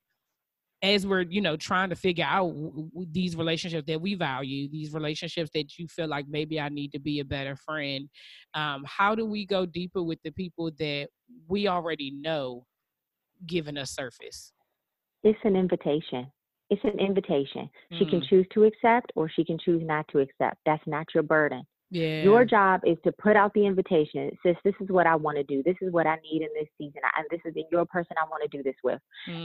as 0.82 1.06
we're 1.06 1.22
you 1.22 1.40
know 1.40 1.56
trying 1.56 1.88
to 1.90 1.96
figure 1.96 2.24
out 2.24 2.48
w- 2.48 2.88
w- 2.90 3.08
these 3.10 3.34
relationships 3.36 3.84
that 3.86 4.00
we 4.00 4.14
value 4.14 4.68
these 4.70 4.92
relationships 4.92 5.50
that 5.52 5.76
you 5.76 5.88
feel 5.88 6.06
like 6.06 6.24
maybe 6.28 6.60
i 6.60 6.68
need 6.68 6.92
to 6.92 7.00
be 7.00 7.18
a 7.18 7.24
better 7.24 7.56
friend 7.56 8.08
um, 8.54 8.84
how 8.86 9.12
do 9.12 9.26
we 9.26 9.44
go 9.44 9.66
deeper 9.66 10.00
with 10.04 10.20
the 10.22 10.30
people 10.30 10.70
that 10.78 11.08
we 11.48 11.66
already 11.66 12.12
know 12.12 12.64
giving 13.46 13.76
us 13.76 13.90
surface 13.90 14.52
it's 15.24 15.38
an 15.44 15.56
invitation. 15.56 16.26
It's 16.70 16.84
an 16.84 16.98
invitation. 16.98 17.68
She 17.98 18.04
can 18.06 18.20
Mm. 18.20 18.28
choose 18.28 18.46
to 18.54 18.64
accept 18.64 19.12
or 19.16 19.28
she 19.28 19.44
can 19.44 19.58
choose 19.58 19.82
not 19.84 20.06
to 20.08 20.18
accept. 20.18 20.58
That's 20.66 20.86
not 20.86 21.06
your 21.14 21.22
burden. 21.22 21.64
yeah 21.90 22.22
Your 22.22 22.44
job 22.44 22.82
is 22.84 22.98
to 23.04 23.12
put 23.12 23.36
out 23.36 23.52
the 23.54 23.64
invitation. 23.66 24.22
It 24.24 24.38
says, 24.42 24.56
This 24.64 24.74
is 24.80 24.88
what 24.90 25.06
I 25.06 25.14
want 25.16 25.36
to 25.38 25.44
do. 25.44 25.62
This 25.62 25.76
is 25.80 25.92
what 25.92 26.06
I 26.06 26.16
need 26.22 26.42
in 26.42 26.48
this 26.54 26.68
season. 26.76 27.00
And 27.16 27.26
this 27.30 27.40
is 27.44 27.54
in 27.56 27.64
your 27.70 27.86
person 27.86 28.16
I 28.20 28.28
want 28.28 28.42
to 28.42 28.56
do 28.56 28.62
this 28.62 28.76
with. 28.84 29.00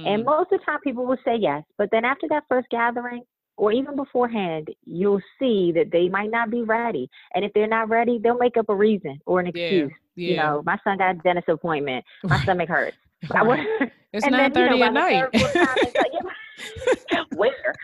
And 0.05 0.23
Mm. 0.23 0.25
most 0.25 0.51
of 0.51 0.59
the 0.59 0.65
time, 0.65 0.79
people 0.81 1.05
will 1.05 1.17
say 1.23 1.36
yes. 1.38 1.63
But 1.77 1.89
then 1.91 2.03
after 2.05 2.27
that 2.29 2.43
first 2.49 2.67
gathering, 2.69 3.23
or 3.57 3.71
even 3.71 3.95
beforehand, 3.95 4.69
you'll 4.86 5.21
see 5.39 5.71
that 5.73 5.91
they 5.91 6.09
might 6.09 6.31
not 6.31 6.49
be 6.49 6.63
ready. 6.63 7.09
And 7.36 7.45
if 7.45 7.53
they're 7.53 7.67
not 7.67 7.89
ready, 7.89 8.17
they'll 8.17 8.38
make 8.38 8.57
up 8.57 8.69
a 8.69 8.75
reason 8.75 9.19
or 9.25 9.39
an 9.39 9.47
excuse. 9.47 9.91
yeah 10.15 10.27
You 10.29 10.36
know, 10.36 10.62
my 10.65 10.77
son 10.83 10.97
got 10.97 11.12
a 11.15 11.19
dentist 11.19 11.49
appointment. 11.49 12.03
My 12.29 12.39
stomach 12.41 12.69
hurts. 12.69 12.97
Right. 13.33 13.65
it's 14.13 14.28
nine 14.28 14.52
thirty 14.54 14.76
you 14.76 14.80
know, 14.82 14.86
at 14.88 14.93
night 14.93 15.30
third, 15.34 15.41
fourth 15.41 15.54
time, 15.54 15.76
it's 15.78 15.95
like, 15.95 17.26
where? 17.36 17.76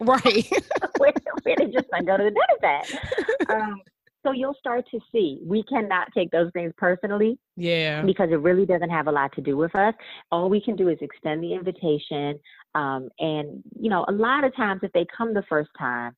right 0.00 0.52
where, 0.98 1.12
where 1.42 1.56
did 1.56 1.72
your 1.72 1.82
son 1.90 2.04
go 2.04 2.16
to 2.16 2.24
the 2.24 2.30
dentist 2.30 3.00
at? 3.48 3.50
Um, 3.50 3.80
so 4.24 4.32
you'll 4.32 4.56
start 4.58 4.86
to 4.90 4.98
see 5.12 5.38
we 5.44 5.62
cannot 5.64 6.08
take 6.14 6.30
those 6.30 6.50
things 6.52 6.72
personally 6.78 7.38
yeah 7.56 8.02
because 8.02 8.30
it 8.30 8.40
really 8.40 8.64
doesn't 8.64 8.90
have 8.90 9.06
a 9.06 9.12
lot 9.12 9.32
to 9.34 9.40
do 9.40 9.56
with 9.56 9.74
us. 9.76 9.94
All 10.32 10.48
we 10.48 10.60
can 10.60 10.76
do 10.76 10.88
is 10.88 10.98
extend 11.00 11.42
the 11.42 11.54
invitation. 11.54 12.40
Um, 12.74 13.08
and, 13.18 13.62
you 13.78 13.90
know, 13.90 14.04
a 14.08 14.12
lot 14.12 14.44
of 14.44 14.56
times 14.56 14.80
if 14.82 14.92
they 14.92 15.06
come 15.16 15.34
the 15.34 15.44
first 15.48 15.70
time, 15.78 16.16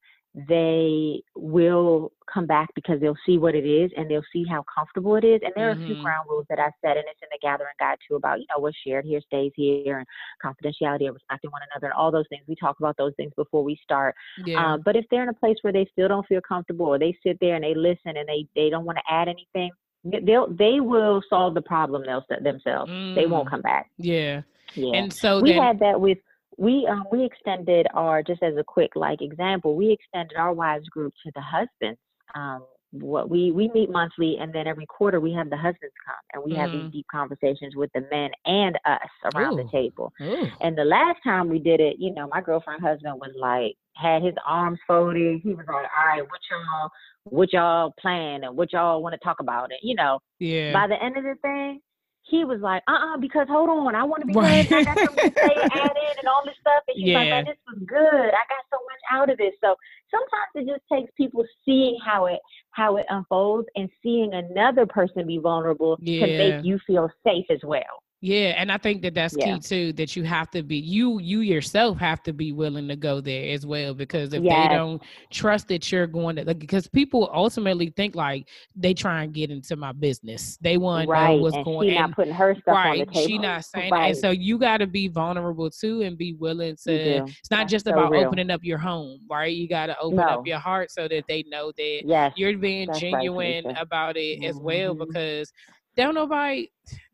they 0.48 1.22
will 1.34 2.12
come 2.32 2.46
back 2.46 2.68
because 2.74 3.00
they'll 3.00 3.16
see 3.24 3.38
what 3.38 3.54
it 3.54 3.64
is 3.64 3.90
and 3.96 4.10
they'll 4.10 4.22
see 4.32 4.44
how 4.44 4.62
comfortable 4.72 5.16
it 5.16 5.24
is. 5.24 5.40
And 5.42 5.52
there 5.56 5.68
are 5.68 5.72
a 5.72 5.76
few 5.86 5.94
Mhm. 5.94 6.02
ground 6.02 6.28
rules 6.28 6.44
that 6.50 6.58
I 6.58 6.70
set, 6.82 6.98
and 6.98 7.06
it's 7.08 7.22
in 7.22 7.28
the 7.30 7.38
gathering 7.40 7.72
guide 7.78 7.96
too 8.06 8.16
about, 8.16 8.38
you 8.40 8.46
know, 8.50 8.60
what's 8.60 8.76
shared 8.76 9.06
here 9.06 9.20
stays 9.22 9.52
here 9.54 9.98
and 9.98 10.06
confidentiality 10.44 11.06
and 11.06 11.14
respecting 11.14 11.50
one 11.50 11.62
another 11.72 11.86
and 11.86 11.94
all 11.94 12.10
those 12.10 12.28
things. 12.28 12.42
We 12.46 12.54
talk 12.54 12.78
about 12.80 12.98
those 12.98 13.14
things 13.16 13.32
before 13.34 13.64
we 13.64 13.76
start. 13.82 14.14
yeah 14.44 14.74
Um, 14.74 14.82
but 14.84 14.94
if 14.94 15.06
they're 15.10 15.22
in 15.22 15.30
a 15.30 15.34
place 15.34 15.56
where 15.62 15.72
they 15.72 15.86
still 15.86 16.08
don't 16.08 16.26
feel 16.26 16.42
comfortable 16.46 16.86
or 16.86 16.98
they 16.98 17.16
sit 17.22 17.38
there 17.40 17.54
and 17.54 17.64
they 17.64 17.74
listen 17.74 18.16
and 18.18 18.28
they, 18.28 18.46
they 18.54 18.68
don't 18.68 18.84
want 18.84 18.98
to 18.98 19.12
add 19.12 19.28
anything, 19.28 19.70
they'll 20.04 20.48
they 20.48 20.80
will 20.80 21.22
solve 21.30 21.54
the 21.54 21.62
problem 21.62 22.02
they'll, 22.04 22.24
themselves. 22.42 22.92
They 23.14 23.26
won't 23.26 23.48
Mm. 23.48 23.50
come 23.50 23.62
back. 23.62 23.90
yeah 23.96 24.42
Yeah. 24.74 24.98
and 24.98 25.12
so 25.12 25.40
we 25.40 25.50
then 25.52 25.62
had 25.62 25.78
that 25.80 25.98
with 25.98 26.18
we 26.56 26.86
um 26.90 27.04
we 27.10 27.24
extended 27.24 27.86
our 27.94 28.22
just 28.22 28.42
as 28.42 28.56
a 28.56 28.64
quick 28.64 28.92
like 28.96 29.22
example, 29.22 29.74
we 29.76 29.90
extended 29.92 30.36
our 30.36 30.52
wives 30.52 30.88
group 30.88 31.12
to 31.24 31.32
the 31.34 31.40
husbands 31.40 31.98
um 32.34 32.62
what 32.92 33.28
we 33.28 33.50
we 33.50 33.68
meet 33.74 33.90
monthly 33.90 34.36
and 34.40 34.54
then 34.54 34.66
every 34.66 34.86
quarter 34.86 35.20
we 35.20 35.32
have 35.32 35.50
the 35.50 35.56
husbands 35.56 35.94
come 36.04 36.14
and 36.32 36.42
we 36.44 36.52
mm-hmm. 36.52 36.60
have 36.60 36.72
these 36.72 36.92
deep 36.92 37.06
conversations 37.10 37.74
with 37.74 37.90
the 37.94 38.00
men 38.10 38.30
and 38.44 38.78
us 38.86 39.34
around 39.34 39.58
Ooh. 39.58 39.64
the 39.64 39.68
table 39.70 40.12
Ooh. 40.22 40.46
and 40.60 40.76
the 40.76 40.84
last 40.84 41.18
time 41.24 41.48
we 41.48 41.58
did 41.58 41.80
it 41.80 41.96
you 41.98 42.14
know 42.14 42.28
my 42.28 42.40
girlfriend 42.40 42.82
husband 42.82 43.14
was 43.16 43.32
like 43.38 43.74
had 43.94 44.22
his 44.22 44.34
arms 44.46 44.78
folded 44.86 45.40
he 45.42 45.50
was 45.50 45.64
like 45.66 45.86
all 45.98 46.06
right 46.06 46.22
what 46.22 46.40
y'all 46.50 46.90
what 47.24 47.52
y'all 47.52 47.92
plan 48.00 48.44
and 48.44 48.56
what 48.56 48.72
y'all 48.72 49.02
want 49.02 49.12
to 49.12 49.24
talk 49.24 49.40
about 49.40 49.64
and 49.64 49.80
you 49.82 49.94
know 49.94 50.18
yeah 50.38 50.72
by 50.72 50.86
the 50.86 51.02
end 51.02 51.16
of 51.16 51.24
the 51.24 51.34
thing 51.42 51.80
he 52.28 52.44
was 52.44 52.60
like, 52.60 52.82
uh 52.88 52.92
uh-uh, 52.92 53.14
uh 53.14 53.16
because 53.18 53.46
hold 53.48 53.68
on, 53.68 53.94
I 53.94 54.04
want 54.04 54.22
to 54.22 54.26
be 54.26 54.34
right. 54.34 54.68
good. 54.68 54.78
I 54.78 54.84
got 54.84 54.98
something 54.98 55.30
to 55.30 55.38
say, 55.38 55.54
add 55.62 55.96
in, 55.96 56.18
and 56.18 56.28
all 56.28 56.42
this 56.44 56.54
stuff. 56.60 56.82
And 56.88 56.96
she's 56.96 57.08
yeah. 57.08 57.18
like, 57.18 57.28
man, 57.28 57.44
this 57.44 57.56
was 57.68 57.78
good. 57.86 57.98
I 58.00 58.44
got 58.50 58.64
so 58.70 58.78
much 58.84 59.02
out 59.12 59.30
of 59.30 59.38
this. 59.38 59.52
So 59.62 59.74
sometimes 60.10 60.50
it 60.54 60.66
just 60.72 60.82
takes 60.90 61.10
people 61.16 61.44
seeing 61.64 61.98
how 62.04 62.26
it 62.26 62.40
how 62.70 62.96
it 62.96 63.06
unfolds 63.10 63.68
and 63.76 63.88
seeing 64.02 64.34
another 64.34 64.86
person 64.86 65.26
be 65.26 65.38
vulnerable 65.38 65.98
yeah. 66.00 66.26
to 66.26 66.38
make 66.38 66.64
you 66.64 66.78
feel 66.86 67.10
safe 67.24 67.46
as 67.50 67.60
well. 67.62 68.02
Yeah, 68.22 68.54
and 68.56 68.72
I 68.72 68.78
think 68.78 69.02
that 69.02 69.14
that's 69.14 69.36
yeah. 69.38 69.54
key 69.54 69.60
too. 69.60 69.92
That 69.92 70.16
you 70.16 70.22
have 70.24 70.50
to 70.52 70.62
be 70.62 70.78
you 70.78 71.20
you 71.20 71.40
yourself 71.40 71.98
have 71.98 72.22
to 72.22 72.32
be 72.32 72.50
willing 72.50 72.88
to 72.88 72.96
go 72.96 73.20
there 73.20 73.52
as 73.52 73.66
well. 73.66 73.92
Because 73.92 74.32
if 74.32 74.42
yes. 74.42 74.68
they 74.68 74.74
don't 74.74 75.02
trust 75.30 75.68
that 75.68 75.92
you're 75.92 76.06
going 76.06 76.36
to, 76.36 76.44
like, 76.44 76.58
because 76.58 76.88
people 76.88 77.30
ultimately 77.32 77.92
think 77.94 78.14
like 78.14 78.48
they 78.74 78.94
try 78.94 79.22
and 79.22 79.34
get 79.34 79.50
into 79.50 79.76
my 79.76 79.92
business. 79.92 80.56
They 80.62 80.78
want 80.78 81.10
right. 81.10 81.26
to 81.26 81.36
know 81.36 81.42
what's 81.42 81.56
and 81.56 81.64
going. 81.66 81.90
She 81.90 81.94
not 81.94 82.12
putting 82.12 82.32
her 82.32 82.54
stuff 82.54 82.74
right. 82.74 83.00
on 83.00 83.06
the 83.06 83.12
table. 83.12 83.26
She 83.26 83.38
not 83.38 83.64
saying 83.66 83.92
right. 83.92 84.00
that. 84.00 84.08
And 84.08 84.18
so 84.18 84.30
you 84.30 84.58
got 84.58 84.78
to 84.78 84.86
be 84.86 85.08
vulnerable 85.08 85.70
too 85.70 86.00
and 86.00 86.16
be 86.16 86.32
willing 86.32 86.76
to. 86.84 86.92
It's 86.92 87.50
not 87.50 87.58
that's 87.58 87.70
just 87.70 87.86
about 87.86 88.14
opening 88.14 88.50
up 88.50 88.64
your 88.64 88.78
home, 88.78 89.20
right? 89.28 89.54
You 89.54 89.68
got 89.68 89.86
to 89.86 89.98
open 89.98 90.16
no. 90.16 90.24
up 90.24 90.46
your 90.46 90.58
heart 90.58 90.90
so 90.90 91.06
that 91.06 91.24
they 91.28 91.44
know 91.48 91.70
that 91.76 92.02
yes. 92.06 92.32
you're 92.36 92.56
being 92.56 92.86
that's 92.86 93.00
genuine 93.00 93.66
about 93.76 94.16
it 94.16 94.40
mm-hmm. 94.40 94.48
as 94.48 94.56
well. 94.56 94.94
Mm-hmm. 94.94 95.04
Because 95.04 95.52
don't 95.96 96.14
nobody 96.14 96.70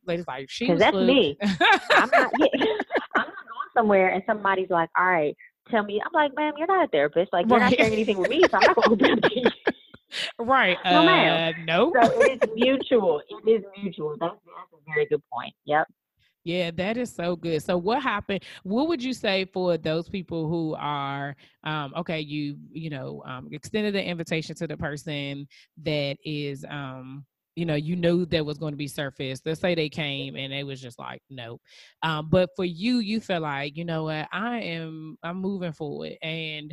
ladies 0.06 0.26
like 0.26 0.50
she 0.50 0.66
because 0.66 0.80
that's 0.80 0.96
me. 0.96 1.38
I'm 1.90 2.10
not. 2.10 2.32
Yeah, 2.38 2.48
I'm 3.16 3.26
not 3.26 3.26
going 3.26 3.70
somewhere 3.76 4.08
and 4.08 4.22
somebody's 4.26 4.70
like, 4.70 4.90
"All 4.96 5.06
right, 5.06 5.36
tell 5.70 5.84
me." 5.84 6.00
I'm 6.04 6.12
like, 6.12 6.32
"Ma'am, 6.36 6.54
you're 6.56 6.66
not 6.66 6.84
a 6.84 6.88
therapist. 6.88 7.32
Like, 7.32 7.46
you're 7.48 7.58
right. 7.58 7.70
not 7.70 7.76
sharing 7.76 7.92
anything 7.92 8.18
with 8.18 8.28
me, 8.28 8.48
so 8.50 8.58
I'm 8.58 8.64
not 8.64 8.76
going 8.76 8.98
to 8.98 9.04
open 9.04 9.52
Right. 10.38 10.76
No, 10.84 11.00
uh, 11.00 11.04
ma'am. 11.04 11.54
No. 11.64 11.92
So 11.94 12.10
it 12.10 12.42
is 12.42 12.50
mutual. 12.54 13.22
It 13.28 13.50
is 13.50 13.64
mutual. 13.80 14.16
That's, 14.20 14.34
that's 14.44 14.72
a 14.72 14.90
very 14.90 15.06
good 15.06 15.22
point. 15.32 15.54
Yep. 15.64 15.86
Yeah, 16.44 16.72
that 16.72 16.96
is 16.96 17.14
so 17.14 17.36
good. 17.36 17.62
So 17.62 17.78
what 17.78 18.02
happened? 18.02 18.42
What 18.64 18.88
would 18.88 19.02
you 19.02 19.12
say 19.12 19.44
for 19.44 19.76
those 19.78 20.08
people 20.08 20.48
who 20.48 20.74
are 20.74 21.36
um 21.62 21.94
okay, 21.98 22.20
you 22.20 22.56
you 22.72 22.90
know, 22.90 23.22
um 23.24 23.48
extended 23.52 23.94
the 23.94 24.04
invitation 24.04 24.56
to 24.56 24.66
the 24.66 24.76
person 24.76 25.46
that 25.84 26.16
is 26.24 26.64
um 26.68 27.24
you 27.56 27.66
know 27.66 27.74
you 27.74 27.96
knew 27.96 28.24
there 28.24 28.44
was 28.44 28.58
going 28.58 28.72
to 28.72 28.78
be 28.78 28.88
surface 28.88 29.40
let's 29.44 29.60
say 29.60 29.74
they 29.74 29.88
came 29.88 30.36
and 30.36 30.52
they 30.52 30.64
was 30.64 30.80
just 30.80 30.98
like 30.98 31.22
nope 31.30 31.60
um, 32.02 32.28
but 32.30 32.48
for 32.56 32.64
you 32.64 32.98
you 32.98 33.20
feel 33.20 33.40
like 33.40 33.76
you 33.76 33.84
know 33.84 34.04
what 34.04 34.26
i 34.32 34.58
am 34.58 35.16
i'm 35.22 35.38
moving 35.40 35.72
forward 35.72 36.14
and 36.22 36.72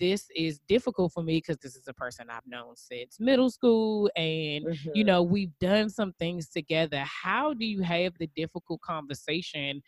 this 0.00 0.26
is 0.34 0.60
difficult 0.68 1.12
for 1.12 1.22
me 1.22 1.38
because 1.38 1.58
this 1.58 1.76
is 1.76 1.86
a 1.88 1.94
person 1.94 2.26
I've 2.28 2.46
known 2.46 2.74
since 2.76 3.18
middle 3.20 3.50
school, 3.50 4.10
and 4.16 4.64
mm-hmm. 4.64 4.90
you 4.94 5.04
know 5.04 5.22
we've 5.22 5.56
done 5.60 5.88
some 5.88 6.12
things 6.18 6.48
together. 6.48 7.04
How 7.06 7.54
do 7.54 7.64
you 7.64 7.82
have 7.82 8.12
the 8.18 8.28
difficult 8.34 8.80
conversation 8.80 9.82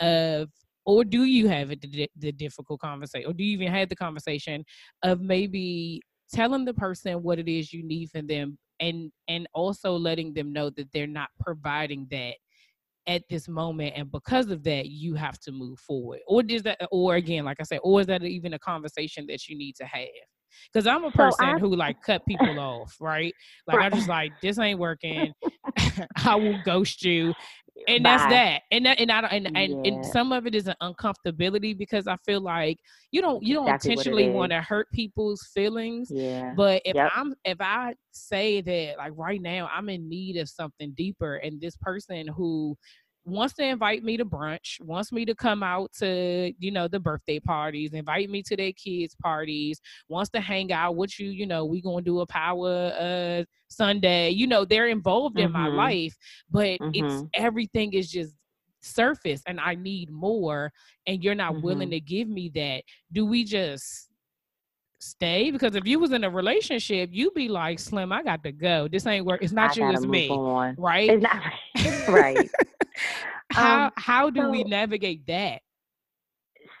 of, 0.00 0.48
or 0.84 1.04
do 1.04 1.24
you 1.24 1.48
have 1.48 1.68
the, 1.68 2.08
the 2.16 2.32
difficult 2.32 2.80
conversation, 2.80 3.30
or 3.30 3.34
do 3.34 3.44
you 3.44 3.52
even 3.52 3.72
have 3.72 3.88
the 3.88 3.96
conversation 3.96 4.64
of 5.02 5.20
maybe 5.20 6.00
telling 6.32 6.64
the 6.64 6.74
person 6.74 7.22
what 7.22 7.38
it 7.38 7.48
is 7.48 7.72
you 7.72 7.82
need 7.82 8.10
from 8.10 8.26
them 8.26 8.56
and 8.80 9.12
and 9.28 9.46
also 9.54 9.92
letting 9.96 10.32
them 10.34 10.52
know 10.52 10.70
that 10.70 10.90
they're 10.92 11.06
not 11.06 11.28
providing 11.38 12.06
that 12.10 12.34
at 13.06 13.22
this 13.28 13.48
moment 13.48 13.94
and 13.96 14.10
because 14.10 14.50
of 14.50 14.62
that 14.62 14.86
you 14.86 15.14
have 15.14 15.38
to 15.40 15.52
move 15.52 15.78
forward. 15.80 16.20
Or 16.26 16.42
is 16.46 16.62
that 16.64 16.78
or 16.90 17.14
again 17.16 17.44
like 17.44 17.58
i 17.60 17.64
said 17.64 17.80
or 17.82 18.00
is 18.00 18.06
that 18.08 18.22
even 18.22 18.54
a 18.54 18.58
conversation 18.58 19.26
that 19.28 19.48
you 19.48 19.56
need 19.56 19.76
to 19.76 19.84
have? 19.84 20.08
Because 20.72 20.86
i'm 20.86 21.04
a 21.04 21.10
person 21.10 21.38
so 21.38 21.56
I, 21.56 21.58
who 21.58 21.74
like 21.74 22.02
cut 22.02 22.22
people 22.28 22.58
off 22.58 22.96
right? 23.00 23.34
Like 23.66 23.78
right. 23.78 23.92
i'm 23.92 23.98
just 23.98 24.08
like 24.08 24.32
this 24.42 24.58
ain't 24.58 24.78
working. 24.78 25.32
I 26.24 26.34
will 26.34 26.58
ghost 26.64 27.04
you 27.04 27.32
and 27.88 28.02
Bye. 28.04 28.10
that's 28.10 28.30
that. 28.30 28.62
And 28.70 28.86
that 28.86 29.00
and 29.00 29.10
i 29.10 29.20
don't 29.20 29.32
and, 29.32 29.56
and, 29.56 29.86
and 29.86 30.06
some 30.06 30.32
of 30.32 30.46
it 30.46 30.54
is 30.54 30.66
an 30.66 30.74
uncomfortability 30.82 31.76
because 31.76 32.06
i 32.06 32.16
feel 32.26 32.40
like 32.40 32.78
you 33.10 33.20
don't 33.20 33.42
you 33.42 33.54
don't 33.54 33.68
exactly 33.68 33.92
intentionally 33.92 34.30
want 34.30 34.52
to 34.52 34.60
hurt 34.60 34.90
people's 34.92 35.48
feelings 35.54 36.10
yeah. 36.12 36.52
but 36.56 36.82
if 36.84 36.94
yep. 36.94 37.10
i'm 37.14 37.34
if 37.44 37.56
i 37.60 37.94
say 38.12 38.60
that 38.60 38.94
like 38.98 39.12
right 39.16 39.40
now 39.40 39.68
i'm 39.74 39.88
in 39.88 40.08
need 40.08 40.36
of 40.36 40.48
something 40.48 40.92
deeper 40.96 41.36
and 41.36 41.60
this 41.60 41.76
person 41.80 42.26
who 42.28 42.76
wants 43.24 43.54
to 43.54 43.64
invite 43.64 44.02
me 44.02 44.16
to 44.16 44.24
brunch, 44.24 44.80
wants 44.80 45.12
me 45.12 45.24
to 45.24 45.34
come 45.34 45.62
out 45.62 45.92
to, 45.98 46.52
you 46.58 46.70
know, 46.70 46.88
the 46.88 47.00
birthday 47.00 47.38
parties, 47.38 47.92
invite 47.92 48.30
me 48.30 48.42
to 48.42 48.56
their 48.56 48.72
kids' 48.72 49.14
parties, 49.22 49.80
wants 50.08 50.30
to 50.30 50.40
hang 50.40 50.72
out 50.72 50.96
with 50.96 51.18
you, 51.18 51.30
you 51.30 51.46
know, 51.46 51.64
we 51.64 51.80
gonna 51.80 52.02
do 52.02 52.20
a 52.20 52.26
power 52.26 52.92
uh 52.98 53.44
Sunday. 53.68 54.30
You 54.30 54.46
know, 54.46 54.64
they're 54.64 54.88
involved 54.88 55.36
mm-hmm. 55.36 55.46
in 55.46 55.52
my 55.52 55.68
mm-hmm. 55.68 55.76
life, 55.76 56.16
but 56.50 56.80
mm-hmm. 56.80 56.90
it's 56.94 57.24
everything 57.34 57.92
is 57.92 58.10
just 58.10 58.34
surface 58.82 59.42
and 59.46 59.60
I 59.60 59.74
need 59.74 60.10
more 60.10 60.72
and 61.06 61.22
you're 61.22 61.34
not 61.34 61.54
mm-hmm. 61.54 61.62
willing 61.62 61.90
to 61.90 62.00
give 62.00 62.28
me 62.28 62.50
that. 62.54 62.82
Do 63.12 63.26
we 63.26 63.44
just 63.44 64.09
stay 65.02 65.50
because 65.50 65.74
if 65.74 65.86
you 65.86 65.98
was 65.98 66.12
in 66.12 66.24
a 66.24 66.30
relationship 66.30 67.08
you'd 67.10 67.32
be 67.32 67.48
like 67.48 67.78
slim 67.78 68.12
i 68.12 68.22
got 68.22 68.44
to 68.44 68.52
go 68.52 68.86
this 68.86 69.06
ain't 69.06 69.24
work 69.24 69.42
it's 69.42 69.52
not 69.52 69.76
I 69.76 69.80
you 69.80 69.90
it's 69.90 70.04
me 70.04 70.28
on. 70.28 70.76
right 70.78 71.08
it's 71.08 71.22
not 71.22 72.08
right 72.08 72.50
how 73.52 73.86
um, 73.86 73.92
how 73.96 74.30
do 74.30 74.42
so, 74.42 74.50
we 74.50 74.64
navigate 74.64 75.26
that? 75.26 75.60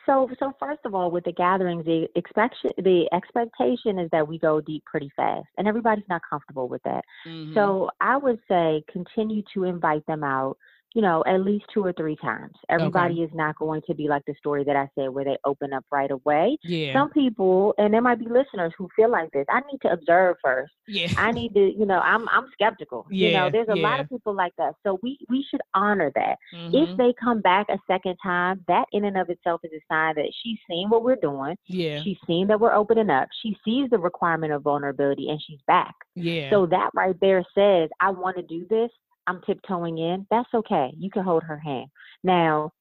So 0.06 0.28
so 0.38 0.52
first 0.58 0.80
of 0.84 0.94
all, 0.94 1.10
with 1.10 1.24
the 1.24 1.32
gatherings, 1.32 1.84
the 1.84 2.08
expectation 2.16 2.70
the 2.78 3.08
expectation 3.12 3.98
is 3.98 4.08
that 4.12 4.26
we 4.26 4.38
go 4.38 4.60
deep 4.60 4.84
pretty 4.84 5.10
fast, 5.16 5.46
and 5.58 5.68
everybody's 5.68 6.08
not 6.08 6.22
comfortable 6.28 6.68
with 6.68 6.82
that. 6.84 7.04
Mm-hmm. 7.26 7.54
So 7.54 7.90
I 8.00 8.16
would 8.16 8.38
say 8.48 8.82
continue 8.90 9.42
to 9.54 9.64
invite 9.64 10.06
them 10.06 10.24
out 10.24 10.56
you 10.94 11.02
know, 11.02 11.22
at 11.26 11.42
least 11.42 11.66
two 11.72 11.84
or 11.84 11.92
three 11.92 12.16
times. 12.16 12.52
Everybody 12.68 13.14
okay. 13.14 13.22
is 13.22 13.30
not 13.32 13.56
going 13.56 13.82
to 13.86 13.94
be 13.94 14.08
like 14.08 14.24
the 14.26 14.34
story 14.38 14.64
that 14.64 14.76
I 14.76 14.88
said 14.94 15.10
where 15.10 15.24
they 15.24 15.36
open 15.44 15.72
up 15.72 15.84
right 15.90 16.10
away. 16.10 16.58
Yeah. 16.64 16.92
Some 16.92 17.10
people, 17.10 17.74
and 17.78 17.94
there 17.94 18.00
might 18.00 18.18
be 18.18 18.26
listeners 18.26 18.72
who 18.76 18.88
feel 18.96 19.10
like 19.10 19.30
this. 19.32 19.46
I 19.48 19.60
need 19.70 19.78
to 19.82 19.92
observe 19.92 20.36
first. 20.42 20.72
Yeah. 20.88 21.08
I 21.16 21.30
need 21.30 21.54
to, 21.54 21.60
you 21.60 21.86
know, 21.86 22.00
I'm 22.00 22.28
I'm 22.28 22.46
skeptical. 22.52 23.06
Yeah. 23.10 23.28
You 23.28 23.34
know, 23.34 23.50
there's 23.50 23.68
a 23.68 23.78
yeah. 23.78 23.88
lot 23.88 24.00
of 24.00 24.08
people 24.08 24.34
like 24.34 24.52
that. 24.58 24.74
So 24.84 24.98
we 25.02 25.18
we 25.28 25.44
should 25.48 25.60
honor 25.74 26.10
that. 26.14 26.36
Mm-hmm. 26.54 26.74
If 26.74 26.96
they 26.96 27.14
come 27.22 27.40
back 27.40 27.66
a 27.68 27.78
second 27.86 28.16
time, 28.22 28.64
that 28.66 28.86
in 28.92 29.04
and 29.04 29.16
of 29.16 29.30
itself 29.30 29.60
is 29.64 29.70
a 29.72 29.80
sign 29.92 30.14
that 30.16 30.32
she's 30.42 30.58
seen 30.68 30.88
what 30.88 31.04
we're 31.04 31.16
doing. 31.16 31.56
Yeah. 31.66 32.02
She's 32.02 32.18
seen 32.26 32.48
that 32.48 32.60
we're 32.60 32.74
opening 32.74 33.10
up. 33.10 33.28
She 33.42 33.56
sees 33.64 33.90
the 33.90 33.98
requirement 33.98 34.52
of 34.52 34.62
vulnerability 34.62 35.28
and 35.28 35.40
she's 35.46 35.60
back. 35.66 35.94
Yeah. 36.14 36.50
So 36.50 36.66
that 36.66 36.90
right 36.94 37.16
there 37.20 37.44
says, 37.54 37.90
I 38.00 38.10
want 38.10 38.36
to 38.36 38.42
do 38.42 38.66
this. 38.68 38.90
I'm 39.26 39.40
tiptoeing 39.46 39.98
in, 39.98 40.26
that's 40.30 40.48
okay. 40.54 40.90
You 40.96 41.10
can 41.10 41.22
hold 41.22 41.42
her 41.44 41.58
hand. 41.58 41.88
Now, 42.24 42.72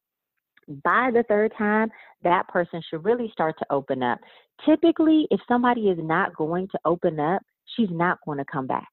by 0.84 1.10
the 1.14 1.24
third 1.28 1.54
time, 1.58 1.90
that 2.24 2.48
person 2.48 2.82
should 2.90 3.04
really 3.04 3.30
start 3.32 3.56
to 3.60 3.66
open 3.70 4.04
up. 4.04 4.20
Typically, 4.66 5.28
if 5.32 5.40
somebody 5.48 5.90
is 5.90 5.98
not 6.02 6.36
going 6.36 6.68
to 6.70 6.80
open 6.86 7.20
up, 7.20 7.42
she's 7.76 7.90
not 7.92 8.20
going 8.26 8.38
to 8.38 8.46
come 8.52 8.68
back. 8.68 8.88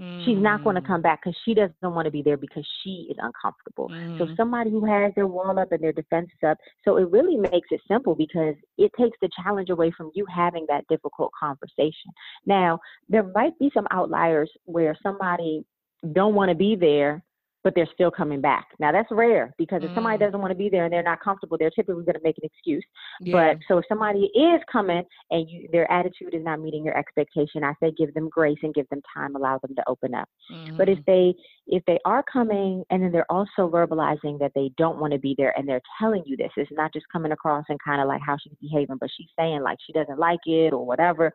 Mm. 0.00 0.24
She's 0.26 0.38
not 0.38 0.62
going 0.62 0.76
to 0.76 0.82
mm. 0.82 0.86
come 0.86 1.00
back 1.00 1.20
because 1.22 1.36
she 1.44 1.54
doesn't 1.54 1.74
want 1.82 2.04
to 2.04 2.10
be 2.10 2.20
there 2.20 2.36
because 2.36 2.66
she 2.82 3.08
is 3.10 3.16
uncomfortable. 3.18 3.88
Mm. 3.88 4.18
So 4.18 4.28
somebody 4.36 4.70
who 4.70 4.84
has 4.84 5.12
their 5.14 5.26
wall 5.26 5.58
up 5.58 5.72
and 5.72 5.82
their 5.82 5.92
defenses 5.92 6.36
up, 6.46 6.58
so 6.84 6.98
it 6.98 7.10
really 7.10 7.36
makes 7.36 7.68
it 7.70 7.80
simple 7.88 8.14
because 8.14 8.54
it 8.76 8.92
takes 8.98 9.16
the 9.22 9.30
challenge 9.42 9.70
away 9.70 9.90
from 9.96 10.10
you 10.14 10.26
having 10.26 10.66
that 10.68 10.84
difficult 10.88 11.32
conversation. 11.38 12.10
Now, 12.44 12.78
there 13.08 13.22
might 13.34 13.58
be 13.58 13.70
some 13.72 13.86
outliers 13.90 14.50
where 14.64 14.96
somebody 15.02 15.64
don't 16.12 16.34
want 16.34 16.50
to 16.50 16.54
be 16.54 16.76
there, 16.76 17.22
but 17.66 17.74
they're 17.74 17.88
still 17.92 18.12
coming 18.12 18.40
back. 18.40 18.68
Now 18.78 18.92
that's 18.92 19.08
rare 19.10 19.52
because 19.58 19.82
if 19.82 19.90
mm. 19.90 19.94
somebody 19.96 20.18
doesn't 20.18 20.38
want 20.40 20.52
to 20.52 20.56
be 20.56 20.68
there 20.68 20.84
and 20.84 20.92
they're 20.92 21.02
not 21.02 21.18
comfortable, 21.20 21.58
they're 21.58 21.68
typically 21.68 22.04
going 22.04 22.14
to 22.14 22.22
make 22.22 22.38
an 22.38 22.44
excuse. 22.44 22.84
Yeah. 23.20 23.32
But 23.32 23.58
so 23.66 23.78
if 23.78 23.84
somebody 23.88 24.30
is 24.36 24.60
coming 24.70 25.02
and 25.32 25.50
you, 25.50 25.68
their 25.72 25.90
attitude 25.90 26.32
is 26.32 26.44
not 26.44 26.60
meeting 26.60 26.84
your 26.84 26.96
expectation, 26.96 27.64
I 27.64 27.72
say 27.82 27.90
give 27.98 28.14
them 28.14 28.28
grace 28.28 28.58
and 28.62 28.72
give 28.72 28.88
them 28.88 29.00
time, 29.12 29.34
allow 29.34 29.58
them 29.58 29.74
to 29.74 29.82
open 29.88 30.14
up. 30.14 30.28
Mm. 30.48 30.76
But 30.76 30.88
if 30.88 30.98
mm-hmm. 30.98 31.10
they 31.10 31.34
if 31.66 31.82
they 31.86 31.98
are 32.04 32.22
coming 32.32 32.84
and 32.90 33.02
then 33.02 33.10
they're 33.10 33.32
also 33.32 33.68
verbalizing 33.68 34.38
that 34.38 34.52
they 34.54 34.70
don't 34.78 35.00
want 35.00 35.12
to 35.14 35.18
be 35.18 35.34
there 35.36 35.52
and 35.58 35.68
they're 35.68 35.82
telling 35.98 36.22
you 36.24 36.36
this, 36.36 36.52
it's 36.56 36.70
not 36.70 36.92
just 36.92 37.06
coming 37.12 37.32
across 37.32 37.64
and 37.68 37.80
kind 37.84 38.00
of 38.00 38.06
like 38.06 38.20
how 38.24 38.36
she's 38.40 38.54
behaving, 38.60 38.98
but 39.00 39.10
she's 39.16 39.26
saying 39.36 39.62
like 39.62 39.78
she 39.84 39.92
doesn't 39.92 40.20
like 40.20 40.38
it 40.46 40.72
or 40.72 40.86
whatever 40.86 41.34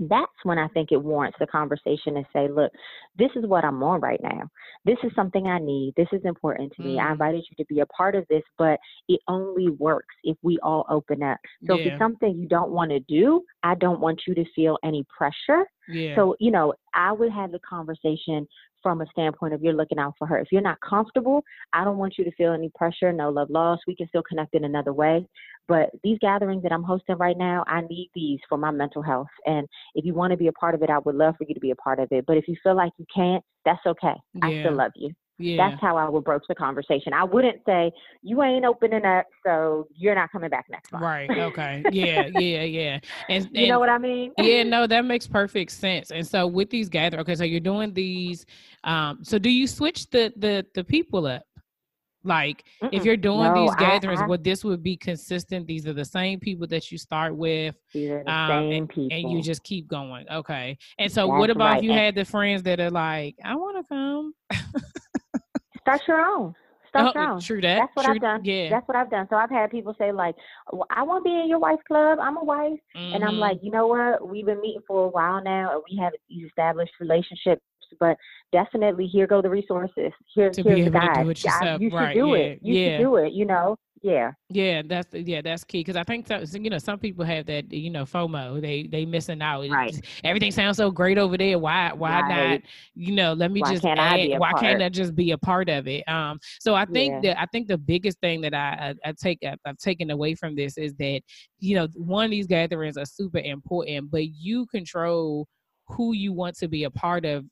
that's 0.00 0.32
when 0.44 0.58
I 0.58 0.68
think 0.68 0.92
it 0.92 1.02
warrants 1.02 1.38
the 1.40 1.46
conversation 1.46 2.16
and 2.16 2.26
say, 2.32 2.48
look, 2.48 2.72
this 3.18 3.30
is 3.36 3.46
what 3.46 3.64
I'm 3.64 3.82
on 3.82 4.00
right 4.00 4.20
now. 4.22 4.48
This 4.84 4.98
is 5.02 5.10
something 5.14 5.46
I 5.46 5.58
need. 5.58 5.94
This 5.96 6.08
is 6.12 6.20
important 6.24 6.72
to 6.76 6.82
mm. 6.82 6.86
me. 6.86 6.98
I 6.98 7.04
mm. 7.04 7.12
invited 7.12 7.44
you 7.48 7.64
to 7.64 7.74
be 7.74 7.80
a 7.80 7.86
part 7.86 8.14
of 8.14 8.26
this, 8.28 8.42
but 8.56 8.78
it 9.08 9.20
only 9.28 9.70
works 9.70 10.14
if 10.24 10.36
we 10.42 10.58
all 10.62 10.86
open 10.88 11.22
up. 11.22 11.38
So 11.66 11.74
yeah. 11.74 11.80
if 11.80 11.92
it's 11.92 11.98
something 11.98 12.36
you 12.36 12.48
don't 12.48 12.70
want 12.70 12.90
to 12.90 13.00
do, 13.00 13.42
I 13.62 13.74
don't 13.74 14.00
want 14.00 14.22
you 14.26 14.34
to 14.34 14.44
feel 14.54 14.78
any 14.84 15.04
pressure 15.16 15.64
Yeah. 15.88 16.14
So, 16.16 16.36
you 16.38 16.50
know, 16.50 16.74
I 16.94 17.12
would 17.12 17.32
have 17.32 17.52
the 17.52 17.60
conversation 17.60 18.46
from 18.82 19.00
a 19.00 19.06
standpoint 19.10 19.54
of 19.54 19.62
you're 19.62 19.72
looking 19.72 19.98
out 19.98 20.14
for 20.18 20.26
her. 20.26 20.38
If 20.38 20.48
you're 20.52 20.62
not 20.62 20.78
comfortable, 20.80 21.42
I 21.72 21.84
don't 21.84 21.98
want 21.98 22.14
you 22.18 22.24
to 22.24 22.30
feel 22.32 22.52
any 22.52 22.70
pressure, 22.76 23.12
no 23.12 23.30
love 23.30 23.50
lost. 23.50 23.82
We 23.86 23.96
can 23.96 24.08
still 24.08 24.22
connect 24.22 24.54
in 24.54 24.64
another 24.64 24.92
way. 24.92 25.26
But 25.68 25.90
these 26.02 26.18
gatherings 26.20 26.62
that 26.62 26.72
I'm 26.72 26.82
hosting 26.82 27.16
right 27.18 27.36
now, 27.36 27.62
I 27.66 27.82
need 27.82 28.10
these 28.14 28.40
for 28.48 28.56
my 28.56 28.70
mental 28.70 29.02
health. 29.02 29.28
And 29.44 29.68
if 29.94 30.04
you 30.04 30.14
want 30.14 30.30
to 30.30 30.36
be 30.36 30.48
a 30.48 30.52
part 30.52 30.74
of 30.74 30.82
it, 30.82 30.90
I 30.90 30.98
would 30.98 31.14
love 31.14 31.34
for 31.36 31.44
you 31.46 31.54
to 31.54 31.60
be 31.60 31.70
a 31.70 31.76
part 31.76 32.00
of 32.00 32.08
it. 32.10 32.24
But 32.26 32.38
if 32.38 32.48
you 32.48 32.56
feel 32.62 32.74
like 32.74 32.92
you 32.98 33.04
can't, 33.14 33.44
that's 33.64 33.84
okay. 33.86 34.14
Yeah. 34.34 34.46
I 34.46 34.60
still 34.60 34.74
love 34.74 34.92
you. 34.96 35.12
Yeah. 35.40 35.68
That's 35.68 35.80
how 35.80 35.96
I 35.96 36.08
would 36.08 36.24
broach 36.24 36.42
the 36.48 36.54
conversation. 36.56 37.12
I 37.12 37.22
wouldn't 37.22 37.60
say, 37.64 37.92
you 38.22 38.42
ain't 38.42 38.64
opening 38.64 39.04
up, 39.04 39.26
so 39.46 39.86
you're 39.94 40.16
not 40.16 40.32
coming 40.32 40.50
back 40.50 40.66
next 40.68 40.90
month. 40.90 41.04
Right. 41.04 41.30
Okay. 41.30 41.84
Yeah. 41.92 42.26
Yeah. 42.26 42.62
Yeah. 42.62 42.98
And, 43.28 43.48
you 43.52 43.68
know 43.68 43.78
what 43.78 43.88
I 43.88 43.98
mean? 43.98 44.32
yeah, 44.38 44.64
no, 44.64 44.88
that 44.88 45.04
makes 45.04 45.28
perfect 45.28 45.70
sense. 45.70 46.10
And 46.10 46.26
so 46.26 46.46
with 46.46 46.70
these 46.70 46.88
gather, 46.88 47.20
okay, 47.20 47.36
so 47.36 47.44
you're 47.44 47.60
doing 47.60 47.94
these. 47.94 48.46
Um, 48.82 49.20
so 49.22 49.38
do 49.38 49.50
you 49.50 49.68
switch 49.68 50.10
the 50.10 50.32
the 50.36 50.66
the 50.74 50.82
people 50.82 51.26
up? 51.26 51.44
Like 52.24 52.64
if 52.82 53.02
Mm-mm. 53.02 53.04
you're 53.04 53.16
doing 53.16 53.52
No, 53.54 53.54
these 53.66 53.74
gatherings, 53.76 54.20
I- 54.20 54.26
would 54.26 54.42
this 54.42 54.64
would 54.64 54.82
be 54.82 54.96
consistent? 54.96 55.66
These 55.66 55.86
are 55.86 55.92
the 55.92 56.04
same 56.04 56.40
people 56.40 56.66
that 56.66 56.90
you 56.90 56.98
start 56.98 57.36
with, 57.36 57.74
These 57.94 58.10
are 58.10 58.24
the 58.24 58.32
um, 58.32 58.48
same 58.70 58.88
people. 58.88 59.08
and 59.16 59.30
you 59.30 59.42
just 59.42 59.62
keep 59.62 59.86
going. 59.86 60.26
Okay. 60.28 60.76
And 60.98 61.10
so 61.10 61.26
what 61.28 61.46
That's 61.46 61.56
about 61.56 61.70
if 61.70 61.74
right. 61.76 61.82
you 61.84 61.92
had 61.92 62.14
the 62.14 62.24
friends 62.24 62.62
that 62.64 62.80
are 62.80 62.90
like, 62.90 63.36
I 63.44 63.54
want 63.54 63.76
to 63.78 63.84
come? 63.88 64.34
Start 65.82 66.00
your 66.08 66.20
own. 66.20 66.54
Start 66.88 67.12
Oh, 67.14 67.20
your 67.20 67.30
own. 67.32 67.40
true 67.40 67.60
that. 67.60 67.78
That's 67.78 67.90
what 67.96 68.04
true, 68.06 68.14
I've 68.14 68.20
done. 68.20 68.40
Yeah. 68.44 68.70
That's 68.70 68.88
what 68.88 68.96
I've 68.96 69.10
done. 69.10 69.26
So 69.30 69.36
I've 69.36 69.50
had 69.50 69.70
people 69.70 69.94
say 69.98 70.10
like, 70.10 70.34
well, 70.72 70.86
"I 70.90 71.02
want 71.02 71.24
to 71.24 71.28
be 71.30 71.34
in 71.38 71.48
your 71.48 71.58
wife's 71.58 71.82
club. 71.86 72.18
I'm 72.20 72.36
a 72.36 72.44
wife," 72.44 72.78
and 72.94 73.22
I'm 73.22 73.34
Mhm. 73.34 73.38
like, 73.38 73.58
you 73.62 73.70
know 73.70 73.86
what? 73.86 74.26
We've 74.28 74.44
been 74.46 74.60
meeting 74.60 74.82
for 74.86 75.04
a 75.04 75.08
while 75.08 75.42
now, 75.42 75.72
and 75.74 75.82
we 75.90 75.96
have 75.98 76.12
these 76.28 76.46
established 76.46 76.92
relationships. 76.98 77.62
But 78.00 78.16
definitely, 78.52 79.06
here 79.06 79.26
go 79.26 79.42
the 79.42 79.50
resources. 79.50 80.12
Here's 80.34 80.56
To 80.56 80.64
be 80.64 80.70
here's 80.70 80.84
the 80.86 80.90
to 80.92 81.00
do 81.00 81.06
guide. 81.06 81.26
it 81.28 81.44
Yeah, 81.44 81.52
yourself. 81.60 81.80
you 81.82 81.90
should 81.90 81.96
Right, 81.96 82.14
do 82.14 82.26
yeah, 82.28 82.34
it. 82.36 82.58
You 82.62 82.74
yeah. 82.74 82.96
should 82.96 83.02
do 83.02 83.16
it. 83.16 83.32
You 83.32 83.44
know. 83.46 83.76
Yeah. 84.00 84.30
Yeah, 84.48 84.82
that's 84.86 85.12
yeah, 85.12 85.40
that's 85.42 85.64
key 85.64 85.80
because 85.80 85.96
I 85.96 86.04
think 86.04 86.28
so, 86.28 86.44
you 86.56 86.70
know 86.70 86.78
some 86.78 87.00
people 87.00 87.24
have 87.24 87.46
that 87.46 87.72
you 87.72 87.90
know 87.90 88.04
FOMO. 88.04 88.60
They 88.60 88.84
they 88.84 89.04
missing 89.04 89.42
out. 89.42 89.68
Right. 89.68 90.00
Everything 90.22 90.52
sounds 90.52 90.76
so 90.76 90.92
great 90.92 91.18
over 91.18 91.36
there. 91.36 91.58
Why 91.58 91.92
why 91.92 92.20
not? 92.20 92.60
You 92.94 93.12
know, 93.16 93.32
let 93.32 93.50
me 93.50 93.60
Why 93.60 93.70
just 93.72 93.82
can't 93.82 93.98
I 93.98 94.30
add- 94.30 94.38
why 94.38 94.52
can't 94.52 94.78
part? 94.78 94.82
I 94.82 94.88
just 94.88 95.16
be 95.16 95.32
a 95.32 95.38
part 95.38 95.68
of 95.68 95.88
it? 95.88 96.08
Um. 96.08 96.38
So 96.60 96.76
I 96.76 96.84
think 96.84 97.24
Yeah. 97.24 97.34
that 97.34 97.40
I 97.42 97.46
think 97.46 97.66
the 97.66 97.76
biggest 97.76 98.20
thing 98.20 98.40
that 98.42 98.54
I 98.54 98.94
I, 99.04 99.08
I 99.08 99.12
take 99.20 99.40
I've, 99.44 99.58
I've 99.64 99.78
taken 99.78 100.12
away 100.12 100.36
from 100.36 100.54
this 100.54 100.78
is 100.78 100.94
that 100.94 101.22
you 101.58 101.74
know 101.74 101.88
one 101.96 102.26
of 102.26 102.30
these 102.30 102.46
gatherings 102.46 102.96
are 102.96 103.04
super 103.04 103.38
important, 103.38 104.12
but 104.12 104.28
you 104.28 104.66
control 104.66 105.48
who 105.88 106.12
you 106.12 106.32
want 106.32 106.54
to 106.58 106.68
be 106.68 106.84
a 106.84 106.90
part 106.90 107.24
of 107.24 107.44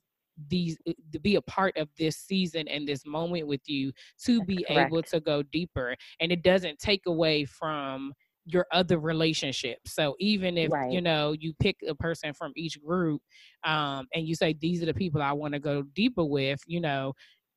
these 0.49 0.77
uh, 0.87 0.93
to 1.11 1.19
be 1.19 1.35
a 1.35 1.41
part 1.41 1.75
of 1.77 1.89
this 1.97 2.17
season 2.17 2.67
and 2.67 2.87
this 2.87 3.05
moment 3.05 3.47
with 3.47 3.61
you 3.67 3.91
to 4.23 4.37
That's 4.39 4.47
be 4.47 4.65
correct. 4.67 4.91
able 4.91 5.03
to 5.03 5.19
go 5.19 5.43
deeper 5.43 5.95
and 6.19 6.31
it 6.31 6.43
doesn't 6.43 6.79
take 6.79 7.05
away 7.07 7.45
from 7.45 8.13
your 8.45 8.65
other 8.71 8.97
relationships 8.99 9.93
so 9.93 10.15
even 10.19 10.57
if 10.57 10.71
you 10.89 11.01
know 11.01 11.33
you 11.37 11.53
pick 11.59 11.75
a 11.87 11.93
person 11.95 12.33
from 12.33 12.53
each 12.55 12.81
group 12.81 13.21
um 13.65 14.07
and 14.13 14.25
you 14.25 14.35
say 14.35 14.55
these 14.61 14.81
are 14.81 14.85
the 14.85 14.93
people 14.93 15.21
i 15.21 15.33
want 15.33 15.53
to 15.53 15.59
go 15.59 15.83
deeper 15.93 16.23
with 16.23 16.61
you 16.65 16.79
know 16.79 17.11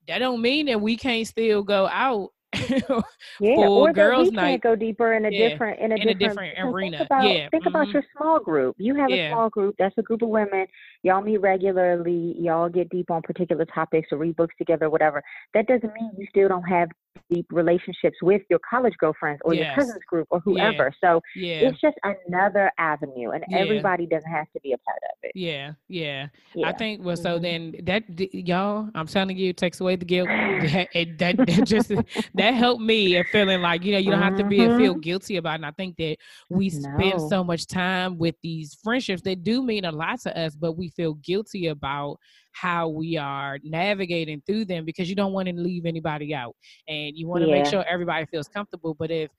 that 0.08 0.18
don't 0.18 0.42
mean 0.42 0.66
that 0.66 0.80
we 0.80 0.96
can't 0.96 1.28
still 1.28 1.62
go 1.62 1.86
out 1.86 2.30
for 2.56 3.02
or 3.40 3.92
girls' 3.92 4.30
we 4.30 4.36
night 4.36 4.50
can't 4.50 4.62
go 4.62 4.74
deeper 4.76 5.12
in 5.14 5.24
a 5.24 5.30
Yeah, 5.30 5.48
different 5.48 5.80
in 5.80 5.92
a 5.92 5.96
in 5.96 6.08
a 6.08 6.14
different, 6.14 6.54
different 6.54 6.74
arena. 6.74 6.98
Think 6.98 7.06
about, 7.06 7.24
Yeah, 7.24 7.48
think 7.50 7.66
about 7.66 7.88
mhm. 7.88 7.92
your 7.94 8.02
small 8.16 8.40
group. 8.40 8.76
You 8.78 8.94
have 8.96 9.10
Yeah. 9.10 9.28
a 9.28 9.30
small 9.32 9.50
group. 9.50 9.76
That's 9.78 9.96
a 9.98 10.02
group 10.02 10.22
of 10.22 10.28
women. 10.28 10.66
Y'all 11.02 11.22
meet 11.22 11.38
regularly. 11.38 12.36
Y'all 12.38 12.68
get 12.68 12.88
deep 12.90 13.10
on 13.10 13.22
particular 13.22 13.64
topics 13.66 14.08
or 14.12 14.18
read 14.18 14.36
books 14.36 14.54
together, 14.58 14.90
whatever. 14.90 15.22
That 15.54 15.66
doesn't 15.66 15.92
mean 15.94 16.10
you 16.16 16.26
still 16.30 16.48
don't 16.48 16.64
have 16.68 16.88
deep 17.30 17.46
relationships 17.50 18.16
with 18.22 18.42
your 18.50 18.58
college 18.68 18.94
girlfriends 18.98 19.40
or 19.44 19.54
Yes. 19.54 19.66
your 19.66 19.74
cousins 19.76 20.04
group 20.08 20.26
or 20.30 20.38
Yeah. 20.46 20.72
whoever. 20.72 20.92
So 21.02 21.20
yeah 21.36 21.60
it's 21.68 21.80
just 21.80 21.96
another 22.04 22.70
avenue, 22.78 23.30
and 23.30 23.44
Yeah. 23.48 23.58
everybody 23.58 24.06
doesn't 24.06 24.30
have 24.30 24.50
to 24.52 24.60
be 24.62 24.72
a 24.72 24.78
part 24.78 24.98
of 25.12 25.16
it. 25.22 25.32
yeah 25.34 25.72
yeah 25.88 26.28
Yeah. 26.54 26.68
I 26.68 26.72
think 26.72 27.04
well. 27.04 27.16
So 27.16 27.38
Mhm. 27.38 27.42
then 27.42 27.74
that 27.84 28.16
d- 28.16 28.30
y'all, 28.32 28.88
I'm 28.94 29.06
telling 29.06 29.36
you, 29.36 29.50
it 29.50 29.56
takes 29.56 29.80
away 29.80 29.96
the 29.96 30.04
guilt. 30.04 30.30
That, 30.60 30.88
it, 30.94 31.18
that, 31.18 31.36
that 31.36 31.64
just 31.66 31.88
that 32.34 32.54
helped 32.54 32.82
me 32.82 33.16
of 33.16 33.26
feeling 33.28 33.60
like 33.62 33.84
you 33.84 33.92
know 33.92 33.98
you 33.98 34.10
don't 34.10 34.20
have 34.22 34.36
to 34.36 34.44
be 34.44 34.58
feel 34.76 34.94
guilty 34.94 35.36
about. 35.36 35.52
it. 35.52 35.54
And 35.56 35.66
I 35.66 35.70
think 35.72 35.96
that 35.96 36.16
we 36.48 36.68
spend 36.70 37.20
so 37.28 37.42
much 37.44 37.66
time 37.66 38.18
with 38.18 38.34
these 38.42 38.74
friendships 38.82 39.22
that 39.22 39.42
do 39.42 39.62
mean 39.62 39.84
a 39.84 39.92
lot 39.92 40.20
to 40.22 40.36
us, 40.38 40.54
but 40.56 40.72
we 40.76 40.88
feel 40.90 41.14
guilty 41.14 41.66
about 41.68 42.18
how 42.52 42.88
we 42.88 43.16
are 43.16 43.58
navigating 43.62 44.42
through 44.46 44.64
them 44.64 44.84
because 44.84 45.08
you 45.08 45.14
don't 45.16 45.32
want 45.32 45.48
to 45.48 45.54
leave 45.54 45.86
anybody 45.86 46.34
out 46.34 46.54
and 46.88 47.16
you 47.16 47.26
want 47.28 47.42
to 47.42 47.48
make 47.48 47.66
sure 47.66 47.84
everybody 47.88 48.26
feels 48.26 48.48
comfortable. 48.48 48.94
But 48.94 49.10
if 49.10 49.30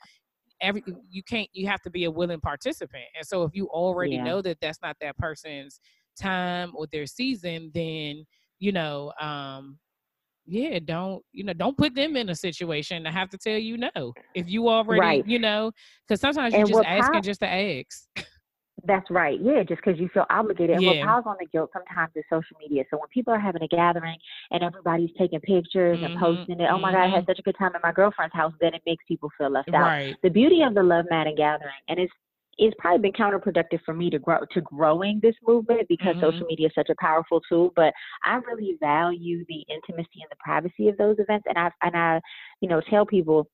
every 0.62 0.84
you 1.10 1.24
can't 1.24 1.50
you 1.54 1.68
have 1.68 1.82
to 1.82 1.90
be 1.90 2.06
a 2.06 2.12
willing 2.12 2.40
participant 2.40 3.04
and 3.18 3.26
so 3.26 3.44
if 3.44 3.52
you 3.56 3.68
already 3.70 4.18
Yeah. 4.18 4.24
know 4.24 4.42
that 4.42 4.58
that's 4.62 4.80
not 4.82 4.96
that 5.02 5.18
person's 5.18 5.80
time 6.20 6.72
or 6.76 6.86
their 6.92 7.06
season 7.08 7.72
then 7.74 8.24
you 8.60 8.72
know 8.72 9.12
um 9.20 9.80
yeah 10.46 10.78
don't 10.84 11.24
you 11.32 11.44
know 11.44 11.54
don't 11.54 11.78
put 11.78 11.96
them 11.96 12.16
in 12.16 12.30
a 12.30 12.36
situation 12.36 13.04
to 13.04 13.12
have 13.12 13.30
to 13.30 13.38
tell 13.38 13.58
you 13.58 13.78
no 13.78 14.14
if 14.36 14.48
you 14.48 14.70
already 14.70 15.00
Right. 15.02 15.26
you 15.26 15.40
know 15.40 15.72
because 16.08 16.22
sometimes 16.22 16.56
you're 16.56 16.62
And 16.62 16.68
just 16.68 16.84
asking 16.84 17.14
pop- 17.16 17.24
just 17.24 17.40
to 17.42 17.48
ask 17.48 18.08
That's 18.86 19.10
right. 19.12 19.40
Yeah, 19.42 19.64
just 19.64 19.82
because 19.84 20.00
you 20.00 20.10
feel 20.14 20.26
obligated. 20.30 20.76
And 20.76 20.84
Yeah. 20.84 20.88
what 20.88 21.00
piles 21.00 21.26
on 21.28 21.36
the 21.40 21.46
guilt 21.46 21.70
sometimes 21.72 22.12
is 22.16 22.24
social 22.30 22.58
media. 22.60 22.84
So 22.90 22.98
when 22.98 23.08
people 23.10 23.34
are 23.34 23.40
having 23.40 23.62
a 23.62 23.68
gathering 23.68 24.18
and 24.50 24.64
everybody's 24.64 25.12
taking 25.20 25.40
pictures 25.42 26.00
Mhm, 26.00 26.04
and 26.04 26.14
posting 26.16 26.60
it, 26.60 26.68
oh 26.72 26.80
my 26.80 26.92
God, 26.92 27.04
I 27.06 27.08
had 27.10 27.26
such 27.28 27.38
a 27.40 27.44
good 27.44 27.56
time 27.60 27.72
at 27.76 27.84
my 27.84 27.92
girlfriend's 27.92 28.34
house, 28.34 28.54
then 28.60 28.74
it 28.74 28.82
makes 28.86 29.04
people 29.08 29.30
feel 29.38 29.52
left 29.52 29.74
out. 29.76 29.94
right 29.94 30.18
The 30.24 30.30
beauty 30.30 30.62
of 30.64 30.74
the 30.74 30.84
Love 30.84 31.06
Maaden 31.12 31.36
gathering, 31.36 31.82
and 31.90 32.00
it's 32.00 32.14
it's 32.58 32.76
probably 32.80 33.10
been 33.10 33.14
counterproductive 33.14 33.82
for 33.86 33.94
me 33.94 34.10
to 34.10 34.20
grow 34.20 34.40
to 34.52 34.62
growing 34.62 35.20
this 35.22 35.36
movement 35.48 35.88
because 35.88 36.16
Mhm. 36.16 36.20
social 36.20 36.46
media 36.48 36.68
is 36.68 36.74
such 36.76 36.90
a 36.90 36.96
powerful 37.00 37.40
tool. 37.48 37.72
But 37.76 37.94
I 38.24 38.36
really 38.38 38.78
value 38.80 39.46
the 39.48 39.64
intimacy 39.70 40.22
and 40.22 40.30
the 40.32 40.36
privacy 40.40 40.88
of 40.90 40.98
those 40.98 41.18
events, 41.20 41.46
and 41.48 41.58
I 41.58 41.72
and 41.84 41.96
I, 41.96 42.20
you 42.62 42.68
know, 42.70 42.82
tell 42.90 43.06
people 43.06 43.48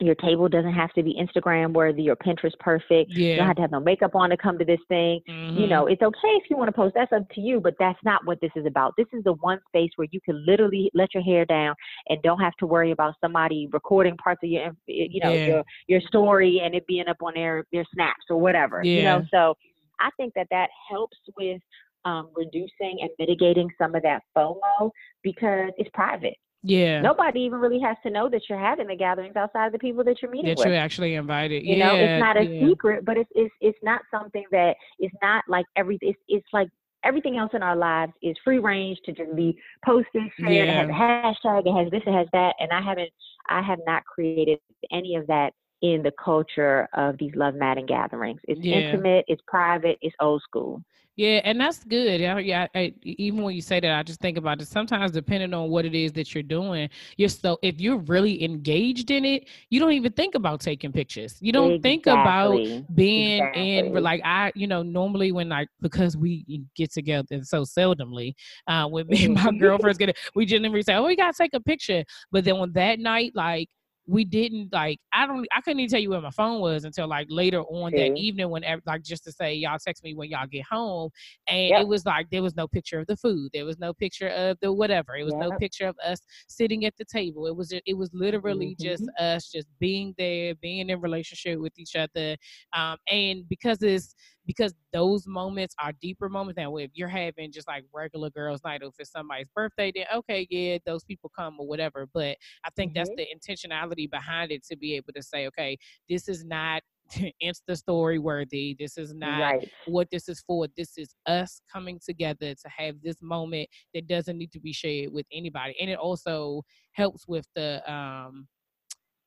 your 0.00 0.14
table 0.16 0.48
doesn't 0.48 0.72
have 0.72 0.92
to 0.94 1.02
be 1.02 1.14
Instagram 1.20 1.72
worthy 1.72 2.10
or 2.10 2.16
Pinterest 2.16 2.58
perfect. 2.58 3.10
You 3.10 3.36
don't 3.36 3.46
have 3.46 3.56
to 3.56 3.62
have 3.62 3.70
no 3.70 3.78
makeup 3.80 4.14
on 4.16 4.30
to 4.30 4.36
come 4.36 4.58
to 4.58 4.64
this 4.64 4.80
thing. 4.88 5.20
You 5.26 5.34
Mhm. 5.66 5.68
know, 5.68 5.86
it's 5.86 6.02
okay 6.02 6.28
if 6.28 6.50
you 6.50 6.56
want 6.56 6.68
to 6.68 6.72
post. 6.72 6.94
That's 6.94 7.12
up 7.12 7.28
to 7.30 7.40
you, 7.40 7.60
but 7.60 7.74
that's 7.78 8.02
not 8.04 8.24
what 8.26 8.40
this 8.40 8.50
is 8.56 8.66
about. 8.66 8.94
This 8.96 9.06
is 9.12 9.22
the 9.22 9.34
one 9.34 9.60
space 9.68 9.90
where 9.96 10.08
you 10.10 10.20
can 10.20 10.44
literally 10.44 10.90
let 10.94 11.14
your 11.14 11.22
hair 11.22 11.44
down 11.44 11.74
and 12.08 12.20
don't 12.22 12.40
have 12.40 12.54
to 12.56 12.66
worry 12.66 12.90
about 12.90 13.14
somebody 13.20 13.68
recording 13.72 14.16
parts 14.16 14.42
of 14.42 14.48
your, 14.50 14.72
you 14.86 15.20
know, 15.20 15.34
Yeah. 15.34 15.46
your 15.46 15.64
your 15.86 16.00
story 16.00 16.60
and 16.60 16.74
it 16.74 16.86
being 16.86 17.06
up 17.08 17.22
on 17.22 17.34
their 17.34 17.64
their 17.70 17.84
snaps 17.92 18.24
or 18.28 18.38
whatever. 18.38 18.82
You 18.82 19.02
know, 19.04 19.24
so 19.30 19.56
I 20.00 20.10
think 20.16 20.34
that 20.34 20.48
that 20.50 20.70
helps 20.88 21.18
with 21.36 21.60
um, 22.04 22.30
reducing 22.34 22.98
and 23.00 23.10
mitigating 23.18 23.70
some 23.78 23.94
of 23.94 24.02
that 24.02 24.22
FOMO 24.36 24.90
because 25.22 25.70
it's 25.78 25.90
private. 25.90 26.36
Yeah 26.62 27.00
Nobody 27.02 27.40
even 27.40 27.58
really 27.60 27.80
has 27.80 27.96
to 28.04 28.10
know 28.10 28.28
that 28.30 28.42
you're 28.48 28.58
having 28.58 28.86
the 28.86 28.96
gatherings 28.96 29.36
outside 29.36 29.66
of 29.66 29.72
the 29.72 29.78
people 29.78 30.04
that 30.04 30.22
you're 30.22 30.30
meeting 30.30 30.50
that 30.50 30.58
with. 30.58 30.68
you 30.68 30.74
actually 30.74 31.14
invited 31.14 31.64
You 31.64 31.76
yeah 31.76 31.86
know, 31.92 31.94
it's 31.96 32.20
not 32.20 32.36
a 32.36 32.44
yeah. 32.44 32.68
secret, 32.68 33.04
but 33.04 33.16
it's 33.16 33.30
it's 33.34 33.52
it's 33.60 33.78
not 33.82 34.02
something 34.10 34.44
that 34.52 34.76
it's 34.98 35.14
not 35.22 35.44
like 35.48 35.66
every 35.76 35.98
it's 36.00 36.18
it's 36.28 36.46
like 36.52 36.68
everything 37.04 37.36
else 37.36 37.50
in 37.52 37.62
our 37.62 37.74
lives 37.76 38.12
is 38.22 38.36
free 38.44 38.58
range 38.60 38.98
to 39.04 39.12
just 39.12 39.34
be 39.34 39.56
posted, 39.84 40.22
shared, 40.38 40.68
it 40.68 40.74
has 40.74 40.88
a 40.88 40.92
hashtag, 40.92 41.62
it 41.66 41.76
has 41.84 41.90
this, 41.90 42.02
it 42.06 42.12
has 42.12 42.28
that. 42.32 42.54
And 42.60 42.70
I 42.72 42.80
haven't 42.80 43.10
I 43.48 43.60
have 43.62 43.80
not 43.86 44.04
created 44.04 44.60
any 44.92 45.16
of 45.16 45.26
that 45.26 45.52
in 45.82 46.02
the 46.02 46.12
culture 46.22 46.88
of 46.94 47.16
these 47.18 47.32
love 47.34 47.54
Maaden 47.54 47.86
gatherings. 47.88 48.40
It's 48.46 48.60
Yeah. 48.62 48.76
intimate, 48.76 49.24
it's 49.26 49.42
private, 49.48 49.98
it's 50.00 50.14
old 50.20 50.42
school. 50.42 50.80
Yeah, 51.16 51.42
and 51.44 51.60
that's 51.60 51.84
good. 51.84 52.20
Yeah, 52.20 52.38
yeah. 52.38 52.66
I, 52.74 52.94
even 53.02 53.42
when 53.42 53.54
you 53.54 53.60
say 53.60 53.80
that, 53.80 53.98
I 53.98 54.02
just 54.02 54.18
think 54.20 54.38
about 54.38 54.62
it. 54.62 54.68
Sometimes, 54.68 55.12
depending 55.12 55.52
on 55.52 55.68
what 55.68 55.84
it 55.84 55.94
is 55.94 56.10
that 56.12 56.34
you're 56.34 56.42
doing, 56.42 56.88
you're 57.18 57.28
so 57.28 57.58
if 57.62 57.80
you're 57.82 57.98
really 57.98 58.42
engaged 58.42 59.10
in 59.10 59.26
it, 59.26 59.46
you 59.68 59.78
don't 59.78 59.92
even 59.92 60.12
think 60.12 60.34
about 60.34 60.60
taking 60.62 60.90
pictures. 60.90 61.36
You 61.40 61.52
don't 61.52 61.80
think 61.82 62.06
about 62.06 62.62
Exactly. 62.62 62.86
being 62.94 63.46
in 63.52 63.92
like 63.92 64.22
I, 64.24 64.52
you 64.54 64.66
know, 64.66 64.82
normally 64.82 65.32
when 65.32 65.52
I 65.52 65.66
because 65.82 66.16
we 66.16 66.62
get 66.74 66.90
together 66.92 67.40
so 67.42 67.62
seldomly, 67.62 68.32
uh, 68.66 68.86
when 68.88 69.06
me 69.06 69.26
and 69.26 69.34
my 69.34 69.52
girlfriends 69.58 69.98
get 69.98 70.08
it, 70.08 70.18
we 70.34 70.46
generally 70.46 70.82
say, 70.82 70.94
"Oh, 70.94 71.04
we 71.06 71.14
gotta 71.14 71.36
take 71.36 71.52
a 71.52 71.60
picture," 71.60 72.04
but 72.30 72.44
then 72.44 72.54
on 72.56 72.72
that 72.72 72.98
night, 73.00 73.32
like 73.34 73.68
we 74.06 74.24
didn't 74.24 74.72
like 74.72 74.98
I 75.12 75.26
don't 75.26 75.46
I 75.56 75.60
couldn't 75.60 75.80
even 75.80 75.90
tell 75.90 76.00
you 76.00 76.10
where 76.10 76.20
my 76.20 76.30
phone 76.30 76.60
was 76.60 76.84
until 76.84 77.06
like 77.06 77.26
later 77.30 77.60
on 77.62 77.92
that 77.92 78.16
evening 78.16 78.50
when 78.50 78.64
like 78.84 79.02
just 79.02 79.24
to 79.24 79.32
say 79.32 79.54
y'all 79.54 79.78
text 79.78 80.02
me 80.02 80.14
when 80.14 80.28
y'all 80.28 80.46
get 80.50 80.64
home 80.64 81.10
and 81.46 81.68
Yep. 81.68 81.80
it 81.82 81.88
was 81.88 82.04
like 82.04 82.28
there 82.30 82.42
was 82.42 82.56
no 82.56 82.66
picture 82.66 82.98
of 82.98 83.06
the 83.06 83.16
food 83.16 83.50
there 83.54 83.64
was 83.64 83.78
no 83.78 83.94
picture 83.94 84.28
of 84.28 84.58
the 84.60 84.72
whatever 84.72 85.14
it 85.16 85.24
was 85.24 85.34
no 85.34 85.52
picture 85.52 85.86
of 85.86 85.96
us 86.04 86.18
sitting 86.48 86.84
at 86.84 86.94
the 86.98 87.04
table 87.04 87.46
it 87.46 87.54
was 87.56 87.72
it 87.72 87.96
was 87.96 88.10
literally 88.12 88.76
just 88.80 89.04
us 89.20 89.50
just 89.50 89.68
being 89.78 90.14
there 90.18 90.54
being 90.56 90.90
in 90.90 91.00
relationship 91.00 91.60
with 91.60 91.72
each 91.78 91.94
other 91.94 92.36
um 92.76 92.96
and 93.10 93.48
because 93.48 93.82
it's 93.82 94.14
because 94.46 94.74
those 94.92 95.26
moments 95.26 95.74
are 95.82 95.92
deeper 96.00 96.28
moments 96.28 96.56
than 96.56 96.72
if 96.78 96.90
you're 96.94 97.08
having 97.08 97.52
just 97.52 97.68
like 97.68 97.84
regular 97.92 98.30
girls 98.30 98.60
night 98.64 98.82
or 98.82 98.88
if 98.88 98.94
it's 98.98 99.10
somebody's 99.10 99.48
birthday 99.54 99.92
then 99.94 100.04
okay 100.14 100.46
yeah 100.50 100.78
those 100.86 101.04
people 101.04 101.30
come 101.36 101.56
or 101.58 101.66
whatever 101.66 102.08
but 102.12 102.36
i 102.64 102.70
think 102.76 102.92
mm-hmm. 102.92 102.98
that's 102.98 103.10
the 103.16 103.26
intentionality 103.34 104.10
behind 104.10 104.50
it 104.50 104.64
to 104.64 104.76
be 104.76 104.94
able 104.94 105.12
to 105.14 105.22
say 105.22 105.46
okay 105.46 105.76
this 106.08 106.28
is 106.28 106.44
not 106.44 106.82
insta 107.42 107.76
story 107.76 108.18
worthy 108.18 108.76
this 108.78 108.96
is 108.96 109.12
not 109.14 109.40
right. 109.40 109.70
what 109.86 110.08
this 110.10 110.28
is 110.28 110.42
for 110.46 110.66
this 110.76 110.96
is 110.96 111.14
us 111.26 111.60
coming 111.70 112.00
together 112.04 112.54
to 112.54 112.68
have 112.68 112.94
this 113.02 113.20
moment 113.20 113.68
that 113.92 114.06
doesn't 114.06 114.38
need 114.38 114.52
to 114.52 114.60
be 114.60 114.72
shared 114.72 115.12
with 115.12 115.26
anybody 115.32 115.74
and 115.80 115.90
it 115.90 115.98
also 115.98 116.62
helps 116.92 117.26
with 117.26 117.46
the 117.54 117.82
um 117.92 118.46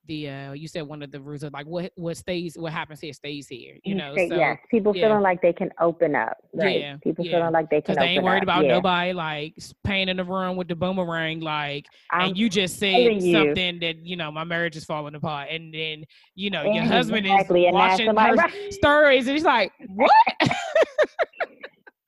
the 0.08 0.30
uh 0.30 0.52
you 0.54 0.68
said 0.68 0.82
one 0.82 1.02
of 1.02 1.12
the 1.12 1.20
rules 1.20 1.44
of 1.44 1.54
like 1.54 1.66
what 1.66 1.92
what 1.96 2.16
stays 2.18 2.58
what 2.58 2.72
happens 2.72 3.00
here 3.00 3.14
stays 3.14 3.48
here 3.48 3.78
you 3.84 3.96
know 3.96 4.14
so, 4.16 4.24
yes 4.24 4.58
people 4.70 4.96
yeah. 4.96 5.08
feeling 5.08 5.22
like 5.22 5.42
they 5.42 5.54
can 5.54 5.70
open 5.80 6.16
up 6.16 6.38
right 6.54 6.80
yeah 6.80 6.98
people 7.04 7.26
yeah. 7.26 7.38
feeling 7.38 7.54
like 7.54 7.70
they 7.70 7.82
can 7.82 7.96
they 7.96 8.06
ain't 8.06 8.24
worried 8.24 8.38
up. 8.38 8.44
about 8.44 8.66
yeah. 8.66 8.72
nobody 8.72 9.14
like 9.14 9.56
paying 9.84 10.10
in 10.10 10.18
the 10.18 10.24
room 10.24 10.56
with 10.56 10.68
the 10.68 10.76
boomerang 10.76 11.40
like 11.40 11.86
I'm 12.12 12.30
and 12.30 12.38
you 12.38 12.50
just 12.50 12.80
said 12.80 13.22
something 13.22 13.80
that 13.80 13.98
you 14.06 14.16
know 14.16 14.32
my 14.32 14.44
marriage 14.44 14.76
is 14.76 14.86
falling 14.86 15.16
apart 15.16 15.50
and 15.50 15.74
then 15.74 16.06
you 16.36 16.50
know 16.50 16.64
your 16.64 16.84
husband 16.84 17.26
exactly. 17.26 17.66
is 17.66 17.74
watching 17.74 18.16
her 18.16 18.72
stories 18.72 19.28
and 19.28 19.36
he's 19.36 19.46
like 19.46 19.72
what 19.88 20.12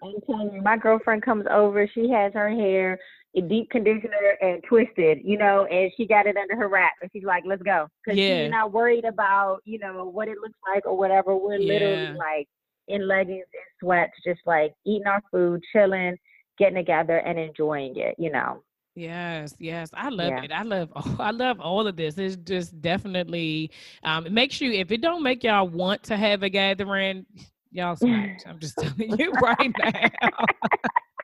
I'm 0.03 0.13
telling 0.25 0.53
you, 0.53 0.61
my 0.61 0.77
girlfriend 0.77 1.23
comes 1.23 1.45
over. 1.49 1.87
She 1.93 2.09
has 2.09 2.33
her 2.33 2.49
hair 2.49 2.99
deep 3.47 3.69
conditioner 3.69 4.37
and 4.41 4.63
twisted, 4.63 5.19
you 5.23 5.37
know, 5.37 5.65
and 5.65 5.91
she 5.95 6.07
got 6.07 6.25
it 6.25 6.37
under 6.37 6.55
her 6.55 6.67
wrap 6.67 6.93
and 7.01 7.09
she's 7.13 7.23
like, 7.23 7.43
let's 7.45 7.61
go. 7.61 7.87
Cause 8.05 8.15
yeah. 8.15 8.43
she's 8.43 8.51
not 8.51 8.71
worried 8.71 9.05
about, 9.05 9.59
you 9.65 9.79
know, 9.79 10.05
what 10.05 10.27
it 10.27 10.37
looks 10.41 10.57
like 10.73 10.85
or 10.85 10.97
whatever. 10.97 11.35
We're 11.37 11.57
yeah. 11.57 11.73
literally 11.73 12.17
like 12.17 12.47
in 12.87 13.07
leggings 13.07 13.45
and 13.53 13.63
sweats, 13.79 14.13
just 14.25 14.41
like 14.45 14.73
eating 14.85 15.07
our 15.07 15.21
food, 15.31 15.61
chilling, 15.71 16.17
getting 16.57 16.75
together 16.75 17.17
and 17.17 17.37
enjoying 17.37 17.97
it, 17.97 18.15
you 18.17 18.31
know. 18.31 18.63
Yes, 18.95 19.53
yes, 19.59 19.91
I 19.93 20.09
love 20.09 20.29
yeah. 20.29 20.43
it. 20.43 20.51
I 20.51 20.63
love, 20.63 20.89
I 21.19 21.29
love 21.29 21.59
all 21.59 21.85
of 21.85 21.95
this. 21.95 22.17
It's 22.17 22.35
just 22.37 22.81
definitely, 22.81 23.69
um, 24.03 24.25
it 24.25 24.31
makes 24.31 24.59
you. 24.59 24.71
If 24.71 24.91
it 24.91 25.01
don't 25.01 25.21
make 25.21 25.43
y'all 25.43 25.67
want 25.67 26.01
to 26.03 26.17
have 26.17 26.41
a 26.41 26.49
gathering, 26.49 27.23
y'all 27.71 27.95
smart. 27.97 28.43
I'm 28.47 28.59
just 28.59 28.75
telling 28.79 29.19
you 29.19 29.31
right 29.41 29.71
now 29.79 30.31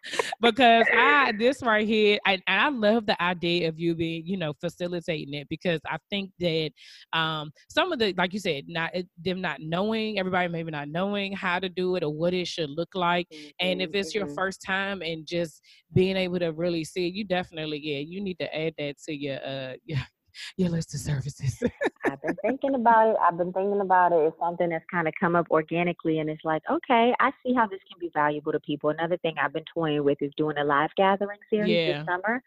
because 0.41 0.85
I 0.93 1.33
this 1.37 1.61
right 1.61 1.87
here, 1.87 2.19
I, 2.25 2.33
and 2.33 2.61
I 2.61 2.69
love 2.69 3.05
the 3.05 3.21
idea 3.21 3.69
of 3.69 3.79
you 3.79 3.95
being, 3.95 4.25
you 4.25 4.37
know, 4.37 4.53
facilitating 4.59 5.33
it 5.33 5.47
because 5.49 5.79
I 5.87 5.97
think 6.09 6.31
that 6.39 6.71
um, 7.13 7.51
some 7.69 7.91
of 7.91 7.99
the, 7.99 8.13
like 8.17 8.33
you 8.33 8.39
said, 8.39 8.65
not 8.67 8.91
them 9.23 9.41
not 9.41 9.59
knowing, 9.61 10.19
everybody 10.19 10.47
maybe 10.47 10.71
not 10.71 10.89
knowing 10.89 11.33
how 11.33 11.59
to 11.59 11.69
do 11.69 11.95
it 11.95 12.03
or 12.03 12.13
what 12.13 12.33
it 12.33 12.47
should 12.47 12.69
look 12.69 12.89
like, 12.95 13.27
mm-hmm, 13.33 13.49
and 13.59 13.81
if 13.81 13.91
it's 13.93 14.15
mm-hmm. 14.15 14.25
your 14.25 14.35
first 14.35 14.61
time 14.65 15.01
and 15.01 15.25
just 15.25 15.61
being 15.93 16.17
able 16.17 16.39
to 16.39 16.51
really 16.51 16.83
see 16.83 17.07
it, 17.07 17.13
you 17.13 17.23
definitely, 17.23 17.79
yeah, 17.81 17.99
you 17.99 18.21
need 18.21 18.39
to 18.39 18.55
add 18.55 18.73
that 18.77 18.95
to 19.05 19.13
your 19.13 19.39
uh 19.45 19.73
your 20.57 20.69
list 20.69 20.93
of 20.93 20.99
services? 20.99 21.61
I've 22.05 22.21
been 22.21 22.36
thinking 22.41 22.75
about 22.75 23.11
it. 23.11 23.15
I've 23.21 23.38
been 23.38 23.53
thinking 23.53 23.81
about 23.81 24.11
it. 24.11 24.27
It's 24.27 24.39
something 24.39 24.69
that's 24.69 24.86
kind 24.91 25.07
of 25.07 25.13
come 25.19 25.36
up 25.36 25.47
organically, 25.51 26.19
and 26.19 26.29
it's 26.29 26.43
like, 26.43 26.63
okay, 26.69 27.13
I 27.19 27.31
see 27.43 27.53
how 27.53 27.67
this 27.67 27.79
can 27.89 27.99
be 27.99 28.11
valuable 28.13 28.51
to 28.51 28.59
people. 28.59 28.89
Another 28.89 29.17
thing 29.17 29.36
I've 29.41 29.53
been 29.53 29.65
toying 29.73 30.03
with 30.03 30.21
is 30.21 30.31
doing 30.38 30.57
a 30.57 30.63
live 30.63 30.89
gathering 30.97 31.39
series 31.49 31.69
yeah. 31.69 31.97
this 31.99 32.05
summer 32.05 32.43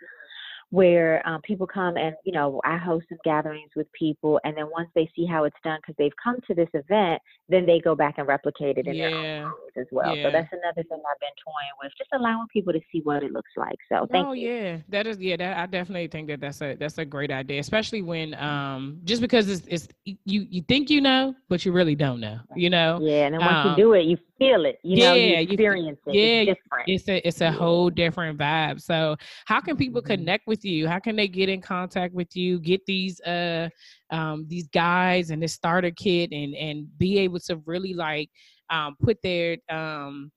where 0.70 1.26
um, 1.26 1.40
people 1.42 1.66
come 1.66 1.96
and 1.96 2.14
you 2.24 2.32
know 2.32 2.60
I 2.64 2.76
host 2.76 3.06
some 3.08 3.18
gatherings 3.24 3.70
with 3.76 3.86
people, 3.92 4.40
and 4.44 4.56
then 4.56 4.66
once 4.70 4.88
they 4.94 5.08
see 5.14 5.26
how 5.26 5.44
it's 5.44 5.56
done 5.62 5.78
because 5.80 5.94
they've 5.98 6.12
come 6.22 6.36
to 6.46 6.54
this 6.54 6.68
event, 6.74 7.20
then 7.48 7.66
they 7.66 7.80
go 7.80 7.94
back 7.94 8.14
and 8.18 8.26
replicate 8.26 8.78
it 8.78 8.86
in 8.86 8.94
yeah. 8.94 9.10
their 9.10 9.46
own 9.46 9.52
as 9.76 9.86
well. 9.92 10.14
Yeah. 10.14 10.24
So 10.24 10.30
that's 10.32 10.52
another 10.52 10.82
thing 10.88 11.00
I've 11.10 11.20
been 11.20 11.28
toying 11.44 11.76
with, 11.82 11.92
just 11.96 12.10
allowing 12.12 12.46
people 12.52 12.72
to 12.72 12.80
see 12.90 13.00
what 13.04 13.22
it 13.22 13.32
looks 13.32 13.52
like. 13.56 13.78
So 13.88 14.06
thank 14.10 14.26
oh, 14.26 14.32
you. 14.32 14.50
yeah, 14.50 14.78
that 14.88 15.06
is 15.06 15.18
yeah. 15.18 15.36
That 15.36 15.56
I 15.56 15.66
definitely 15.66 16.08
think 16.08 16.28
that 16.28 16.40
that's 16.40 16.60
a 16.60 16.74
that's 16.74 16.98
a 16.98 17.04
great 17.04 17.30
idea, 17.30 17.60
especially 17.60 18.02
when 18.02 18.34
um 18.34 19.00
just 19.04 19.22
because 19.22 19.48
it's 19.48 19.66
it's 19.68 19.88
you 20.24 20.46
you 20.48 20.62
think 20.62 20.88
you 20.88 21.00
know, 21.00 21.34
but 21.48 21.64
you 21.64 21.72
really 21.72 21.96
don't 21.96 22.20
know. 22.20 22.38
You 22.54 22.70
know. 22.70 22.98
Yeah, 23.02 23.26
and 23.26 23.34
then 23.34 23.40
once 23.40 23.66
um, 23.66 23.70
you 23.70 23.76
do 23.76 23.92
it, 23.94 24.04
you 24.04 24.16
feel 24.38 24.64
it. 24.64 24.78
You 24.84 24.96
yeah, 24.98 25.08
know, 25.08 25.14
you 25.14 25.36
experience 25.40 25.98
you, 26.06 26.12
it. 26.12 26.16
Yeah, 26.16 26.52
it's 26.52 26.60
different. 26.60 26.88
It's 26.88 27.08
a 27.08 27.28
it's 27.28 27.40
a 27.40 27.50
whole 27.50 27.90
different 27.90 28.38
vibe. 28.38 28.80
So 28.80 29.16
how 29.46 29.60
can 29.60 29.76
people 29.76 30.00
mm-hmm. 30.00 30.12
connect 30.12 30.46
with 30.46 30.64
you? 30.64 30.86
How 30.86 31.00
can 31.00 31.16
they 31.16 31.26
get 31.26 31.48
in 31.48 31.60
contact 31.60 32.14
with 32.14 32.36
you? 32.36 32.60
Get 32.60 32.86
these 32.86 33.20
uh 33.22 33.68
um 34.10 34.46
these 34.48 34.68
guides 34.68 35.30
and 35.30 35.42
this 35.42 35.54
starter 35.54 35.90
kit 35.90 36.30
and 36.32 36.54
and 36.54 36.86
be 36.98 37.18
able 37.18 37.40
to 37.40 37.60
really 37.66 37.92
like 37.92 38.30
um 38.70 38.96
put 39.02 39.20
their 39.22 39.56
um 39.70 40.30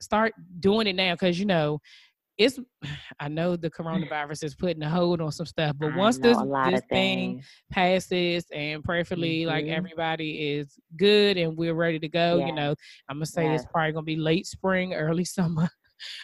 start 0.00 0.32
doing 0.60 0.86
it 0.86 0.96
now 0.96 1.14
because 1.14 1.38
you 1.38 1.46
know 1.46 1.80
it's 2.38 2.58
I 3.20 3.28
know 3.28 3.56
the 3.56 3.70
coronavirus 3.70 4.44
is 4.44 4.54
putting 4.54 4.82
a 4.82 4.90
hold 4.90 5.20
on 5.20 5.32
some 5.32 5.46
stuff, 5.46 5.76
but 5.78 5.94
once 5.94 6.18
this 6.18 6.38
this 6.38 6.82
thing 6.90 7.42
passes 7.70 8.46
and 8.52 8.82
prayerfully 8.84 9.40
mm-hmm. 9.40 9.50
like 9.50 9.66
everybody 9.66 10.54
is 10.54 10.78
good 10.96 11.36
and 11.36 11.56
we're 11.56 11.74
ready 11.74 11.98
to 11.98 12.08
go, 12.08 12.38
yes. 12.38 12.48
you 12.48 12.54
know, 12.54 12.74
I'm 13.08 13.16
gonna 13.16 13.26
say 13.26 13.44
yes. 13.44 13.62
it's 13.62 13.72
probably 13.72 13.92
gonna 13.92 14.04
be 14.04 14.16
late 14.16 14.46
spring, 14.46 14.94
early 14.94 15.24
summer. 15.36 15.68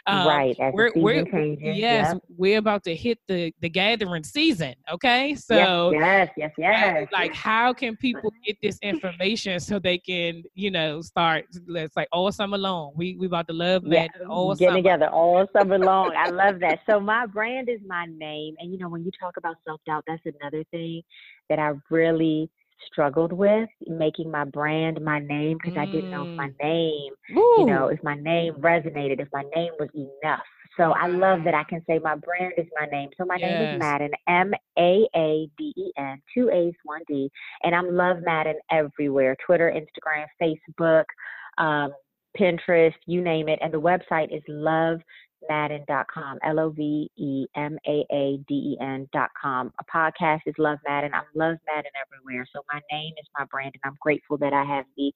Um, 0.07 0.27
right. 0.27 0.57
We're, 0.73 0.93
we're 0.95 1.25
changes, 1.25 1.77
yes, 1.77 2.13
yep. 2.13 2.23
we're 2.37 2.59
about 2.59 2.85
to 2.85 2.95
hit 2.95 3.19
the 3.29 3.53
the 3.61 3.69
gathering 3.69 4.25
season. 4.25 4.75
Okay, 4.93 5.35
so 5.35 5.93
yes, 5.93 6.31
yes, 6.37 6.53
yes. 6.59 6.95
yes. 6.99 7.09
Like, 7.13 7.35
how 7.35 7.73
can 7.73 7.97
people 7.97 8.33
get 8.45 8.57
this 8.63 8.79
information 8.83 9.61
so 9.61 9.79
they 9.79 9.99
can, 9.99 10.43
you 10.55 10.71
know, 10.71 11.01
start? 11.01 11.47
Let's 11.67 11.97
like 11.97 12.09
all 12.13 12.31
summer 12.33 12.59
long. 12.59 12.93
We 12.97 13.17
we 13.17 13.27
about 13.27 13.47
to 13.49 13.55
love 13.55 13.85
that 13.85 14.11
yeah, 14.19 14.27
all 14.29 14.55
get 14.55 14.73
together 14.73 15.09
all 15.09 15.47
summer 15.57 15.79
long. 15.79 16.13
I 16.17 16.31
love 16.31 16.61
that. 16.61 16.81
So 16.89 17.01
my 17.01 17.27
brand 17.27 17.69
is 17.69 17.81
my 17.87 18.07
name, 18.07 18.55
and 18.59 18.73
you 18.73 18.79
know, 18.79 18.89
when 18.89 19.05
you 19.05 19.11
talk 19.19 19.37
about 19.37 19.57
self 19.65 19.81
doubt, 19.87 20.05
that's 20.07 20.23
another 20.25 20.65
thing 20.71 21.03
that 21.49 21.59
I 21.59 21.73
really 21.91 22.51
struggled 22.91 23.33
with 23.33 23.69
making 23.87 24.31
my 24.31 24.45
brand 24.45 25.01
my 25.01 25.19
name 25.19 25.59
because 25.61 25.77
mm. 25.77 25.83
I 25.83 25.87
didn't 25.87 26.11
know 26.11 26.23
if 26.23 26.37
my 26.37 26.49
mm. 26.49 26.63
name, 26.63 27.13
Ooh. 27.37 27.57
you 27.59 27.67
know, 27.67 27.89
if 27.89 28.03
my 28.03 28.15
name 28.15 28.55
resonated, 28.55 29.21
if 29.21 29.29
my 29.33 29.45
name 29.55 29.73
was 29.79 29.89
enough. 29.95 30.43
So 30.77 30.93
I 30.93 31.07
love 31.07 31.45
that 31.45 31.55
I 31.55 31.65
can 31.65 31.83
say 31.87 31.99
my 31.99 32.15
brand 32.15 32.55
is 32.57 32.67
my 32.79 32.87
name. 32.87 33.11
So 33.19 33.27
my 33.27 33.37
yes. 33.39 33.51
name 33.51 33.75
is 33.75 33.83
Maaden, 33.83 34.11
M 34.27 34.53
A 34.79 35.07
A 35.15 35.49
D 35.59 35.75
E 35.77 35.93
N, 35.99 36.21
two 36.33 36.49
A's, 36.51 36.75
one 36.85 37.03
D, 37.07 37.31
and 37.63 37.75
I'm 37.75 37.95
Love 37.95 38.19
Maaden 38.27 38.55
everywhere: 38.71 39.37
Twitter, 39.45 39.71
Instagram, 39.71 40.27
Facebook, 40.41 41.05
um, 41.59 41.93
Pinterest, 42.39 42.95
you 43.07 43.21
name 43.21 43.49
it. 43.49 43.59
And 43.63 43.73
the 43.73 43.81
website 43.81 44.35
is 44.35 44.43
Love 44.49 45.01
Maaden.com, 45.51 46.39
L 46.45 46.61
O 46.61 46.71
V 46.71 47.11
E 47.17 47.47
M 47.57 47.79
A 47.87 48.05
A 48.13 48.39
D 48.49 48.55
E 48.55 48.77
N.com. 48.81 49.73
A 49.79 49.85
podcast 49.85 50.41
is 50.47 50.55
Love 50.59 50.79
Maaden. 50.89 51.13
I'm 51.13 51.25
Love 51.35 51.57
Maaden 51.69 51.93
everywhere. 52.01 52.47
So 52.55 52.63
my 52.73 52.81
name 52.91 53.13
is 53.21 53.27
my 53.39 53.45
brand, 53.47 53.73
and 53.75 53.91
I'm 53.91 53.99
grateful 54.01 54.39
that 54.39 54.53
I 54.53 54.65
have 54.65 54.85
the 54.97 55.13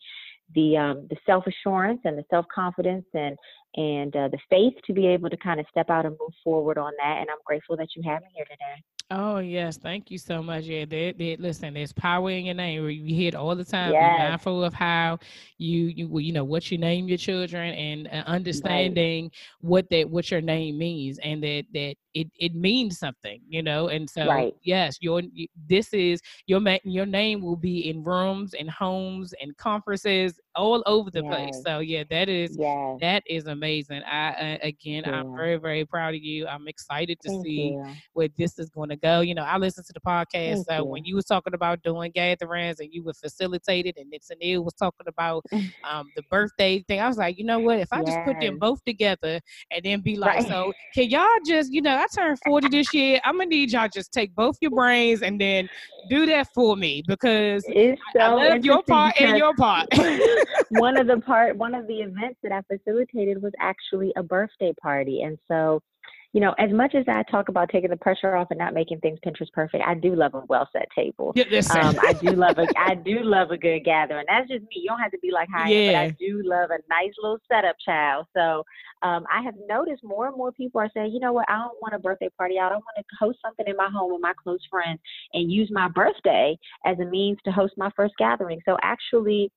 the 0.55 0.77
um, 0.77 1.07
the 1.11 1.17
self 1.27 1.45
assurance 1.47 2.01
and 2.05 2.17
the 2.17 2.25
self 2.31 2.47
confidence 2.55 3.07
and 3.15 3.37
and 3.77 4.15
uh, 4.17 4.29
the 4.29 4.39
faith 4.49 4.75
to 4.87 4.93
be 4.93 5.07
able 5.07 5.31
to 5.31 5.37
kind 5.37 5.61
of 5.61 5.67
step 5.71 5.91
out 5.91 6.07
and 6.07 6.17
move 6.21 6.35
forward 6.43 6.79
on 6.79 6.93
that. 6.99 7.19
And 7.21 7.31
I'm 7.31 7.43
grateful 7.45 7.77
that 7.77 7.89
you 7.95 8.03
have 8.05 8.23
me 8.23 8.29
here 8.35 8.47
today. 8.47 8.83
Oh 9.09 9.39
yes, 9.39 9.77
thank 9.77 10.11
you 10.11 10.19
so 10.19 10.43
much. 10.43 10.65
Yeah, 10.65 10.85
they, 10.85 11.13
they, 11.13 11.37
listen. 11.37 11.75
There's 11.75 11.93
power 11.93 12.29
in 12.29 12.47
your 12.47 12.57
name. 12.57 12.89
You 12.89 13.15
hear 13.15 13.29
it 13.29 13.35
all 13.37 13.55
the 13.55 13.65
time. 13.65 13.93
Yes. 13.93 14.19
Be 14.19 14.25
mindful 14.25 14.65
of 14.65 14.75
how 14.75 15.21
you 15.59 15.85
you 15.85 16.19
you 16.19 16.33
know 16.33 16.43
what 16.43 16.73
you 16.73 16.79
name 16.79 17.07
your 17.07 17.17
children 17.17 17.73
and 17.75 18.09
uh, 18.09 18.25
understanding 18.27 19.25
right. 19.25 19.33
what 19.61 19.89
that 19.91 20.11
what 20.11 20.29
your 20.33 20.41
name 20.41 20.79
means 20.79 21.21
and 21.23 21.41
that 21.45 21.67
that 21.73 21.95
it 22.15 22.27
it 22.37 22.57
means 22.57 22.99
something. 22.99 23.41
You 23.49 23.63
know, 23.63 23.89
and 23.89 24.11
so 24.11 24.27
right. 24.27 24.53
yes, 24.65 24.99
your 25.01 25.23
this 25.69 25.95
is 25.95 26.21
your 26.49 26.61
your 26.83 27.07
name 27.07 27.43
will 27.43 27.55
be 27.55 27.89
in 27.89 28.03
rooms 28.03 28.55
and 28.59 28.69
homes 28.69 29.33
and 29.41 29.57
conferences 29.57 30.41
all 30.57 30.83
over 30.87 31.11
the 31.11 31.23
yes. 31.23 31.35
place. 31.35 31.63
So 31.65 31.79
yeah, 31.81 32.05
that 32.11 32.29
is 32.29 32.57
yes. 32.59 32.99
that 33.01 33.23
is 33.27 33.47
amazing. 33.47 34.03
I 34.03 34.29
uh, 34.29 34.59
again, 34.63 35.05
yeah. 35.07 35.21
I'm 35.21 35.37
very 35.37 35.57
very 35.57 35.85
proud 35.85 36.15
of 36.15 36.23
you. 36.23 36.47
I'm 36.47 36.67
excited 36.69 37.21
to 37.21 37.29
thank 37.29 37.45
see 37.45 37.71
you. 37.73 37.87
where 38.15 38.29
this 38.37 38.59
is 38.59 38.71
going 38.71 38.89
to 38.89 38.97
go. 38.97 39.21
You 39.21 39.35
know, 39.35 39.43
I 39.43 39.59
listened 39.59 39.87
to 39.87 39.93
the 39.93 40.01
podcast. 40.01 40.55
Thank 40.55 40.67
so 40.69 40.77
you. 40.79 40.85
when 40.85 41.05
you 41.05 41.15
was 41.15 41.27
talking 41.27 41.55
about 41.55 41.83
doing 41.83 42.11
gatherings 42.13 42.81
and 42.81 42.93
you 42.93 43.05
were 43.05 43.15
facilitated, 43.15 43.97
and 43.99 44.13
Sanil 44.13 44.65
was 44.65 44.75
talking 44.75 45.07
about 45.07 45.45
um, 45.89 46.11
the 46.17 46.23
birthday 46.31 46.81
thing, 46.89 47.01
I 47.01 47.09
was 47.09 47.19
like, 47.19 47.39
you 47.39 47.45
know 47.45 47.59
what? 47.59 47.79
If 47.79 47.93
I 47.93 47.99
yes. 47.99 48.09
just 48.09 48.25
put 48.25 48.41
them 48.41 48.59
both 48.59 48.85
together 48.85 49.41
and 49.71 49.85
then 49.85 50.01
be 50.01 50.17
like, 50.17 50.41
right. 50.41 50.49
so 50.49 50.73
can 50.95 51.09
y'all 51.11 51.27
just, 51.47 51.73
you 51.73 51.83
know, 51.83 51.97
I 51.97 52.07
turned 52.15 52.39
40 52.45 52.69
this 52.69 52.93
year. 52.95 53.21
I'm 53.25 53.39
gonna 53.39 53.47
need 53.47 53.73
y'all 53.73 53.89
just 53.93 54.13
take 54.13 54.35
both 54.35 54.57
your 54.61 54.71
brains 54.71 55.23
and 55.23 55.41
then 55.41 55.69
do 56.09 56.27
that 56.27 56.49
for 56.55 56.77
me 56.77 57.03
because 57.07 57.65
it's 57.69 58.01
so 58.15 58.21
I 58.21 58.29
love 58.29 58.65
your 58.65 58.83
part 58.83 59.21
and 59.21 59.37
your 59.37 59.55
part. 59.55 59.89
one 60.71 60.97
of 60.97 61.07
the 61.07 61.19
part, 61.21 61.57
one 61.57 61.75
of 61.75 61.87
the 61.87 62.01
events 62.01 62.39
that 62.43 62.53
I 62.53 62.63
facilitated 62.63 63.43
was 63.43 63.53
actually 63.61 64.13
a 64.17 64.23
birthday 64.23 64.73
party, 64.83 65.23
and 65.23 65.39
so 65.49 65.83
you 66.37 66.41
know, 66.41 66.55
as 66.59 66.71
much 66.71 66.95
as 66.95 67.05
I 67.09 67.23
talk 67.31 67.49
about 67.49 67.71
taking 67.71 67.89
the 67.89 67.97
pressure 67.97 68.37
off 68.37 68.49
and 68.51 68.59
not 68.59 68.75
making 68.75 69.01
things 69.01 69.19
Pinterest 69.25 69.51
perfect, 69.55 69.83
I 69.87 69.95
do 69.95 70.15
love 70.15 70.35
a 70.35 70.43
well 70.49 70.69
set 70.71 70.87
table. 70.95 71.33
Yeah, 71.35 71.45
um, 71.81 71.97
I 72.03 72.13
do 72.13 72.33
love 72.33 72.59
a 72.59 72.67
I 72.79 72.95
do 72.95 73.21
love 73.23 73.53
a 73.53 73.57
good 73.57 73.85
gathering. 73.85 74.27
That's 74.29 74.47
just 74.47 74.61
me. 74.65 74.69
You 74.83 74.89
don't 74.89 74.99
have 74.99 75.13
to 75.13 75.19
be 75.23 75.31
like 75.31 75.49
high 75.51 75.71
yeah. 75.71 75.93
but 75.93 75.99
I 75.99 76.09
do 76.21 76.43
love 76.45 76.69
a 76.71 76.79
nice 76.91 77.13
little 77.23 77.39
setup, 77.51 77.77
child. 77.83 78.27
So 78.37 78.65
um, 79.03 79.25
I 79.33 79.41
have 79.43 79.55
noticed 79.67 80.05
more 80.05 80.27
and 80.27 80.37
more 80.37 80.53
people 80.53 80.79
are 80.79 80.91
saying, 80.93 81.13
you 81.13 81.21
know 81.21 81.33
what, 81.33 81.49
I 81.49 81.57
don't 81.57 81.81
want 81.81 81.95
a 81.95 81.99
birthday 81.99 82.29
party 82.37 82.59
I 82.59 82.69
don't 82.69 82.85
want 82.85 82.99
to 82.99 83.05
host 83.19 83.39
something 83.43 83.67
in 83.67 83.77
my 83.77 83.89
home 83.89 84.13
with 84.13 84.21
my 84.21 84.35
close 84.43 84.61
friends 84.71 85.01
and 85.33 85.51
use 85.51 85.71
my 85.73 85.89
birthday 85.89 86.59
as 86.85 86.99
a 86.99 87.05
means 87.07 87.39
to 87.47 87.51
host 87.51 87.73
my 87.79 87.91
first 87.97 88.13
gathering. 88.19 88.61
So 88.67 88.77
actually 88.83 89.51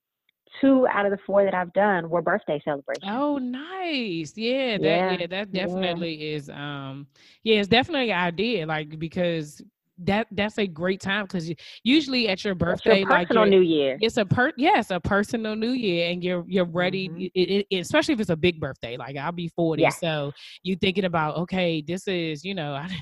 two 0.60 0.86
out 0.88 1.06
of 1.06 1.12
the 1.12 1.18
four 1.26 1.44
that 1.44 1.54
I've 1.54 1.72
done 1.72 2.10
were 2.10 2.22
birthday 2.22 2.60
celebrations. 2.64 3.04
Oh, 3.06 3.38
nice. 3.38 4.32
Yeah, 4.36 4.78
that 4.78 4.84
yeah, 4.84 5.16
yeah 5.20 5.26
that 5.26 5.52
definitely 5.52 6.14
yeah. 6.14 6.36
is 6.36 6.48
um 6.50 7.06
yeah, 7.42 7.56
it's 7.56 7.68
definitely 7.68 8.10
an 8.10 8.18
idea. 8.18 8.66
Like 8.66 8.98
because 8.98 9.62
that 10.04 10.26
that's 10.32 10.58
a 10.58 10.66
great 10.66 11.00
time 11.00 11.24
because 11.24 11.52
usually 11.84 12.28
at 12.28 12.44
your 12.44 12.54
birthday, 12.54 13.00
your 13.00 13.08
personal 13.08 13.42
like 13.42 13.50
New 13.50 13.60
Year, 13.60 13.98
it's 14.00 14.16
a 14.16 14.24
per 14.24 14.52
yes, 14.56 14.90
a 14.90 15.00
personal 15.00 15.56
New 15.56 15.72
Year, 15.72 16.10
and 16.10 16.24
you're 16.24 16.44
you're 16.46 16.64
ready. 16.64 17.08
Mm-hmm. 17.08 17.26
It, 17.34 17.66
it, 17.70 17.80
especially 17.80 18.14
if 18.14 18.20
it's 18.20 18.30
a 18.30 18.36
big 18.36 18.60
birthday, 18.60 18.96
like 18.96 19.16
I'll 19.16 19.32
be 19.32 19.48
forty, 19.48 19.82
yeah. 19.82 19.90
so 19.90 20.32
you 20.62 20.76
thinking 20.76 21.04
about 21.04 21.36
okay, 21.38 21.82
this 21.82 22.08
is 22.08 22.44
you 22.44 22.54
know 22.54 22.74
I've 22.80 22.92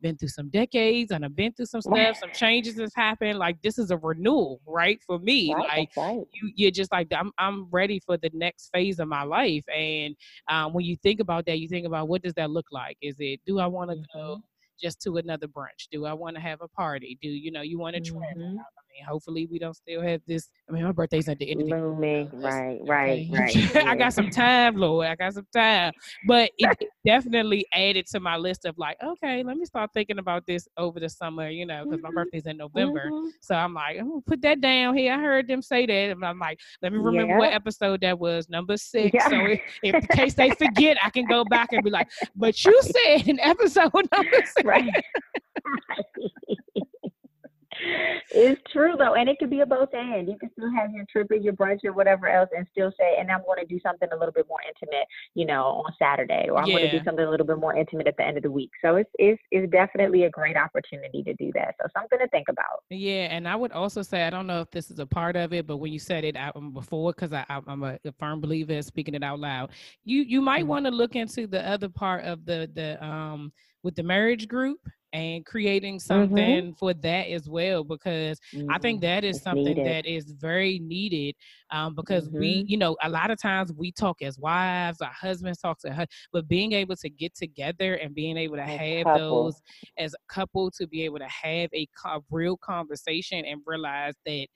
been 0.00 0.16
through 0.16 0.28
some 0.28 0.50
decades 0.50 1.10
and 1.10 1.24
I've 1.24 1.36
been 1.36 1.52
through 1.52 1.66
some 1.66 1.80
stuff, 1.80 2.18
some 2.18 2.32
changes 2.32 2.78
has 2.78 2.92
happened. 2.94 3.38
Like 3.38 3.60
this 3.62 3.78
is 3.78 3.90
a 3.90 3.96
renewal, 3.96 4.60
right? 4.66 5.00
For 5.06 5.18
me, 5.18 5.54
right, 5.54 5.68
like 5.68 5.90
right. 5.96 6.20
you, 6.34 6.52
you're 6.54 6.70
just 6.70 6.92
like 6.92 7.08
I'm 7.12 7.32
I'm 7.38 7.68
ready 7.70 8.00
for 8.04 8.16
the 8.16 8.30
next 8.34 8.70
phase 8.72 8.98
of 8.98 9.08
my 9.08 9.22
life, 9.22 9.64
and 9.74 10.14
um, 10.48 10.72
when 10.72 10.84
you 10.84 10.96
think 11.02 11.20
about 11.20 11.46
that, 11.46 11.58
you 11.58 11.68
think 11.68 11.86
about 11.86 12.08
what 12.08 12.22
does 12.22 12.34
that 12.34 12.50
look 12.50 12.66
like? 12.70 12.96
Is 13.00 13.16
it 13.18 13.40
do 13.46 13.58
I 13.58 13.66
want 13.66 13.90
to 13.90 13.96
mm-hmm. 13.96 14.18
go? 14.18 14.42
Just 14.82 15.00
to 15.02 15.16
another 15.16 15.46
brunch? 15.46 15.88
Do 15.90 16.04
I 16.04 16.12
want 16.12 16.36
to 16.36 16.42
have 16.42 16.60
a 16.60 16.68
party? 16.68 17.18
Do 17.20 17.28
you 17.28 17.50
know 17.50 17.62
you 17.62 17.78
want 17.78 17.96
to? 17.96 18.02
Mm-hmm. 18.02 18.56
Hopefully 19.06 19.48
we 19.50 19.58
don't 19.58 19.74
still 19.74 20.02
have 20.02 20.20
this. 20.26 20.48
I 20.68 20.72
mean, 20.72 20.84
my 20.84 20.92
birthday's 20.92 21.28
at 21.28 21.38
the 21.38 21.50
end 21.50 21.62
of 21.62 21.68
the 21.68 21.74
year. 21.74 22.28
Right, 22.32 22.80
right, 22.86 23.26
right. 23.32 23.76
I 23.86 23.96
got 23.96 24.12
some 24.12 24.30
time, 24.30 24.76
Lord. 24.76 25.06
I 25.06 25.14
got 25.14 25.34
some 25.34 25.46
time. 25.54 25.92
But 26.26 26.50
it 26.58 26.78
definitely 27.06 27.66
added 27.72 28.06
to 28.12 28.20
my 28.20 28.36
list 28.36 28.64
of 28.64 28.76
like, 28.78 28.96
okay, 29.02 29.42
let 29.42 29.56
me 29.56 29.64
start 29.64 29.90
thinking 29.94 30.18
about 30.18 30.46
this 30.46 30.66
over 30.76 31.00
the 31.00 31.08
summer, 31.08 31.48
you 31.48 31.66
know, 31.66 31.84
because 31.84 32.00
mm-hmm. 32.00 32.14
my 32.14 32.22
birthday's 32.22 32.46
in 32.46 32.56
November. 32.56 33.10
Mm-hmm. 33.10 33.28
So 33.40 33.54
I'm 33.54 33.74
like, 33.74 33.98
I'm 33.98 34.08
gonna 34.08 34.20
put 34.22 34.42
that 34.42 34.60
down 34.60 34.96
here. 34.96 35.12
I 35.12 35.18
heard 35.18 35.48
them 35.48 35.62
say 35.62 35.86
that. 35.86 35.92
And 35.92 36.24
I'm 36.24 36.38
like, 36.38 36.58
let 36.82 36.92
me 36.92 36.98
remember 36.98 37.32
yeah. 37.34 37.38
what 37.38 37.52
episode 37.52 38.00
that 38.02 38.18
was, 38.18 38.48
number 38.48 38.76
six. 38.76 39.10
Yeah. 39.14 39.28
So 39.28 39.36
if, 39.46 39.60
if, 39.82 39.94
in 39.94 40.06
case 40.08 40.34
they 40.34 40.50
forget, 40.58 40.96
I 41.02 41.10
can 41.10 41.26
go 41.26 41.44
back 41.44 41.72
and 41.72 41.82
be 41.82 41.90
like, 41.90 42.08
but 42.36 42.62
you 42.64 42.80
said 42.82 43.28
in 43.28 43.40
episode 43.40 43.92
number 43.92 44.42
six. 44.44 44.64
Right. 44.64 44.90
It's 48.30 48.60
true 48.72 48.94
though, 48.98 49.14
and 49.14 49.28
it 49.28 49.38
could 49.38 49.50
be 49.50 49.60
a 49.60 49.66
both 49.66 49.90
and. 49.92 50.28
You 50.28 50.38
can 50.38 50.50
still 50.52 50.70
have 50.72 50.92
your 50.92 51.04
trip 51.10 51.30
or 51.30 51.36
your 51.36 51.52
brunch 51.52 51.84
or 51.84 51.92
whatever 51.92 52.28
else, 52.28 52.48
and 52.56 52.66
still 52.70 52.92
say, 52.98 53.16
"And 53.18 53.30
I'm 53.30 53.42
going 53.44 53.58
to 53.58 53.66
do 53.66 53.80
something 53.80 54.08
a 54.12 54.16
little 54.16 54.32
bit 54.32 54.46
more 54.48 54.58
intimate, 54.66 55.06
you 55.34 55.46
know, 55.46 55.82
on 55.84 55.92
Saturday, 55.98 56.48
or 56.50 56.58
I'm 56.58 56.66
yeah. 56.66 56.78
going 56.78 56.90
to 56.90 56.98
do 56.98 57.04
something 57.04 57.24
a 57.24 57.30
little 57.30 57.46
bit 57.46 57.58
more 57.58 57.74
intimate 57.76 58.06
at 58.06 58.16
the 58.16 58.24
end 58.24 58.36
of 58.36 58.42
the 58.42 58.50
week." 58.50 58.70
So 58.82 58.96
it's 58.96 59.10
it's 59.18 59.40
it's 59.50 59.70
definitely 59.70 60.24
a 60.24 60.30
great 60.30 60.56
opportunity 60.56 61.22
to 61.24 61.34
do 61.34 61.50
that. 61.54 61.74
So 61.80 61.88
something 61.96 62.18
to 62.18 62.28
think 62.28 62.48
about. 62.48 62.84
Yeah, 62.90 63.28
and 63.30 63.48
I 63.48 63.56
would 63.56 63.72
also 63.72 64.02
say 64.02 64.24
I 64.24 64.30
don't 64.30 64.46
know 64.46 64.60
if 64.60 64.70
this 64.70 64.90
is 64.90 64.98
a 64.98 65.06
part 65.06 65.36
of 65.36 65.52
it, 65.52 65.66
but 65.66 65.78
when 65.78 65.92
you 65.92 65.98
said 65.98 66.24
it 66.24 66.36
out 66.36 66.56
um, 66.56 66.72
before, 66.72 67.12
because 67.12 67.32
I'm 67.32 67.82
a, 67.82 67.98
a, 68.04 68.12
firm 68.18 68.40
believer 68.40 68.72
in 68.72 68.82
speaking 68.82 69.14
it 69.14 69.22
out 69.22 69.40
loud, 69.40 69.70
you 70.04 70.22
you 70.22 70.40
might 70.40 70.60
mm-hmm. 70.60 70.68
want 70.68 70.86
to 70.86 70.90
look 70.90 71.16
into 71.16 71.46
the 71.46 71.66
other 71.68 71.88
part 71.88 72.24
of 72.24 72.44
the 72.44 72.70
the 72.74 73.02
um 73.04 73.52
with 73.82 73.94
the 73.94 74.02
marriage 74.02 74.48
group 74.48 74.78
and 75.12 75.44
creating 75.44 75.96
mm-hmm. 75.96 76.06
something 76.06 76.62
mm-hmm. 76.62 76.72
for 76.72 76.94
that 76.94 77.28
as 77.28 77.48
well 77.48 77.84
because 77.84 78.38
mm-hmm. 78.54 78.70
i 78.70 78.78
think 78.78 78.98
mm-hmm. 78.98 79.06
that 79.06 79.24
is 79.24 79.36
it's 79.36 79.44
something 79.44 79.64
needed. 79.64 79.86
that 79.86 80.06
is 80.06 80.32
very 80.32 80.78
needed 80.78 81.34
um, 81.70 81.94
because 81.94 82.28
mm-hmm. 82.28 82.38
we 82.38 82.64
you 82.66 82.76
know 82.76 82.96
a 83.02 83.08
lot 83.08 83.30
of 83.30 83.40
times 83.40 83.72
we 83.76 83.92
talk 83.92 84.22
as 84.22 84.38
wives 84.38 85.00
our 85.00 85.12
husbands 85.12 85.58
talk 85.58 85.78
to 85.78 85.92
her 85.92 86.06
but 86.32 86.48
being 86.48 86.72
able 86.72 86.96
to 86.96 87.10
get 87.10 87.34
together 87.34 87.94
and 87.94 88.14
being 88.14 88.36
able 88.36 88.56
to 88.56 88.62
as 88.62 88.78
have 88.78 89.04
couple. 89.04 89.44
those 89.44 89.60
as 89.98 90.14
a 90.14 90.32
couple 90.32 90.70
to 90.70 90.86
be 90.86 91.04
able 91.04 91.18
to 91.18 91.28
have 91.28 91.68
a, 91.74 91.86
a 92.06 92.20
real 92.30 92.56
conversation 92.56 93.44
and 93.44 93.60
realize 93.66 94.14
that 94.24 94.46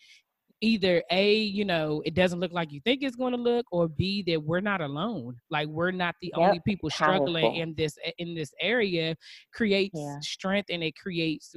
either 0.60 1.02
a 1.10 1.34
you 1.34 1.64
know 1.64 2.02
it 2.06 2.14
doesn't 2.14 2.40
look 2.40 2.52
like 2.52 2.72
you 2.72 2.80
think 2.80 3.02
it's 3.02 3.16
going 3.16 3.32
to 3.32 3.38
look 3.38 3.66
or 3.70 3.88
b 3.88 4.22
that 4.26 4.42
we're 4.42 4.60
not 4.60 4.80
alone 4.80 5.36
like 5.50 5.68
we're 5.68 5.90
not 5.90 6.14
the 6.22 6.32
yep. 6.36 6.48
only 6.48 6.60
people 6.66 6.88
struggling 6.88 7.42
Powerful. 7.42 7.62
in 7.62 7.74
this 7.76 7.98
in 8.18 8.34
this 8.34 8.52
area 8.60 9.14
creates 9.52 9.98
yeah. 9.98 10.18
strength 10.20 10.70
and 10.70 10.82
it 10.82 10.96
creates 10.96 11.54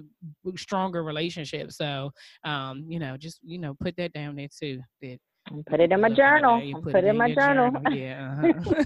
stronger 0.58 1.04
relationships 1.04 1.78
so 1.78 2.12
um 2.44 2.86
you 2.90 3.00
know 3.00 3.16
just 3.16 3.40
you 3.42 3.58
know 3.58 3.74
put 3.82 3.96
that 3.96 4.12
down 4.12 4.36
there 4.36 4.50
too 4.58 4.82
that 5.02 5.18
put 5.68 5.80
it 5.80 5.92
in 5.92 6.02
my 6.02 6.10
journal 6.10 6.62
put, 6.74 6.92
put, 6.92 6.96
it 6.96 7.06
in, 7.06 7.10
in 7.12 7.18
my 7.18 7.34
journal. 7.34 7.72
journal. 7.72 7.94
yeah 7.94 8.36
uh-huh. 8.44 8.84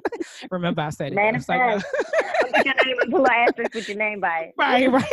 remember 0.50 0.80
i 0.82 0.90
said 0.90 1.12
it 1.12 1.16
Manifest. 1.16 1.48
Like, 1.48 1.82
put 2.40 2.64
your 2.64 2.74
name 2.84 2.96
and 3.00 3.12
pull 3.12 3.24
an 3.24 3.32
asterisk 3.32 3.74
with 3.74 3.88
your 3.88 3.98
name 3.98 4.20
by 4.20 4.38
it 4.38 4.54
right 4.58 4.90
right 4.90 5.04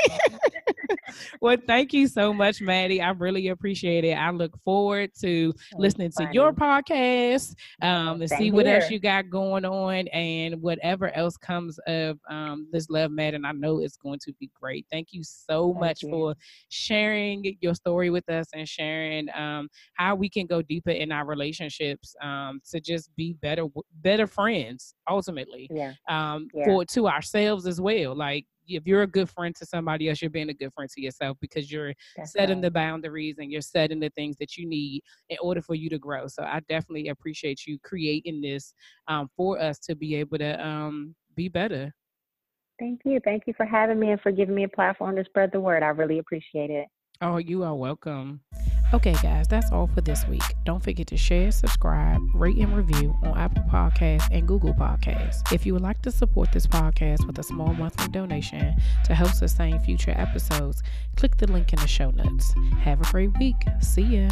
well, 1.41 1.57
thank 1.65 1.93
you 1.93 2.07
so 2.07 2.33
much, 2.33 2.61
Maddie. 2.61 3.01
I 3.01 3.09
really 3.11 3.49
appreciate 3.49 4.03
it. 4.03 4.13
I 4.13 4.29
look 4.31 4.57
forward 4.63 5.11
to 5.21 5.53
listening 5.75 6.11
to 6.17 6.29
your 6.31 6.53
podcast, 6.53 7.55
um, 7.81 8.21
and 8.21 8.29
see 8.29 8.51
what 8.51 8.65
here. 8.65 8.77
else 8.77 8.89
you 8.89 8.99
got 8.99 9.29
going 9.29 9.65
on 9.65 10.07
and 10.09 10.61
whatever 10.61 11.15
else 11.15 11.37
comes 11.37 11.79
of 11.87 12.19
um, 12.29 12.67
this 12.71 12.89
Love 12.89 13.11
Maaden. 13.11 13.35
And 13.35 13.47
I 13.47 13.51
know 13.51 13.79
it's 13.79 13.97
going 13.97 14.19
to 14.19 14.33
be 14.39 14.49
great. 14.59 14.85
Thank 14.91 15.09
you 15.11 15.23
so 15.23 15.71
thank 15.73 15.79
much 15.79 16.03
you. 16.03 16.09
for 16.09 16.35
sharing 16.69 17.57
your 17.61 17.75
story 17.75 18.09
with 18.09 18.27
us 18.29 18.47
and 18.53 18.67
sharing 18.67 19.27
um, 19.35 19.69
how 19.93 20.15
we 20.15 20.29
can 20.29 20.45
go 20.45 20.61
deeper 20.61 20.91
in 20.91 21.11
our 21.11 21.25
relationships 21.25 22.15
um, 22.21 22.61
to 22.71 22.79
just 22.79 23.15
be 23.15 23.33
better, 23.41 23.65
better 24.01 24.27
friends 24.27 24.95
ultimately. 25.09 25.69
Yeah. 25.71 25.93
Um, 26.09 26.47
yeah. 26.53 26.65
For 26.65 26.85
to 26.85 27.07
ourselves 27.07 27.67
as 27.67 27.79
well. 27.79 28.15
Like 28.15 28.45
if 28.67 28.85
you're 28.85 29.03
a 29.03 29.07
good 29.07 29.29
friend 29.29 29.55
to 29.55 29.65
somebody 29.65 30.09
else, 30.09 30.21
you're 30.21 30.29
being 30.29 30.49
a 30.49 30.53
good 30.53 30.73
friend 30.73 30.89
to 30.89 31.01
yourself 31.01 31.37
because 31.39 31.71
you're 31.71 31.93
That's 32.15 32.33
setting 32.33 32.57
right. 32.57 32.63
the 32.63 32.71
boundaries 32.71 33.37
and 33.39 33.51
you're 33.51 33.61
setting 33.61 33.99
the 33.99 34.09
things 34.09 34.37
that 34.37 34.57
you 34.57 34.67
need 34.67 35.01
in 35.29 35.37
order 35.41 35.61
for 35.61 35.75
you 35.75 35.89
to 35.89 35.99
grow. 35.99 36.27
So 36.27 36.43
I 36.43 36.61
definitely 36.67 37.09
appreciate 37.09 37.65
you 37.65 37.79
creating 37.83 38.41
this 38.41 38.73
um, 39.07 39.29
for 39.35 39.59
us 39.59 39.79
to 39.79 39.95
be 39.95 40.15
able 40.15 40.37
to 40.39 40.65
um, 40.65 41.15
be 41.35 41.47
better. 41.47 41.93
Thank 42.79 43.01
you. 43.05 43.19
Thank 43.23 43.43
you 43.47 43.53
for 43.55 43.65
having 43.65 43.99
me 43.99 44.11
and 44.11 44.21
for 44.21 44.31
giving 44.31 44.53
me 44.53 44.63
a 44.63 44.69
platform 44.69 45.15
to 45.15 45.25
spread 45.25 45.51
the 45.51 45.59
word. 45.59 45.81
I 45.81 45.87
really 45.87 46.19
appreciate 46.19 46.69
it. 46.69 46.87
Oh, 47.21 47.37
you 47.37 47.63
are 47.63 47.73
welcome. 47.73 48.41
Okay, 48.93 49.13
guys, 49.21 49.49
that's 49.49 49.69
all 49.73 49.87
for 49.87 49.99
this 49.99 50.25
week. 50.29 50.41
Don't 50.63 50.81
forget 50.81 51.07
to 51.07 51.17
share, 51.17 51.51
subscribe, 51.51 52.21
rate, 52.33 52.55
and 52.55 52.73
review 52.73 53.13
on 53.21 53.37
Apple 53.37 53.63
Podcasts 53.63 54.29
and 54.31 54.47
Google 54.47 54.73
Podcasts. 54.73 55.51
If 55.51 55.65
you 55.65 55.73
would 55.73 55.81
like 55.81 56.01
to 56.03 56.11
support 56.11 56.53
this 56.53 56.65
podcast 56.65 57.27
with 57.27 57.37
a 57.37 57.43
small 57.43 57.73
monthly 57.73 58.07
donation 58.07 58.73
to 59.03 59.13
help 59.13 59.31
sustain 59.31 59.77
future 59.81 60.13
episodes, 60.15 60.83
click 61.17 61.35
the 61.35 61.51
link 61.51 61.73
in 61.73 61.79
the 61.79 61.87
show 61.87 62.11
notes. 62.11 62.55
Have 62.79 63.01
a 63.01 63.11
great 63.11 63.37
week. 63.37 63.61
See 63.81 64.03
ya. 64.03 64.29